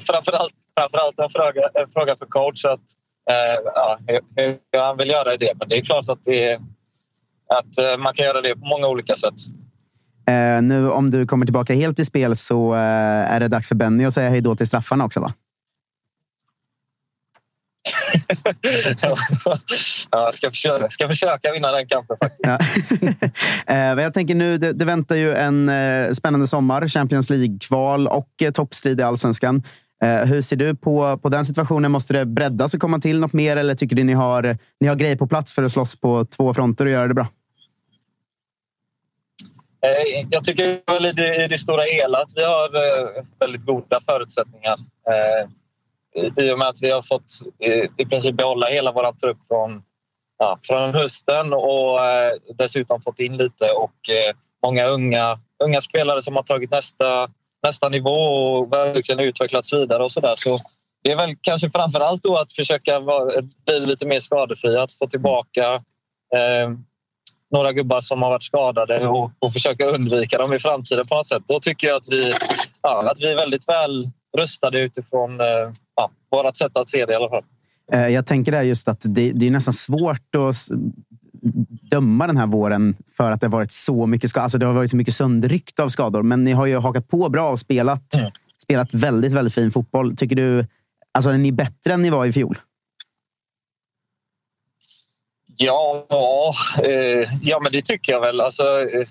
[0.00, 2.80] framförallt, framförallt en, fråga, en fråga för coach att,
[3.30, 4.20] eh, ja, hur,
[4.72, 5.52] hur han vill göra det.
[5.58, 6.54] Men det är klart att, det,
[7.48, 9.34] att eh, man kan göra det på många olika sätt.
[10.28, 13.74] Eh, nu om du kommer tillbaka helt i spel så eh, är det dags för
[13.74, 15.32] Benny att säga hej då till straffarna också va?
[19.02, 19.16] Ja,
[20.10, 22.40] jag ska försöka, ska försöka vinna den kampen faktiskt.
[22.46, 22.58] Ja.
[23.66, 26.88] Eh, jag tänker nu, det, det väntar ju en eh, spännande sommar.
[26.88, 29.62] Champions League-kval och eh, toppstrid i allsvenskan.
[30.24, 31.90] Hur ser du på, på den situationen?
[31.90, 33.56] Måste det breddas och komma till något mer?
[33.56, 36.54] Eller tycker du ni har, ni har grejer på plats för att slåss på två
[36.54, 37.28] fronter och göra det bra?
[40.30, 42.70] Jag tycker väl i det, i det stora hela att vi har
[43.38, 44.76] väldigt goda förutsättningar.
[46.14, 47.32] I- och med att vi har fått
[47.96, 49.82] i princip behålla hela vår trupp från,
[50.38, 54.34] ja, från hösten och eh, dessutom fått in lite och eh,
[54.66, 57.28] många unga, unga spelare som har tagit nästa,
[57.62, 60.34] nästa nivå och verkligen utvecklats vidare och så där.
[60.36, 60.58] Så
[61.02, 63.00] det är väl kanske framför allt då att försöka
[63.66, 65.74] bli lite mer skadefria, att få tillbaka
[66.34, 66.70] eh,
[67.50, 71.26] några gubbar som har varit skadade och, och försöka undvika dem i framtiden på något
[71.26, 71.42] sätt.
[71.46, 72.34] Då tycker jag att vi,
[72.82, 75.46] ja, att vi är väldigt väl rustade utifrån eh,
[75.96, 77.44] ja, vårt sätt att se det i alla fall.
[77.92, 80.56] Eh, jag tänker där just att det, det är nästan svårt att
[81.90, 84.44] döma den här våren för att det har varit så mycket skador.
[84.44, 86.22] Alltså det har varit så mycket sönderryckt av skador.
[86.22, 88.14] Men ni har ju hakat på bra och spelat,
[88.62, 90.16] spelat väldigt, väldigt fin fotboll.
[90.16, 90.66] Tycker du,
[91.12, 92.58] alltså är ni bättre än ni var i fjol?
[95.56, 96.06] Ja,
[96.82, 98.40] eh, ja, men det tycker jag väl.
[98.40, 98.62] Alltså,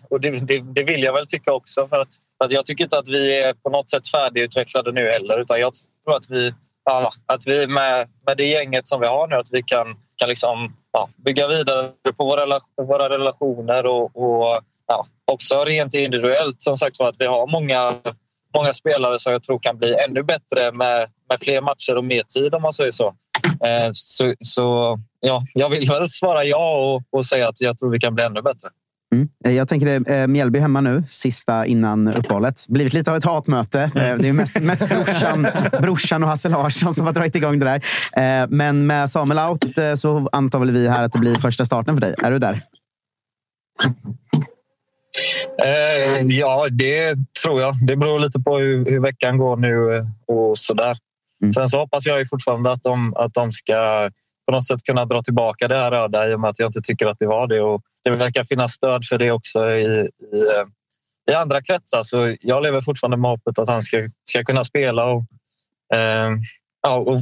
[0.09, 1.87] och det, det, det, vill jag väl tycka också.
[1.87, 5.39] För att, att jag tycker inte att vi är på något sätt färdigutvecklade nu heller.
[5.39, 6.51] Utan jag tror att vi,
[6.85, 10.29] ja, att vi med, med det gänget som vi har nu, att vi kan, kan
[10.29, 16.61] liksom, ja, bygga vidare på våra, våra relationer och, och ja, också rent individuellt.
[16.61, 17.93] Som sagt att vi har många,
[18.55, 22.23] många spelare som jag tror kan bli ännu bättre med, med fler matcher och mer
[22.23, 23.13] tid om man säger så.
[23.65, 27.91] Eh, så, så ja, jag vill väl svara ja och, och säga att jag tror
[27.91, 28.69] vi kan bli ännu bättre.
[29.13, 29.29] Mm.
[29.45, 32.65] Eh, jag tänker det är Mjällby hemma nu, sista innan uppehållet.
[32.69, 33.81] Blivit lite av ett hatmöte.
[33.81, 35.47] Eh, det är mest, mest brorsan,
[35.81, 38.47] brorsan och Hasse Larsson som har dragit igång det där.
[38.47, 39.65] Men med Samuel out
[39.99, 42.15] så antar väl vi här att det blir första starten för dig.
[42.23, 42.61] Är du där?
[46.23, 47.85] ja, det tror jag.
[47.87, 50.97] Det beror lite på hur, hur veckan går nu och sådär.
[51.41, 51.53] Mm.
[51.53, 54.09] Sen så hoppas jag fortfarande att de, att de ska
[54.45, 56.81] på något sätt kunna dra tillbaka det här röda i och med att jag inte
[56.81, 57.61] tycker att det var det.
[57.61, 60.65] Och det verkar finnas stöd för det också i, i, eh,
[61.31, 62.03] i andra kretsar.
[62.03, 65.05] Så jag lever fortfarande med hoppet att han ska, ska kunna spela.
[65.05, 65.23] Och,
[65.93, 66.31] eh,
[66.81, 67.21] ja, och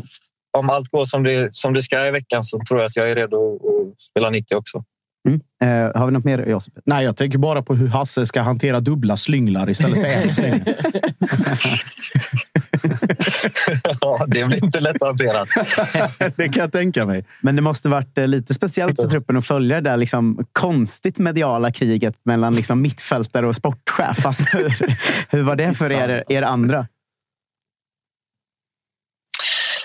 [0.58, 3.12] om allt går som det, som det ska i veckan så tror jag att jag
[3.12, 4.84] är redo att spela 90 också.
[5.28, 5.42] Mm.
[5.62, 6.74] Eh, har vi något mer, Josip?
[6.86, 10.64] Nej, jag tänker bara på hur Hasse ska hantera dubbla slynglar istället för en slyng.
[14.02, 15.50] ja, det blir inte lätt hanterat.
[16.36, 17.26] det kan jag tänka mig.
[17.42, 21.20] Men det måste varit eh, lite speciellt för truppen att följa det där liksom konstigt
[21.20, 24.26] mediala kriget mellan liksom mittfältare och sportchef.
[24.26, 24.74] Alltså, hur,
[25.30, 26.88] hur var det för er, er andra?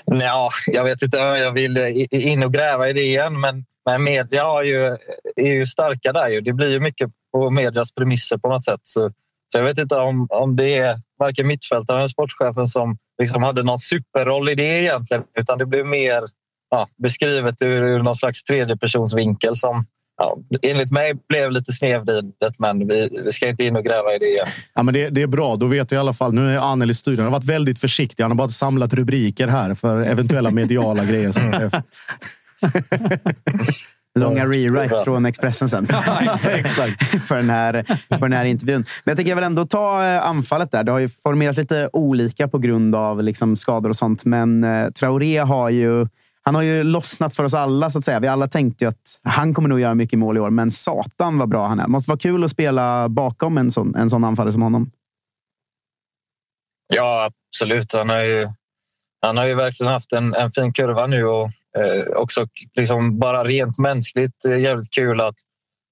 [0.04, 4.04] Ja, jag vet inte om jag vill in och gräva i det igen, men, men
[4.04, 4.96] media är ju,
[5.36, 6.28] är ju starka där.
[6.28, 6.40] Ju.
[6.40, 8.80] Det blir ju mycket på medias premisser på något sätt.
[8.82, 9.10] Så,
[9.52, 13.62] så jag vet inte om, om det är varken mittfältaren eller sportchefen som liksom hade
[13.62, 16.22] någon superroll i det egentligen, utan det blev mer
[16.70, 19.86] ja, beskrivet ur, ur någon slags tredjepersonsvinkel som
[20.16, 24.18] ja, enligt mig blev lite snedvridet, men vi, vi ska inte in och gräva i
[24.18, 24.46] det igen.
[24.74, 25.56] Ja, men det, det är bra.
[25.56, 26.32] Då vet jag i alla fall.
[26.32, 27.24] Nu är Anel i studion.
[27.24, 28.24] Han har varit väldigt försiktig.
[28.24, 31.32] Han har bara samlat rubriker här för eventuella mediala grejer.
[34.18, 35.86] Långa rewrites från Expressen sen.
[37.26, 38.84] för, den här, för den här intervjun.
[39.04, 40.84] Men jag tänker jag vill ändå ta eh, anfallet där.
[40.84, 44.24] Det har ju formerats lite olika på grund av liksom skador och sånt.
[44.24, 46.06] Men eh, Traoré har ju
[46.42, 47.90] han har ju lossnat för oss alla.
[47.90, 48.20] så att säga.
[48.20, 51.38] Vi alla tänkte ju att han kommer nog göra mycket mål i år, men satan
[51.38, 51.82] vad bra han är.
[51.82, 54.90] Det måste vara kul att spela bakom en sån, en sån anfallare som honom.
[56.94, 57.92] Ja, absolut.
[57.94, 58.48] Han har ju,
[59.22, 63.44] han har ju verkligen haft en, en fin kurva nu och Eh, också liksom bara
[63.44, 65.34] rent mänskligt eh, jävligt kul att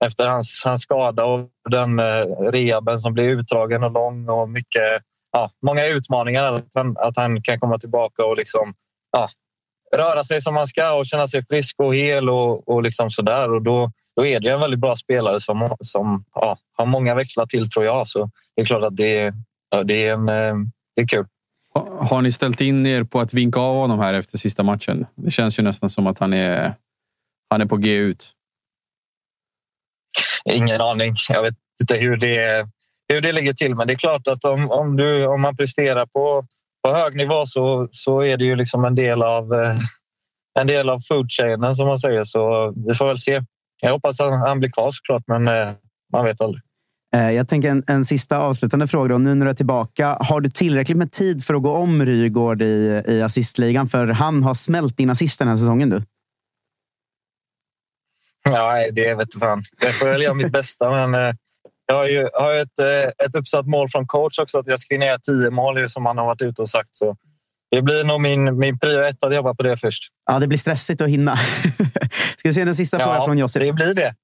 [0.05, 5.03] efter hans, hans skada och den eh, rehaben som blir utdragen och lång och mycket,
[5.33, 8.75] ja, många utmaningar att han, att han kan komma tillbaka och liksom,
[9.13, 9.29] ja,
[9.97, 13.53] röra sig som han ska och känna sig frisk och hel och, och liksom sådär.
[13.53, 17.47] Och då, då är det en väldigt bra spelare som, som ja, har många växlar
[17.47, 18.07] till tror jag.
[18.07, 19.35] Så det är klart att det,
[19.71, 20.55] ja, det, är, en, eh,
[20.97, 21.27] det är kul.
[22.01, 25.07] Har ni ställt in er på att vinka av honom här efter sista matchen?
[25.15, 26.75] Det känns ju nästan som att han är,
[27.51, 28.33] han är på G ut.
[30.45, 31.15] Ingen aning.
[31.29, 32.69] Jag vet inte hur det,
[33.09, 36.07] hur det ligger till, men det är klart att om, om, du, om man presterar
[36.07, 36.47] på
[36.85, 39.77] på hög nivå så, så är det ju liksom en del av eh,
[40.61, 42.25] en del av foodchainen som man säger.
[42.25, 43.43] Så vi får väl se.
[43.83, 45.73] Jag hoppas att han blir kvar såklart, men eh,
[46.13, 46.63] man vet aldrig.
[47.15, 49.09] Eh, jag tänker en, en sista avslutande fråga.
[49.09, 49.19] Då.
[49.19, 52.63] Nu när du är tillbaka, har du tillräckligt med tid för att gå om Rygård
[52.63, 53.89] i, i assistligan?
[53.89, 55.91] För han har smält din assist den här säsongen.
[55.91, 56.03] Du.
[58.45, 59.65] Ja, det vet fan.
[59.81, 61.37] Jag får väl göra mitt bästa, men
[61.87, 64.99] jag har ju har ett, eh, ett uppsatt mål från coach också att jag ska
[64.99, 66.89] ner tio mål som han har varit ute och sagt.
[66.95, 67.17] Så
[67.71, 70.03] det blir nog min, min prio ett att jobba på det först.
[70.27, 71.37] Ja, det blir stressigt att hinna.
[72.37, 73.63] ska vi se den sista ja, frågan från Josip?
[73.63, 74.15] det blir det.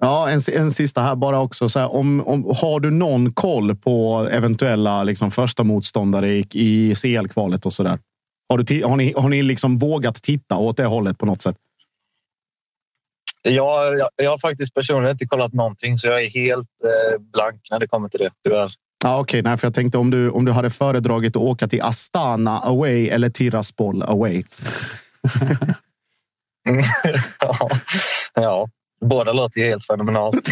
[0.00, 1.68] Ja, en, en sista här bara också.
[1.68, 6.94] Så här, om, om, har du någon koll på eventuella liksom, första motståndare i, i
[6.94, 7.98] CL-kvalet och så där?
[8.48, 11.56] Har, du, har ni, har ni liksom vågat titta åt det hållet på något sätt?
[13.42, 17.60] Jag, jag, jag har faktiskt personligen inte kollat någonting så jag är helt eh, blank
[17.70, 18.70] när det kommer till det, tyvärr.
[19.04, 19.56] Ja, Okej, okay.
[19.56, 23.30] för jag tänkte om du, om du hade föredragit att åka till Astana away eller
[23.30, 24.42] Tiraspol away.
[27.40, 27.68] ja,
[28.34, 28.68] ja,
[29.04, 30.34] båda låter ju helt fenomenalt.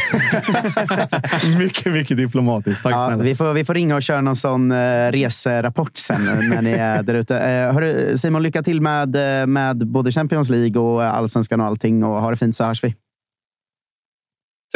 [1.59, 2.83] mycket, mycket diplomatiskt.
[2.83, 3.23] Tack ja, snälla.
[3.23, 7.03] Vi får, vi får ringa och köra någon sån uh, reserapport sen när ni är
[7.03, 7.35] där ute.
[7.75, 12.05] Hörru, Simon, lycka till med, uh, med både Champions League och allsvenskan och allting.
[12.05, 12.95] Och ha det fint så hörs vi.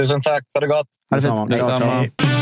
[0.01, 0.45] Tusen tack.
[0.55, 0.89] Ha det gott.
[1.11, 1.51] Ha det fint.
[1.51, 2.42] Detsamma.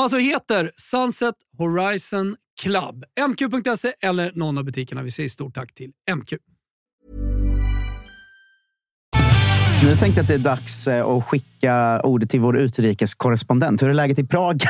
[0.01, 3.03] alltså heter Sunset Horizon Club.
[3.29, 5.03] MQ.se eller någon av butikerna.
[5.03, 6.33] Vi säger stort tack till MQ.
[9.83, 13.81] Nu tänkte jag att det är dags eh, att skicka ordet till vår utrikeskorrespondent.
[13.81, 14.57] Hur är läget i Prag?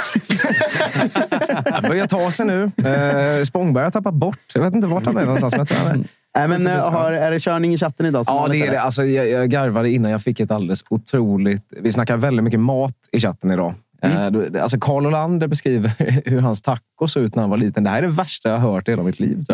[1.81, 2.63] Det börjar ta sig nu.
[2.63, 4.39] Eh, Spångberg har tappat bort.
[4.53, 5.71] Jag vet inte vart han är någonstans.
[5.85, 6.07] Men.
[6.35, 8.23] Nej, men, eh, har, är det körning i chatten idag?
[8.27, 8.81] Ja, det är det.
[8.81, 10.11] Alltså, jag, jag garvade innan.
[10.11, 11.63] Jag fick ett alldeles otroligt...
[11.69, 13.75] Vi snackar väldigt mycket mat i chatten idag.
[14.03, 15.91] Eh, då- Alltså Carl Olander beskriver
[16.29, 17.83] hur hans tacos såg ut när han var liten.
[17.83, 19.45] Det här är det värsta jag har hört i hela mitt liv.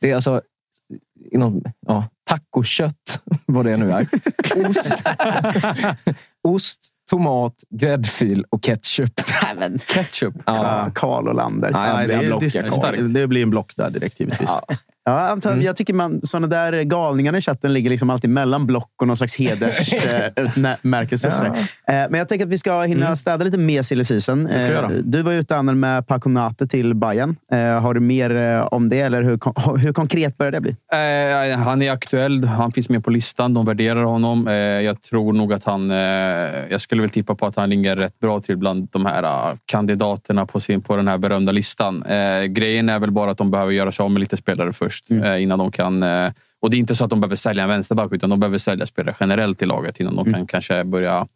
[0.00, 0.40] Det är alltså
[1.32, 4.08] inom, ja, tacokött, vad det nu är.
[4.68, 5.04] Ost,
[6.48, 9.20] ost tomat, gräddfil och ketchup.
[9.86, 10.34] Ketchup?
[10.46, 10.90] Ja.
[10.94, 11.70] Karl Olander.
[11.70, 12.46] Nej, blir det,
[12.96, 14.50] det, det blir en block där direkt givetvis.
[14.68, 14.76] Ja.
[15.04, 18.90] Ja, antar, jag tycker man, såna där galningar i chatten ligger liksom alltid mellan block
[19.00, 21.30] och någon slags hedersutmärkelse.
[21.86, 22.06] Ja.
[22.10, 24.46] Men jag tänker att vi ska hinna städa lite mer silly season.
[24.46, 27.36] Eh, Du var ute Anel, med Paconate till Bayern.
[27.52, 29.00] Eh, Har du mer eh, om det?
[29.00, 29.38] Eller hur,
[29.78, 30.76] hur konkret börjar det bli?
[30.92, 32.44] Eh, han är aktuell.
[32.44, 33.54] Han finns med på listan.
[33.54, 34.48] De värderar honom.
[34.48, 35.90] Eh, jag tror nog att han...
[35.90, 35.96] Eh,
[36.70, 39.56] jag skulle väl tippa på att han ligger rätt bra till bland de här eh,
[39.66, 42.02] kandidaterna på, sin, på den här berömda listan.
[42.02, 44.89] Eh, grejen är väl bara att de behöver göra sig av med lite spelare först
[45.10, 46.02] eh, innan de kan...
[46.02, 48.58] Eh, och det är inte så att de behöver sälja en vänsterback utan de behöver
[48.58, 51.26] sälja spelare generellt i laget innan de kan kanske börja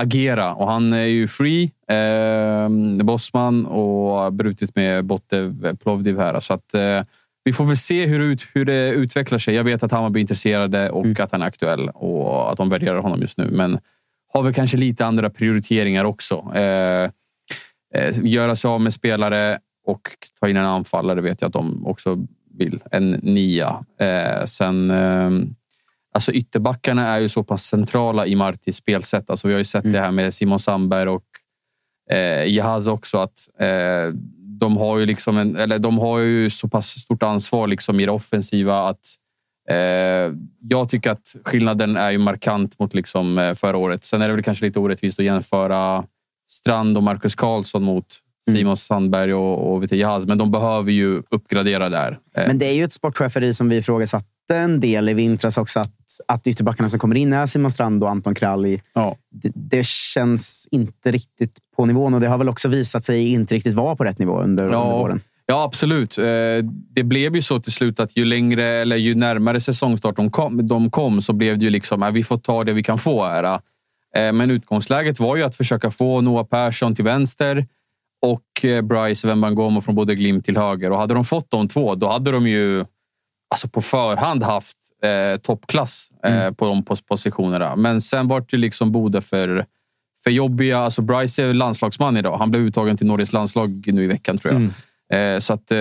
[0.00, 0.54] agera.
[0.54, 2.68] Och han är ju free, eh,
[3.04, 6.40] bossman och har brutit med Botev Plovdiv här.
[6.40, 7.02] Så att, eh,
[7.44, 9.54] vi får väl se hur, ut, hur det utvecklar sig.
[9.54, 12.98] Jag vet att Hammarby är intresserade och att han är aktuell och att de värderar
[12.98, 13.48] honom just nu.
[13.52, 13.78] Men
[14.32, 16.52] har väl kanske lite andra prioriteringar också.
[16.54, 17.10] Eh,
[17.94, 20.00] eh, göra sig av med spelare och
[20.40, 22.18] ta in en anfallare vet jag att de också
[22.60, 22.80] vill.
[22.90, 23.84] En nia.
[24.00, 24.90] Eh, sen...
[24.90, 25.30] Eh,
[26.12, 29.30] Alltså ytterbackarna är ju så pass centrala i Martis spelsätt.
[29.30, 31.24] Alltså vi har ju sett det här med Simon Sandberg och
[32.10, 33.18] eh, Jahaz också.
[33.18, 34.14] Att, eh,
[34.60, 38.06] de, har ju liksom en, eller de har ju så pass stort ansvar liksom i
[38.06, 39.06] det offensiva att
[39.70, 44.04] eh, jag tycker att skillnaden är ju markant mot liksom, eh, förra året.
[44.04, 46.04] Sen är det väl kanske lite orättvist att jämföra
[46.50, 48.06] Strand och Marcus Karlsson mot
[48.46, 52.18] Simon Sandberg och, och Jahaz, men de behöver ju uppgradera där.
[52.36, 55.80] Eh, Men det är ju ett sportcheferi som vi ifrågasatte en del i vintras också.
[55.80, 55.94] Att,
[56.28, 58.66] att ytterbackarna som kommer in är Simon Strand och Anton Krall.
[58.66, 59.16] i- ja.
[59.42, 63.54] Det, det känns inte riktigt på nivån och det har väl också visat sig inte
[63.54, 65.20] riktigt vara på rätt nivå under, under våren.
[65.46, 66.18] Ja, absolut.
[66.18, 66.24] Eh,
[66.94, 70.66] Det blev ju så till slut att ju längre eller ju närmare säsongstart de kom,
[70.66, 73.24] de kom så blev det ju liksom att vi får ta det vi kan få
[73.24, 73.44] här.
[74.16, 77.66] Eh, Men utgångsläget var ju att försöka få Noah Persson till vänster
[78.22, 80.92] och eh, Bryce Wembangomo från både Glimt till höger.
[80.92, 82.84] Och hade de fått de två, då hade de ju
[83.54, 87.76] alltså på förhand haft eh, toppklass eh, på de pos- positionerna.
[87.76, 89.64] Men sen var det liksom Bode för,
[90.24, 90.78] för jobbiga.
[90.78, 92.38] Alltså Bryce är landslagsman idag.
[92.38, 94.62] Han blev uttagen till Norges landslag nu i veckan tror jag.
[95.12, 95.78] Eh, så att, eh,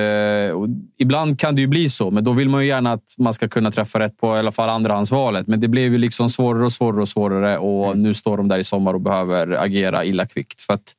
[0.97, 3.47] ibland kan det ju bli så, men då vill man ju gärna att man ska
[3.47, 5.47] kunna träffa rätt på i alla fall andrahandsvalet.
[5.47, 8.59] Men det blev ju liksom svårare och svårare och svårare och nu står de där
[8.59, 10.61] i sommar och behöver agera illa kvickt.
[10.61, 10.93] För att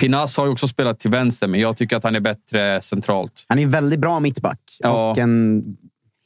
[0.00, 3.44] Pinas har ju också spelat till vänster, men jag tycker att han är bättre centralt.
[3.48, 5.10] Han är väldigt bra mittback Ja.
[5.10, 5.64] och en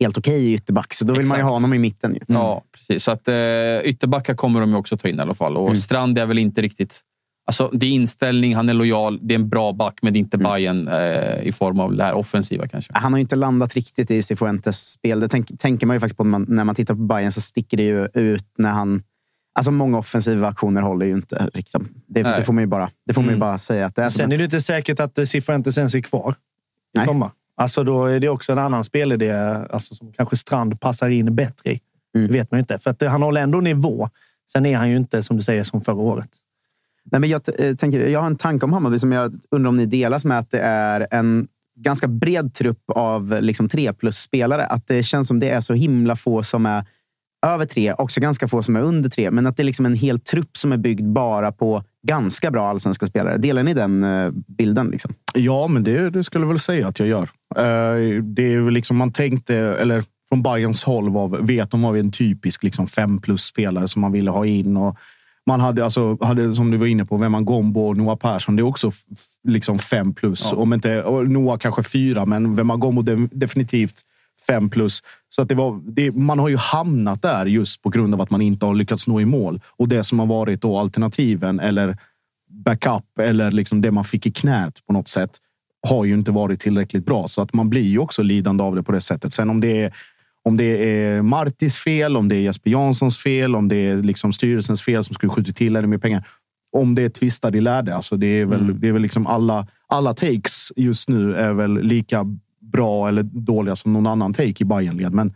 [0.00, 0.94] helt okej ytterback.
[0.94, 1.42] Så då vill man ju Exakt.
[1.44, 2.14] ha honom i mitten.
[2.14, 2.20] Ju.
[2.26, 3.04] Ja, precis.
[3.04, 3.34] Så att, eh,
[3.84, 5.56] ytterbackar kommer de ju också ta in i alla fall.
[5.56, 7.00] Och Strand är väl inte riktigt...
[7.46, 10.20] Alltså, det är inställning, han är lojal, det är en bra back, men det är
[10.20, 10.52] inte Mm.
[10.52, 12.92] Bayern eh, i form av det här offensiva kanske.
[12.94, 15.20] Han har ju inte landat riktigt i Cifuentes spel.
[15.20, 17.40] Det tänk, tänker man ju faktiskt på när man, när man tittar på Bayern så
[17.40, 19.02] sticker det ju ut när han...
[19.52, 21.50] Alltså många offensiva aktioner håller ju inte.
[21.54, 21.88] Liksom.
[22.06, 23.40] Det, det får man ju bara, det får man Mm.
[23.40, 24.08] bara säga att det är.
[24.08, 26.34] Sen är det inte säkert att Cifuentes ens är kvar
[26.94, 27.06] i Nej.
[27.06, 27.30] sommar.
[27.56, 29.32] Alltså då är det också en annan spelidé
[29.70, 31.80] alltså som kanske Strand passar in bättre i.
[32.16, 32.26] Mm.
[32.26, 32.78] Det vet man ju inte.
[32.78, 34.08] För att han håller ändå nivå.
[34.52, 36.28] Sen är han ju inte, som du säger, som förra året.
[37.04, 39.76] Nej, men jag, eh, tänker, jag har en tanke om Hammarby som jag undrar om
[39.76, 40.38] ni delas med.
[40.38, 41.48] Att det är en
[41.78, 44.66] ganska bred trupp av liksom, tre plus-spelare.
[44.66, 46.84] Att det känns som det är så himla få som är
[47.46, 49.30] över tre, också ganska få som är under tre.
[49.30, 52.68] Men att det är liksom en hel trupp som är byggd bara på ganska bra
[52.68, 53.36] allsvenska spelare.
[53.38, 54.88] Delar ni den eh, bilden?
[54.88, 55.14] Liksom?
[55.34, 57.28] Ja, men det, det skulle jag väl säga att jag gör.
[57.56, 62.12] Eh, Det är liksom man tänkte, eller från Bayerns håll var, vet de var en
[62.12, 64.76] typisk liksom fem plus spelare som man ville ha in.
[64.76, 64.96] Och
[65.46, 68.56] man hade, alltså, hade, som du var inne på, Wemman Gombo och Noah Persson.
[68.56, 68.92] Det är också
[69.48, 70.48] liksom fem plus.
[70.52, 70.56] Ja.
[70.58, 74.00] Om inte, och Noah kanske fyra, men Wemman Gombo de, definitivt
[74.50, 75.02] fem plus.
[75.28, 78.30] Så att det var, det, man har ju hamnat där just på grund av att
[78.30, 79.60] man inte har lyckats nå i mål.
[79.66, 81.96] Och det som har varit då alternativen eller
[82.64, 85.30] backup eller liksom det man fick i knät på något sätt
[85.88, 87.28] har ju inte varit tillräckligt bra.
[87.28, 89.32] Så att man blir ju också lidande av det på det sättet.
[89.32, 89.92] Sen om det är,
[90.44, 94.32] om det är Martis fel, om det är Jesper Janssons fel, om det är liksom
[94.32, 96.26] styrelsens fel som skulle skjutit till ännu mer pengar.
[96.76, 97.96] Om det är tvistade i lärde.
[97.96, 101.80] Alltså det är väl, det är väl liksom alla, alla takes just nu är väl
[101.82, 102.26] lika
[102.72, 105.12] bra eller dåliga som någon annan take i Bayernled.
[105.12, 105.34] Men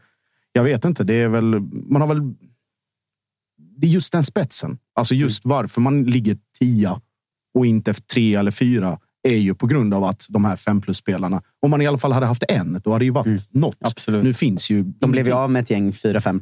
[0.52, 1.05] jag vet inte.
[1.05, 2.35] Det är väl, man har väl
[3.77, 4.78] det är just den spetsen.
[4.94, 7.01] Alltså just varför man ligger tia
[7.55, 8.98] och inte tre eller fyra
[9.28, 12.12] är ju på grund av att de här fem plus-spelarna, om man i alla fall
[12.12, 13.77] hade haft en, då hade det ju varit något.
[13.81, 14.24] Absolut.
[14.24, 14.82] Nu finns ju...
[14.82, 16.40] De blev ju av med ett gäng 4-5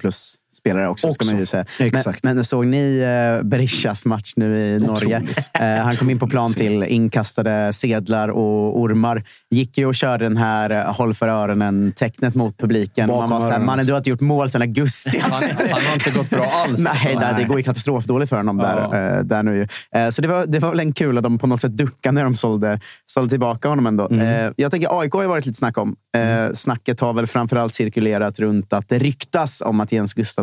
[0.53, 1.25] plus-spelare också, Också.
[1.25, 1.65] ska man ju säga.
[1.79, 2.25] Exakt.
[2.25, 5.23] Men, men såg ni eh, Berishas match nu i Norge?
[5.61, 9.25] Eh, han kom in på plan till inkastade sedlar och ormar.
[9.51, 13.09] Gick ju och körde den här eh, håll för öronen-tecknet mot publiken.
[13.09, 15.19] Bakom Man var såhär, mannen du har inte gjort mål sedan augusti.
[15.23, 15.33] Han,
[15.71, 16.81] han har inte gått bra alls.
[16.85, 17.37] Nej, alltså.
[17.39, 18.99] det, går ju katastrofdåligt för honom där, Ja.
[18.99, 19.69] eh, där nu.
[20.11, 22.25] Så det var, det var väl en kul att de på något sätt duckade när
[22.25, 24.09] de sålde, sålde tillbaka honom ändå.
[24.11, 24.55] Mm.
[24.57, 25.97] Jag tänker AIK har varit lite snack om.
[26.17, 30.42] Eh, Snacket har väl framförallt cirkulerat runt att det ryktas om att Jens Gustafsson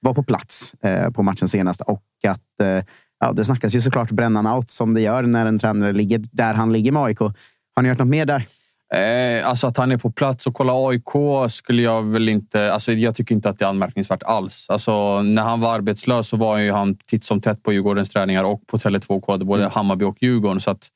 [0.00, 2.84] var på plats eh, på matchen senast och att eh,
[3.20, 6.54] ja, det snackas ju såklart brännan out som det gör när en tränare ligger där
[6.54, 7.18] han ligger med AIK.
[7.76, 8.46] Har ni hört något mer där?
[8.94, 12.72] Eh, alltså att han är på plats och kollar AIK skulle jag väl inte...
[12.72, 14.66] Alltså jag tycker inte att det är anmärkningsvärt alls.
[14.70, 18.44] Alltså när han var arbetslös så var ju han titt som tätt på Djurgårdens träningar
[18.44, 20.60] och på Tele2 och kollade både Hammarby och Djurgården.
[20.60, 20.88] Så att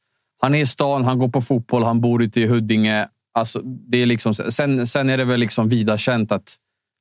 [0.42, 3.08] han är i stan, han går på fotboll, han bor ute i Huddinge.
[3.34, 6.56] Alltså, det är liksom, sen, sen är det väl liksom vida känt att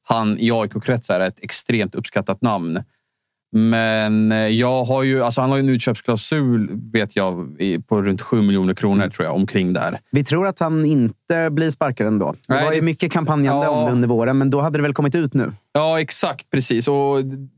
[0.10, 2.84] han i AIK-kretsar är ett extremt uppskattat namn.
[3.52, 7.58] Men eh, jag har ju, alltså han har ju en utköpsklausul vet jag,
[7.88, 10.00] på runt 7 miljoner kronor tror jag, omkring där.
[10.12, 11.19] Vi tror att han inte
[11.52, 12.32] blir sparkad ändå.
[12.48, 13.70] Det Nej, var ju mycket kampanjande Ja.
[13.70, 15.54] om det under våren, men då hade det väl kommit ut nu?
[15.74, 16.50] Ja, exakt.
[16.52, 16.88] Precis.
[16.88, 16.96] Och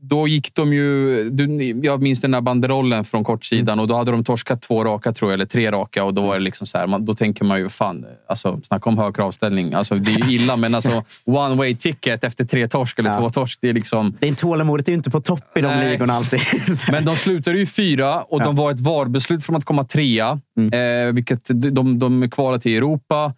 [0.00, 1.22] då gick de ju...
[1.30, 5.12] Du, jag minns den där banderollen från kortsidan och då hade de torskat två raka,
[5.12, 6.04] tror jag, eller tre raka.
[6.04, 8.90] Och då var det liksom så här, man, då tänker man ju, fan, alltså, snacka
[8.90, 9.74] om hög kravställning.
[9.74, 13.18] Alltså, det är ju illa, men alltså one way ticket efter tre torsk eller Ja.
[13.18, 14.16] två torsk, det är liksom...
[14.20, 15.90] Det är tålamodet är ju inte på topp i de Nej.
[15.90, 16.40] ligorna alltid.
[16.92, 20.40] Men de slutade ju fyra och de var ett VAR-beslut från att komma trea.
[20.58, 21.08] Mm.
[21.08, 23.34] Eh, vilket de, de kvalade till Europa.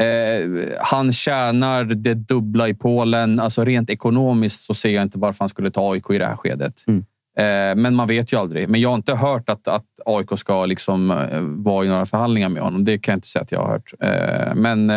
[0.00, 3.40] Eh, han tjänar det dubbla i Polen.
[3.40, 6.36] Alltså rent ekonomiskt så ser jag inte varför han skulle ta AIK i det här
[6.36, 6.84] skedet.
[6.86, 7.04] Mm.
[7.38, 8.68] Eh, men man vet ju aldrig.
[8.68, 12.48] Men jag har inte hört att, att AIK ska liksom, eh, vara i några förhandlingar
[12.48, 12.84] med honom.
[12.84, 13.92] Det kan jag inte säga att jag har hört.
[14.00, 14.92] Eh, men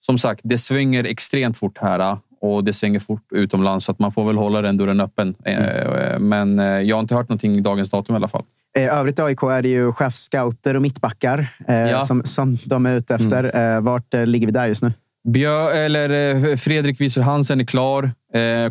[0.00, 4.12] som sagt, det svänger extremt fort här och det svänger fort utomlands så att man
[4.12, 5.34] får väl hålla den dörren öppen.
[5.44, 8.42] Eh, Men eh, jag har inte hört någonting i dagens datum i alla fall.
[8.78, 12.04] Övrigt i AIK är det ju chefscouter och mittbackar Ja.
[12.06, 13.74] som, som de är ute efter.
[13.76, 14.92] Eh, vart ligger vi där just nu?
[15.28, 18.10] Björ, eller Fredrik Wieser Hansen är klar.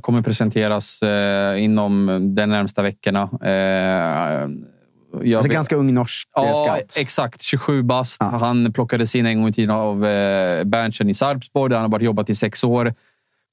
[0.01, 1.03] Kommer presenteras
[1.57, 2.05] inom
[2.35, 3.29] de närmsta veckorna.
[5.23, 6.95] Jag Alltså ganska ung norsk Ja, scout.
[6.99, 7.41] exakt.
[7.41, 8.21] 27 bast.
[8.21, 11.91] Han plockades in en gång i tiden av eh, Berntsen i Sarpsborg där han har
[11.91, 12.93] varit jobbat i sex år.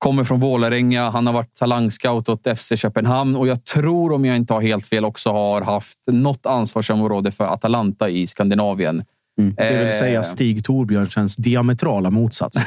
[0.03, 1.11] Kommer från Vålerenga.
[1.11, 4.87] Han har varit talangscout åt FC Köpenhamn och jag tror, om jag inte har helt
[4.87, 9.05] fel, också har haft något ansvarsområde för Atalanta i Skandinavien.
[9.37, 12.59] Det vill Eh, säga Stig Torbjörnsens diametrala motsats.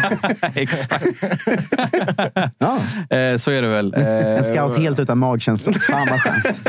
[0.54, 1.04] Exakt.
[3.10, 3.94] Eh, så är det väl.
[3.94, 5.72] Eh, En scout helt utan magkänsla.
[5.72, 6.68] Fan vad skönt.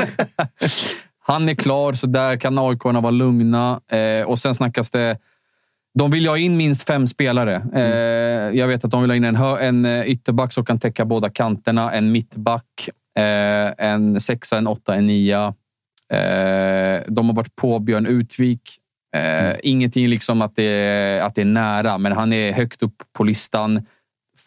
[1.24, 3.80] Han är klar, så där kan aik vara lugna.
[4.26, 5.16] Och sen snackas det...
[5.98, 7.62] De vill ha in minst fem spelare.
[7.74, 11.04] Eh, jag vet att de vill ha in en, en eh, ytterback som kan täcka
[11.04, 12.88] båda kanterna, en mittback,
[13.18, 15.54] eh, en sexa, en åtta, en nia.
[17.06, 18.62] De har varit på Björn Utvik.
[19.16, 23.02] Eh, Ingenting liksom att det, är, att det är nära, men han är högt upp
[23.12, 23.86] på listan.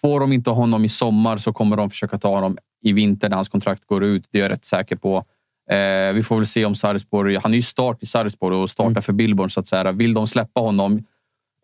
[0.01, 3.35] Får de inte honom i sommar så kommer de försöka ta honom i vinter när
[3.35, 4.27] hans kontrakt går ut.
[4.31, 5.23] Det är jag rätt säker på.
[5.71, 7.35] Eh, vi får väl se om Sarpsborg...
[7.35, 9.49] Han är ju start i Sarpsborg och startar för Billborn.
[9.49, 9.91] Så att säga.
[9.91, 11.03] Vill de släppa honom?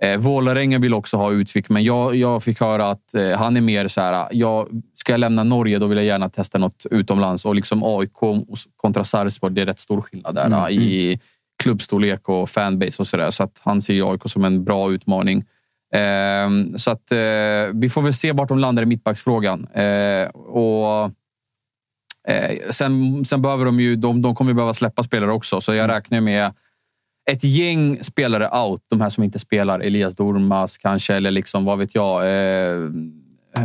[0.03, 3.61] Eh, Vålerenga vill också ha Utvik, men jag, jag fick höra att eh, han är
[3.61, 4.28] mer så här...
[4.32, 7.45] Jag, ska jag lämna Norge, då vill jag gärna testa något utomlands.
[7.45, 8.45] Och liksom AIK
[8.78, 11.19] kontra Sarpsborg, det är rätt stor skillnad där Mm, i
[11.64, 13.32] klubbstorlek och fanbase och så där.
[13.32, 15.45] Så att han ser AIK som en bra utmaning.
[15.94, 17.18] Eh, så att eh,
[17.73, 19.68] vi får väl se vart de landar i mittbacksfrågan.
[19.68, 21.11] Eh, och
[22.28, 25.73] Eh, sen, sen behöver de ju, de, de kommer ju behöva släppa spelare också, så
[25.73, 26.53] jag räknar med
[27.32, 28.82] ett gäng spelare out.
[28.88, 29.80] De här som inte spelar.
[29.80, 32.22] Elias Dormas kanske, eller liksom, vad vet jag.
[32.24, 32.76] Eh,
[33.58, 33.64] eh,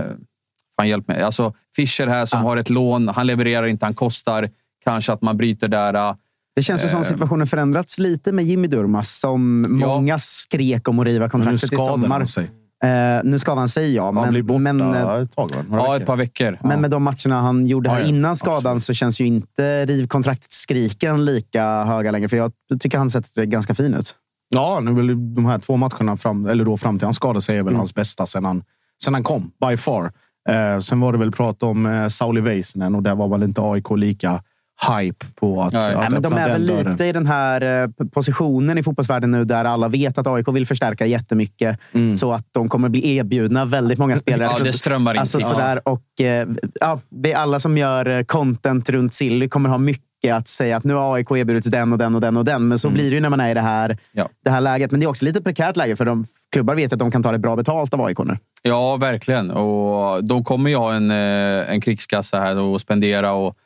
[0.77, 1.23] fan, hjälp mig.
[1.23, 3.09] Alltså, Fischer här som har ett lån.
[3.09, 4.51] Han levererar inte, han kostar.
[4.85, 5.95] Kanske att man bryter där.
[5.95, 6.15] eh,
[6.57, 11.07] Det känns ju som situationen förändrats lite med Jimmy Durmas, som många skrek om att
[11.07, 12.09] riva kontraktet i sommar.
[12.09, 12.51] han sig.
[12.85, 14.13] Eh, nu skadade han sig, ja.
[14.13, 15.63] Men, blir borta men, eh, ett tag, va?
[15.69, 16.01] Några Ja, veckor.
[16.03, 16.59] ett par veckor.
[16.63, 18.09] men med de matcherna han gjorde här Ja, ja.
[18.09, 22.29] innan skadan så känns ju inte rivkontraktet skriken lika höga längre.
[22.29, 24.15] För jag tycker han det ganska fin ut.
[24.55, 27.59] Ja, nu väl de här två matcherna fram, eller då fram till han skadade sig
[27.59, 28.63] är väl hans bästa sen han,
[29.05, 30.13] sen han kom, by far.
[30.49, 33.61] Eh, sen var det väl prat om eh, Sauli Väisänen och där var väl inte
[33.63, 34.43] AIK lika
[34.91, 36.91] hype på att, Nej, att men de är väl dörren.
[36.91, 40.67] lite i den här eh, positionen i fotbollsvärlden nu där alla vet att AIK vill
[40.67, 41.79] förstärka jättemycket.
[42.19, 44.51] Så att de kommer bli erbjudna väldigt många spelare.
[44.59, 46.49] Ja, det strömmar in alltså, sådär, och, eh,
[46.81, 50.85] ja, Vi alla som gör eh, content runt Silly kommer ha mycket att säga att
[50.85, 52.69] nu har AIK erbjudits den och den och den och den.
[52.69, 54.29] Men så blir det ju när man är i det här, Ja.
[54.45, 54.91] det här läget.
[54.91, 57.33] Men det är också lite prekärt läge för de klubbar vet att de kan ta
[57.33, 58.39] det bra betalt av AIK nu.
[58.63, 59.51] Ja, verkligen.
[59.51, 63.33] Och de kommer ju ha en, en krigskassa här att spendera.
[63.33, 63.57] Och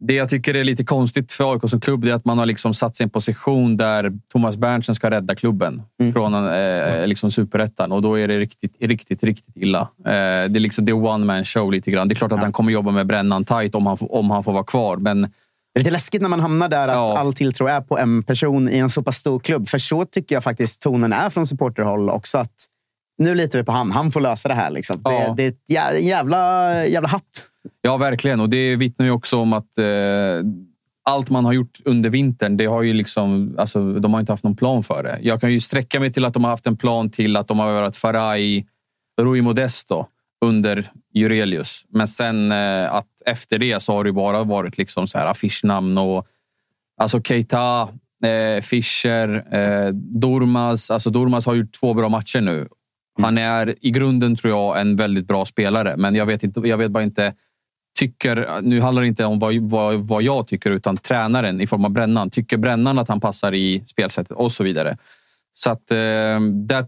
[0.00, 2.74] det jag tycker är lite konstigt för AIK som klubb är att man har liksom
[2.74, 5.82] satt sig i en position där Thomas Berntsen ska rädda klubben
[6.14, 7.92] från eh, liksom superettan.
[7.92, 9.80] Och då är det riktigt, riktigt, riktigt illa.
[9.80, 10.12] Eh, det
[10.58, 12.08] är liksom det är one man show lite grann.
[12.08, 14.44] Det är klart att han kommer jobba med brännan tight om han, får- om han
[14.44, 14.96] får vara kvar.
[14.96, 15.28] Men Det
[15.74, 17.18] är lite läskigt när man hamnar där att Ja.
[17.18, 19.68] all tilltro är på en person i en så pass stor klubb.
[19.68, 22.38] För så tycker jag faktiskt tonen är från supporterhåll också.
[22.38, 22.52] Att
[23.18, 23.92] nu litar vi på han.
[23.92, 24.70] Han får lösa det här.
[24.70, 25.00] Liksom.
[25.04, 25.10] Ja.
[25.10, 25.34] Det,
[25.68, 27.22] det är ett en jävla, jävla hatt.
[27.82, 28.40] Ja, verkligen.
[28.40, 29.84] Och det vittnar ju också om att eh,
[31.08, 34.44] allt man har gjort under vintern, det har ju liksom, alltså, de har inte haft
[34.44, 35.18] någon plan för det.
[35.22, 37.58] Jag kan ju sträcka mig till att de har haft en plan till att de
[37.58, 38.66] har varit Faraj,
[39.20, 40.06] Rui Modesto
[40.44, 41.84] under Jurelius.
[41.88, 45.98] Men sen eh, att efter det så har det bara varit liksom så här affischnamn
[45.98, 46.26] och
[47.00, 47.88] alltså Keita,
[48.24, 50.90] eh, Fischer, eh, Dormas.
[50.90, 52.68] Alltså Dormas har gjort två bra matcher nu.
[53.22, 56.76] Han är i grunden tror jag en väldigt bra spelare, men jag vet, inte, jag
[56.76, 57.34] vet bara inte
[57.98, 61.84] tycker, nu handlar det inte om vad, vad, vad jag tycker, utan tränaren i form
[61.84, 62.30] av Brännan.
[62.30, 64.96] Tycker Brännan att han passar i spelsättet och så vidare.
[65.54, 66.86] Så att eh, där,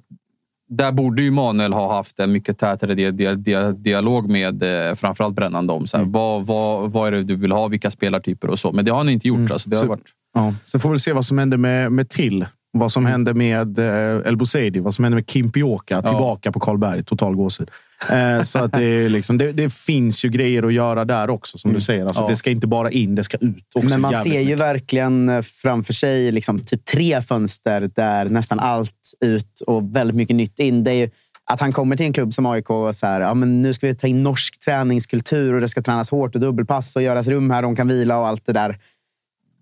[0.69, 4.95] där borde ju Manuel ha haft en mycket tätare dia, dia, dia, dialog med eh,
[4.95, 5.87] framförallt Brännan.
[5.87, 7.69] Så här, vad, vad, vad är det du vill ha?
[7.69, 8.73] Vilka spelartyper och så.
[8.73, 9.51] Men det har han inte gjort.
[9.51, 10.05] Alltså, det har Så- varit...
[10.35, 12.47] Ja, så får vi se vad som händer med, med Till.
[12.73, 16.61] Vad som händer med eh, El Bouzedi, vad som händer med Kim Pioka tillbaka på
[16.61, 17.05] Karlberg.
[17.05, 17.71] Total gåshud.
[18.09, 21.73] Eh, så att det, liksom, det, det finns ju grejer att göra där också, som
[21.73, 22.07] du säger.
[22.07, 22.29] Alltså, Ja.
[22.29, 23.65] Det ska inte bara in, det ska ut.
[23.75, 24.59] Också Men man ser ju mycket.
[24.59, 30.37] verkligen eh, framför sig liksom typ tre fönster där nästan allt ut och väldigt mycket
[30.37, 30.85] nytt in.
[30.85, 31.11] Det är ju
[31.51, 33.87] att han kommer till en klubb som AIK och så här, ja, men nu ska
[33.87, 37.51] vi ta in norsk träningskultur och det ska tränas hårt och dubbelpass och göras rum
[37.51, 38.79] här de kan vila och allt det där.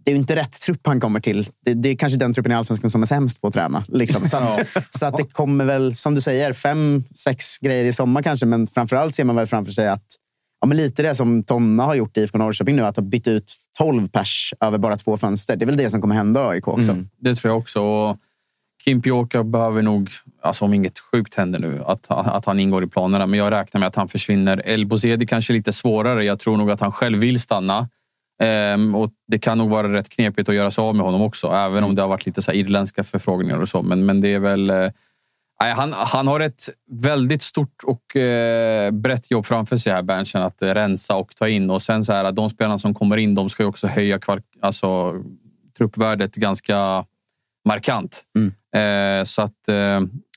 [0.08, 1.46] Det är ju inte rätt trupp han kommer till.
[1.64, 3.84] Det, det är kanske den truppen i Allsvenskan som är sämst på att träna.
[3.88, 4.24] Liksom.
[4.24, 8.22] Så, att, så att det kommer väl, som du säger, fem, sex grejer i sommar
[8.22, 8.46] kanske.
[8.46, 10.04] Men framförallt ser man väl framför sig att
[10.60, 13.28] Ja, men lite det som Tonna har gjort i IFK Norrköping nu, att ha bytt
[13.28, 15.56] ut 12 pers över bara två fönster.
[15.56, 16.92] Det är väl det som kommer hända i AIK också.
[16.92, 17.82] Mm, det tror jag också.
[17.82, 18.16] Och
[18.84, 20.10] Kim Pioka behöver nog,
[20.42, 23.26] alltså om inget sjukt händer nu, att, att han ingår i planerna.
[23.26, 24.62] Men jag räknar med att han försvinner.
[24.64, 26.24] El Bouzedi kanske lite svårare.
[26.24, 27.88] Jag tror nog att han själv vill stanna.
[28.42, 31.48] Ehm, och Det kan nog vara rätt knepigt att göra sig av med honom också.
[31.48, 33.82] Även om det har varit lite så här irländska förfrågningar och så.
[33.82, 34.72] Men, men det är väl...
[35.60, 40.42] Nej, han, han har ett väldigt stort och eh, brett jobb framför sig här, Berntsen,
[40.42, 41.70] att eh, rensa och ta in.
[41.70, 44.40] Och sen så här, de spelarna som kommer in, de ska ju också höja kval,
[44.60, 45.14] alltså,
[45.78, 47.04] truppvärdet ganska
[47.68, 48.22] markant.
[48.80, 49.68] Eh, så att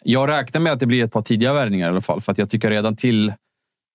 [0.03, 2.21] jag räknar med att det blir ett par tidiga värvningar i alla fall.
[2.21, 3.33] För att jag tycker redan till,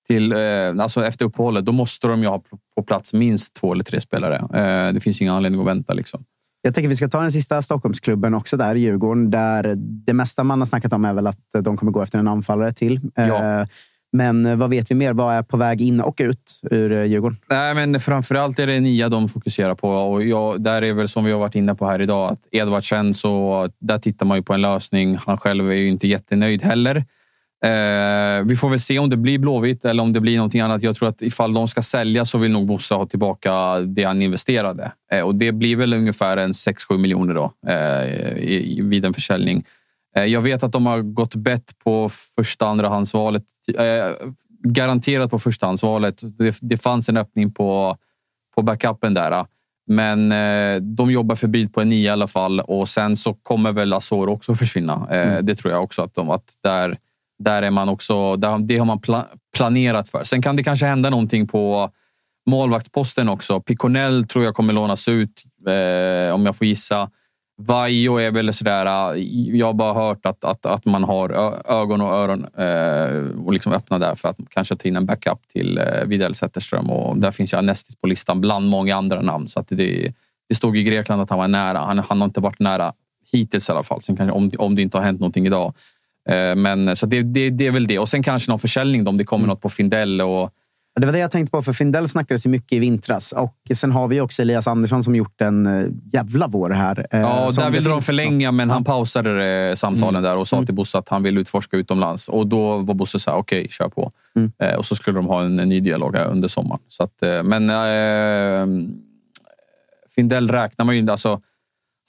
[0.07, 0.39] till eh,
[0.81, 2.39] alltså efter uppehållet, då måste de ju ha
[2.77, 4.37] på- plats minst två eller tre spelare.
[4.37, 5.95] Eh, det finns ingen anledning att vänta.
[5.95, 6.25] Liksom.
[6.63, 9.31] Jag tänker vi ska ta den sista Stockholmsklubben också där, Djurgården.
[9.31, 12.29] Där det mesta man har snackat om är väl att de kommer gå efter en
[12.29, 13.01] anfallare till.
[13.15, 13.61] Ja.
[13.61, 13.67] Eh,
[14.13, 15.13] Men vad vet vi mer?
[15.13, 17.39] Vad är på väg in och ut ur Djurgården?
[17.51, 19.89] Nej, men framförallt är det Nia de fokuserar på.
[19.91, 23.15] Och jag, där är väl som vi har varit inne på här idag, att Edvardsen,
[23.15, 25.19] så där tittar man ju på en lösning.
[25.27, 27.05] Han själv är ju inte jättenöjd heller.
[27.67, 30.83] Eh, vi får väl se om det blir Blåvitt eller om det blir någonting annat.
[30.83, 34.23] Jag tror att ifall de ska sälja så vill nog Bosse ha tillbaka det han
[34.23, 34.93] investerade.
[35.13, 39.65] Eh, och det blir väl ungefär en 6-7 miljoner då eh, i, vid en försäljning.
[40.17, 43.45] Eh, jag vet att de har gått bett på första andrahandsvalet.
[43.79, 44.29] Eh,
[44.63, 46.39] garanterat på förstahandsvalet.
[46.39, 47.97] Det, det fanns en öppning på,
[48.55, 49.45] på backupen där.
[49.87, 53.73] Men eh, de jobbar febrilt på en nia i alla fall och sen så kommer
[53.73, 55.07] väl Azor också försvinna.
[55.11, 55.47] Eh, Mm.
[55.47, 56.97] Det tror jag också att de att där,
[57.39, 58.37] där är man också.
[58.37, 59.27] Där, det har man pla,
[59.57, 60.25] planerat för.
[60.25, 61.91] Sen kan det kanske hända någonting på
[62.47, 63.61] målvaktposten också.
[63.61, 67.11] Piconell tror jag kommer lånas ut eh, om jag får gissa.
[67.59, 69.15] Vaiho är väl sådär.
[69.15, 69.23] Eh,
[69.57, 71.31] jag har bara hört att, att, att man har
[71.73, 75.49] ögon och öron eh, och liksom öppna där för att kanske ta in en backup
[75.49, 76.91] till eh, Widell Zetterström.
[76.91, 79.49] Och där finns ju Anestis på listan bland många andra namn.
[79.49, 80.13] Så att det,
[80.49, 81.79] det stod i Grekland att han var nära.
[81.79, 82.93] Han, han har inte varit nära
[83.33, 84.03] hittills i alla fall.
[84.03, 85.75] Sen kanske, om, om det inte har hänt någonting idag.
[86.29, 87.99] Eh, men så det, det, det är väl det.
[87.99, 90.21] Och sen kanske någon försäljning då, om det kommer något på Findell.
[90.21, 90.51] Och,
[91.01, 93.33] Det var det jag tänkte på, för Findell snackades ju mycket i vintras.
[93.33, 97.07] Och sen har vi också Elias Andersson som gjort en eh, jävla vår här.
[97.11, 100.75] Eh, Ja, där ville de förlänga, något- men han pausade samtalen där och sa till
[100.75, 102.29] Bosse att han vill utforska utomlands.
[102.29, 104.13] Och då var Bosse så här, okej, kör på.
[104.59, 106.81] Eh, och så skulle de ha en, en ny dialog under sommaren.
[106.89, 108.87] Så att, men eh,
[110.15, 111.41] Findell räknar man ju alltså,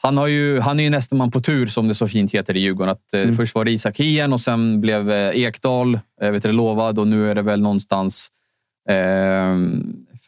[0.04, 2.56] han, har ju, han är ju nästan man på tur, som det så fint heter
[2.56, 2.92] i Djurgården.
[2.92, 6.52] Att, eh, Först var det Isak Hien och sen blev eh, Ekdal eh, vet du,
[6.52, 8.28] lovad och nu är det väl någonstans
[8.90, 9.58] eh,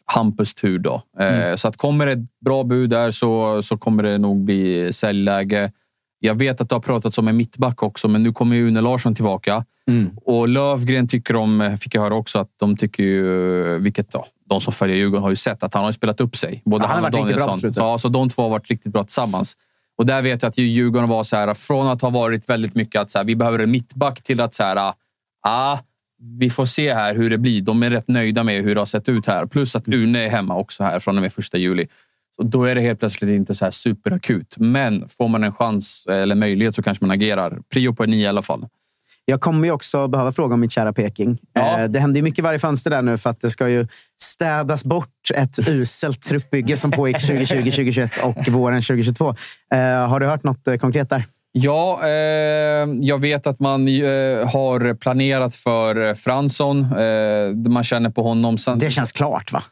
[0.04, 0.78] Hampus tur.
[0.78, 1.02] Då.
[1.20, 4.92] Eh, Så att kommer det ett bra bud där så, så kommer det nog bli
[4.92, 5.72] säljläge.
[6.18, 8.80] Jag vet att det har pratats om en mittback också, men nu kommer ju Une
[8.80, 9.64] Larsson tillbaka.
[10.24, 14.60] Och Lövgren tycker de, fick jag höra också, att de tycker ju, vilket ja, de
[14.60, 16.62] som följer Djurgården har ju sett, att han har spelat upp sig.
[16.64, 17.72] Både Ja, han han, och Danielsson.
[17.76, 19.56] Ja, så de två har varit riktigt bra tillsammans.
[19.98, 23.00] Och där vet jag att Djurgården var så här, från att ha varit väldigt mycket
[23.00, 24.94] att så här, vi behöver en mittback till att så här,
[25.46, 25.78] ah,
[26.22, 27.60] vi får se här hur det blir.
[27.60, 29.46] De är rätt nöjda med hur det har sett ut här.
[29.46, 31.86] Plus att Une är hemma också här från och med första juli.
[32.36, 34.54] Så då är det helt plötsligt inte så här superakut.
[34.58, 37.58] Men får man en chans eller möjlighet så kanske man agerar.
[37.72, 38.66] Prio på en nio i alla fall.
[39.24, 41.38] Jag kommer ju också behöva fråga om mitt kära Peking.
[41.58, 43.86] Eh, Det händer ju mycket varje fönster där nu för att det ska ju
[44.22, 49.34] städas bort ett uselt truppbygge som pågick 2020, 2021 och våren 2022.
[49.74, 49.78] Eh,
[50.08, 51.24] har du hört något eh, konkret där?
[51.52, 52.08] Ja, eh,
[53.00, 53.94] jag vet att man eh,
[54.52, 56.78] har planerat för Fransson.
[56.98, 58.56] Eh, man känner på honom.
[58.76, 59.62] Det känns klart, va?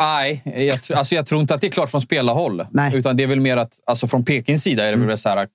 [0.00, 2.64] Nej, jag, alltså jag tror inte att det är klart från spelarhåll.
[2.94, 5.46] Utan det är väl mer att alltså från Pekings sida är det väl så här.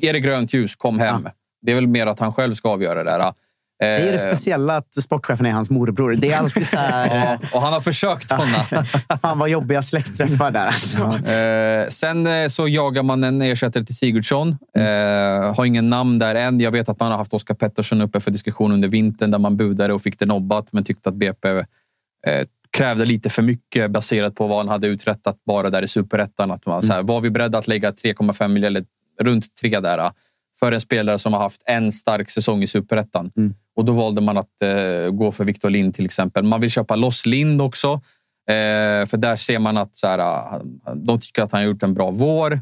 [0.00, 1.28] Är det grönt ljus, kom hem.
[1.62, 3.32] Det är väl mer att han själv ska avgöra det där.
[3.80, 6.14] Det är det Eh, speciella att sportchefen är hans morbror.
[6.14, 7.38] Det är alltid så här...
[7.42, 8.64] Ja, och han har försökt sådana.
[9.22, 10.66] Fan vad jobbiga släktträffar där.
[10.66, 11.28] Alltså.
[11.32, 14.48] Eh, sen eh, så jagar man en ersättare till Sigurdsson.
[14.76, 16.60] Eh, har ingen namn där än.
[16.60, 19.56] Jag vet att man har haft Oskar Pettersson uppe för diskussion under vintern där man
[19.56, 21.64] budade och fick det nobbat men tyckte att BP eh,
[22.70, 26.50] krävde lite för mycket baserat på vad han hade uträttat bara där i superettan.
[26.50, 28.84] Att man, så här, var vi beredda att lägga 3,5 miljoner, eller
[29.20, 30.10] runt 3 där, eh,
[30.60, 33.30] för en spelare som har haft en stark säsong i superettan?
[33.76, 36.44] Och då valde man att eh, gå för Victor Lind till exempel.
[36.44, 38.00] Man vill köpa loss Lind också.
[38.48, 40.62] Eh, för där ser man att så här, ah,
[40.94, 42.60] de tycker att han har gjort en bra vår.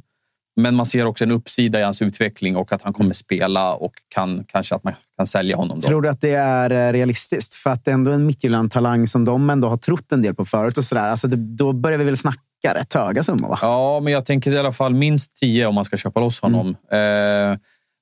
[0.56, 3.92] Men man ser också en uppsida i hans utveckling och att han kommer spela och
[4.08, 5.80] kan, kanske att man kan sälja honom.
[5.80, 5.86] Då.
[5.86, 7.54] Tror du att det är eh, realistiskt?
[7.54, 10.44] För att det är ändå en Midtjylland-talang som de ändå har trott en del på
[10.44, 10.78] förut.
[10.78, 11.08] Och sådär.
[11.08, 13.58] Alltså det, då börjar vi väl snacka rätt höga summor, va?
[13.62, 16.76] Ja, men jag tänker i alla fall minst 10 om man ska köpa loss honom.
[16.90, 17.58] Eh,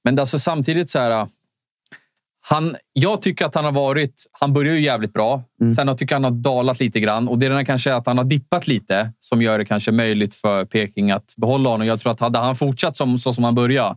[0.06, 1.28] men alltså samtidigt så här...
[2.40, 4.26] Han, jag tycker att han har varit...
[4.32, 5.42] Han börjar ju jävligt bra.
[5.76, 7.28] Sen jag tycker jag han har dalat lite grann.
[7.28, 10.34] Och det är den kanske att han har dippat lite som gör det kanske möjligt
[10.34, 11.86] för Peking att behålla honom.
[11.86, 13.96] Jag tror att hade han fortsatt som, så som han började,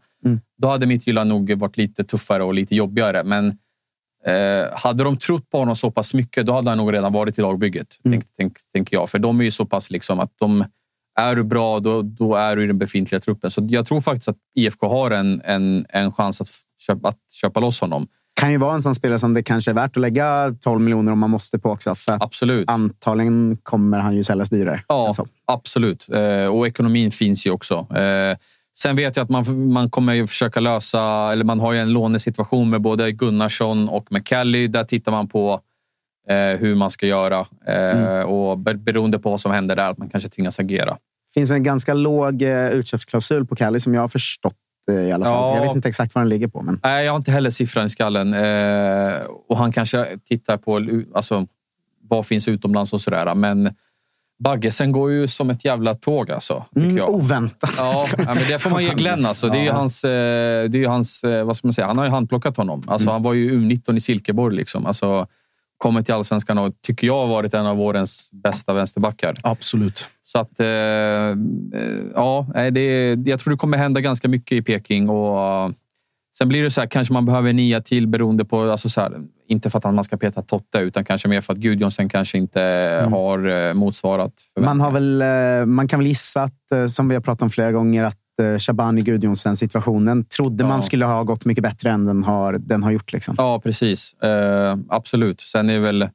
[0.57, 3.23] då hade Midtjylland nog varit lite tuffare och lite jobbigare.
[3.23, 3.47] Men
[4.25, 7.39] eh, hade de trott på honom så pass mycket, då hade han nog redan varit
[7.39, 7.87] i lagbygget.
[8.03, 9.09] Tänk, tänk, tänker jag.
[9.09, 10.65] För de är ju så pass liksom att de...
[11.19, 13.51] Är du bra, då, då är du i den befintliga truppen.
[13.51, 16.47] Så jag tror faktiskt att IFK har en, en, en chans att
[16.87, 18.07] köpa, att köpa loss honom.
[18.41, 21.11] kan ju vara en sån spelare som det kanske är värt att lägga 12 miljoner
[21.11, 21.95] om man måste på också.
[21.95, 22.69] För Absolut.
[22.69, 24.83] antagligen kommer han ju säljas dyrare.
[24.87, 25.15] Ja,
[25.47, 26.09] absolut.
[26.09, 27.87] Eh, och ekonomin finns ju också.
[27.95, 28.37] Eh,
[28.77, 31.01] sen vet jag att man, man kommer ju försöka lösa...
[31.31, 34.67] Eller man har ju en lånesituation med både Gunnarsson och McKelly.
[34.67, 35.61] Där tittar man på
[36.35, 37.45] hur man ska göra.
[37.67, 40.97] Eh, Och be- beroende på vad som händer där, att man kanske tvingas agera.
[41.33, 44.53] finns en ganska låg eh, utköpsklausul på Cali som jag har förstått
[44.91, 45.33] eh, i alla fall.
[45.33, 45.55] Ja.
[45.57, 46.61] Jag vet inte exakt vad den ligger på.
[46.61, 46.79] Men...
[46.83, 48.33] Nej, jag har inte heller siffran i skallen.
[48.33, 49.13] Eh,
[49.49, 50.81] och han kanske tittar på
[51.15, 51.47] alltså,
[52.09, 53.35] vad finns utomlands och sådär.
[53.35, 53.73] Men
[54.43, 56.65] Baggesen går ju som ett jävla tåg alltså.
[56.75, 57.09] Mm, jag.
[57.09, 57.73] oväntat.
[57.77, 59.25] Ja, men det får man ge Glenn.
[59.25, 59.47] Alltså.
[59.47, 59.73] Det är ju Ja.
[59.73, 60.03] hans...
[60.03, 61.87] eh, Det är hans eh, vad ska man säga?
[61.87, 62.83] Han har ju handplockat honom.
[62.87, 64.55] Alltså, Han var ju U19 i Silkeborg.
[64.55, 64.85] Liksom.
[64.85, 65.27] Alltså,
[65.79, 69.35] kommer till allsvenskan och tycker jag har varit en av årens bästa vänsterbackar.
[69.43, 70.09] Absolut.
[70.23, 71.35] Så att, eh, eh,
[72.15, 75.09] ja, det, jag tror det kommer hända ganska mycket i Peking.
[75.09, 75.69] Och, eh,
[76.37, 79.21] sen blir det så här, kanske man behöver nia till beroende på, alltså så här,
[79.47, 82.61] inte för att man ska peta Totte, utan kanske mer för att Gudjonsen kanske inte
[83.11, 85.23] har eh, motsvarat Man, har väl,
[85.67, 88.17] man kan väl gissa att, som vi har pratat om flera gånger, att
[88.59, 90.81] Shabani Gudjonsen-situationen trodde man Ja.
[90.81, 93.13] skulle ha gått mycket bättre än den har, den har gjort.
[93.13, 93.35] Liksom.
[93.37, 94.13] Ja, precis.
[94.13, 95.41] Eh, absolut.
[95.41, 96.09] Sen är väl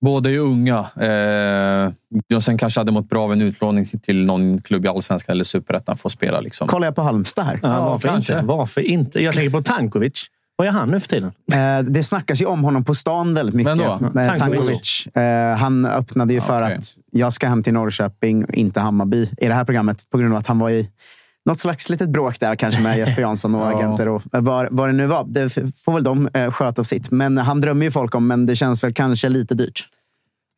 [0.00, 0.78] båda är ju unga.
[0.78, 1.92] Eh,
[2.28, 5.96] Gudjonsen kanske hade mått bra av en utlåning till någon klubb i Allsvenskan eller Superettan
[5.96, 6.40] för att spela.
[6.40, 6.68] Liksom.
[6.68, 7.60] Kollar jag på Halmstad här?
[7.62, 8.32] Ja, varför, kanske.
[8.34, 8.46] inte?
[8.46, 9.20] varför inte?
[9.22, 10.26] Jag tänker på Tankovic.
[10.56, 11.32] Vad gör han nu för tiden?
[11.52, 14.00] Eh, det snackas ju om honom på stan väldigt mycket.
[14.14, 15.06] Med Tankovic.
[15.06, 16.76] Eh, han öppnade ju för okej.
[16.76, 20.10] att jag ska hem till Norrköping, inte Hammarby, i det här programmet.
[20.10, 20.88] På grund av att han var i
[21.46, 23.76] något slags litet bråk där kanske med Jesper Jansson och Ja.
[23.78, 25.24] agenter och vad, vad det nu var.
[25.26, 25.50] Det
[25.84, 27.10] får väl de eh, sköta av sitt.
[27.10, 29.88] Men han drömmer ju folk om, men det känns väl kanske lite dyrt.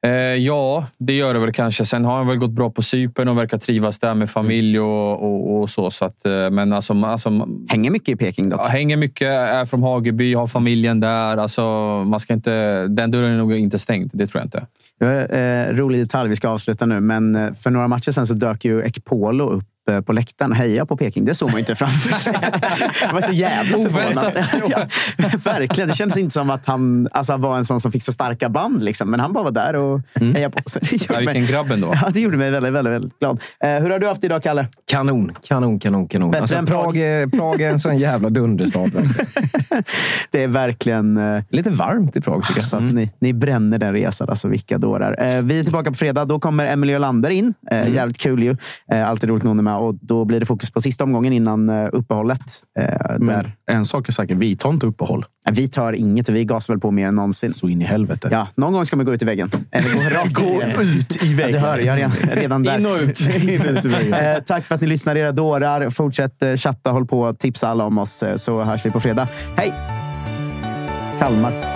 [0.07, 1.85] Eh, ja, det gör det väl kanske.
[1.85, 5.23] Sen har han väl gått bra på Cypern och verkar trivas där med familj och,
[5.23, 5.91] och, och så.
[5.91, 8.61] så att, eh, men alltså, alltså, Hänger mycket i Peking dock.
[8.61, 11.37] Ja, hänger mycket, är från Hageby, har familjen där.
[11.37, 11.63] Alltså,
[12.07, 14.67] man ska inte, den dörren är nog inte stängd, det tror jag inte.
[15.01, 17.01] Var, eh, rolig detalj, vi ska avsluta nu.
[17.01, 19.65] Men eh, för några matcher sen så dök ju Ekpolo upp
[20.07, 21.25] på läktaren och heja på Peking.
[21.25, 22.33] Det såg man ju inte framför sig.
[23.03, 24.33] Jag var så jävla förvånad.
[24.69, 24.87] ja,
[25.45, 25.89] verkligen.
[25.89, 28.83] Det kändes inte som att han alltså, var en sån som fick så starka band.
[28.83, 29.11] Liksom.
[29.11, 30.63] Men han bara var där och hejade på.
[30.67, 31.95] Så det gjorde Ja, vilken grabb ändå.
[32.03, 33.41] Ja, det gjorde mig väldigt, väldigt, väldigt glad.
[33.61, 34.67] Eh, hur har du haft det idag, Kalle?
[34.91, 36.31] Kanon, kanon, kanon, kanon.
[36.31, 36.83] Bättre Alltså, än Prag.
[36.85, 38.91] Prag, är, Prag är en sån jävla dunderstad.
[40.31, 41.17] Det är verkligen...
[41.17, 42.65] Eh, Lite varmt i Prag tycker jag.
[42.69, 44.29] Så att ni, ni bränner den resan.
[44.29, 45.17] Alltså, vilka dårar.
[45.19, 46.25] Eh, vi är tillbaka på fredag.
[46.25, 47.55] Då kommer Emily Olander in.
[47.71, 48.57] Eh, Jävligt kul ju.
[48.93, 49.76] Eh, alltid roligt när hon är med.
[49.79, 52.41] Och då blir det fokus på sista omgången innan eh, uppehållet.
[52.79, 52.85] Eh,
[53.19, 53.53] Men där.
[53.71, 55.25] en sak är säker, vi tar inte uppehåll.
[55.49, 56.29] Eh, Vi tar inget.
[56.29, 57.53] Vi gasar väl på mer än någonsin.
[57.53, 58.29] Så in i helvete.
[58.33, 59.51] Ja, någon gång ska man gå ut i väggen.
[59.71, 60.71] Eller gå rakt Gå in i den.
[60.81, 61.53] ut i Ja, väggen.
[61.53, 62.79] det hör jag redan, redan där.
[62.79, 63.21] In och ut.
[63.21, 64.15] In och ut i väggen.
[64.37, 65.91] Eh, tack för att ni lyssnar, era dårar.
[65.91, 69.29] Fortsätt chatta, håll på, tipsa alla om oss, så hörs vi på fredag.
[69.57, 69.73] Hej!
[71.19, 71.76] Kalmar.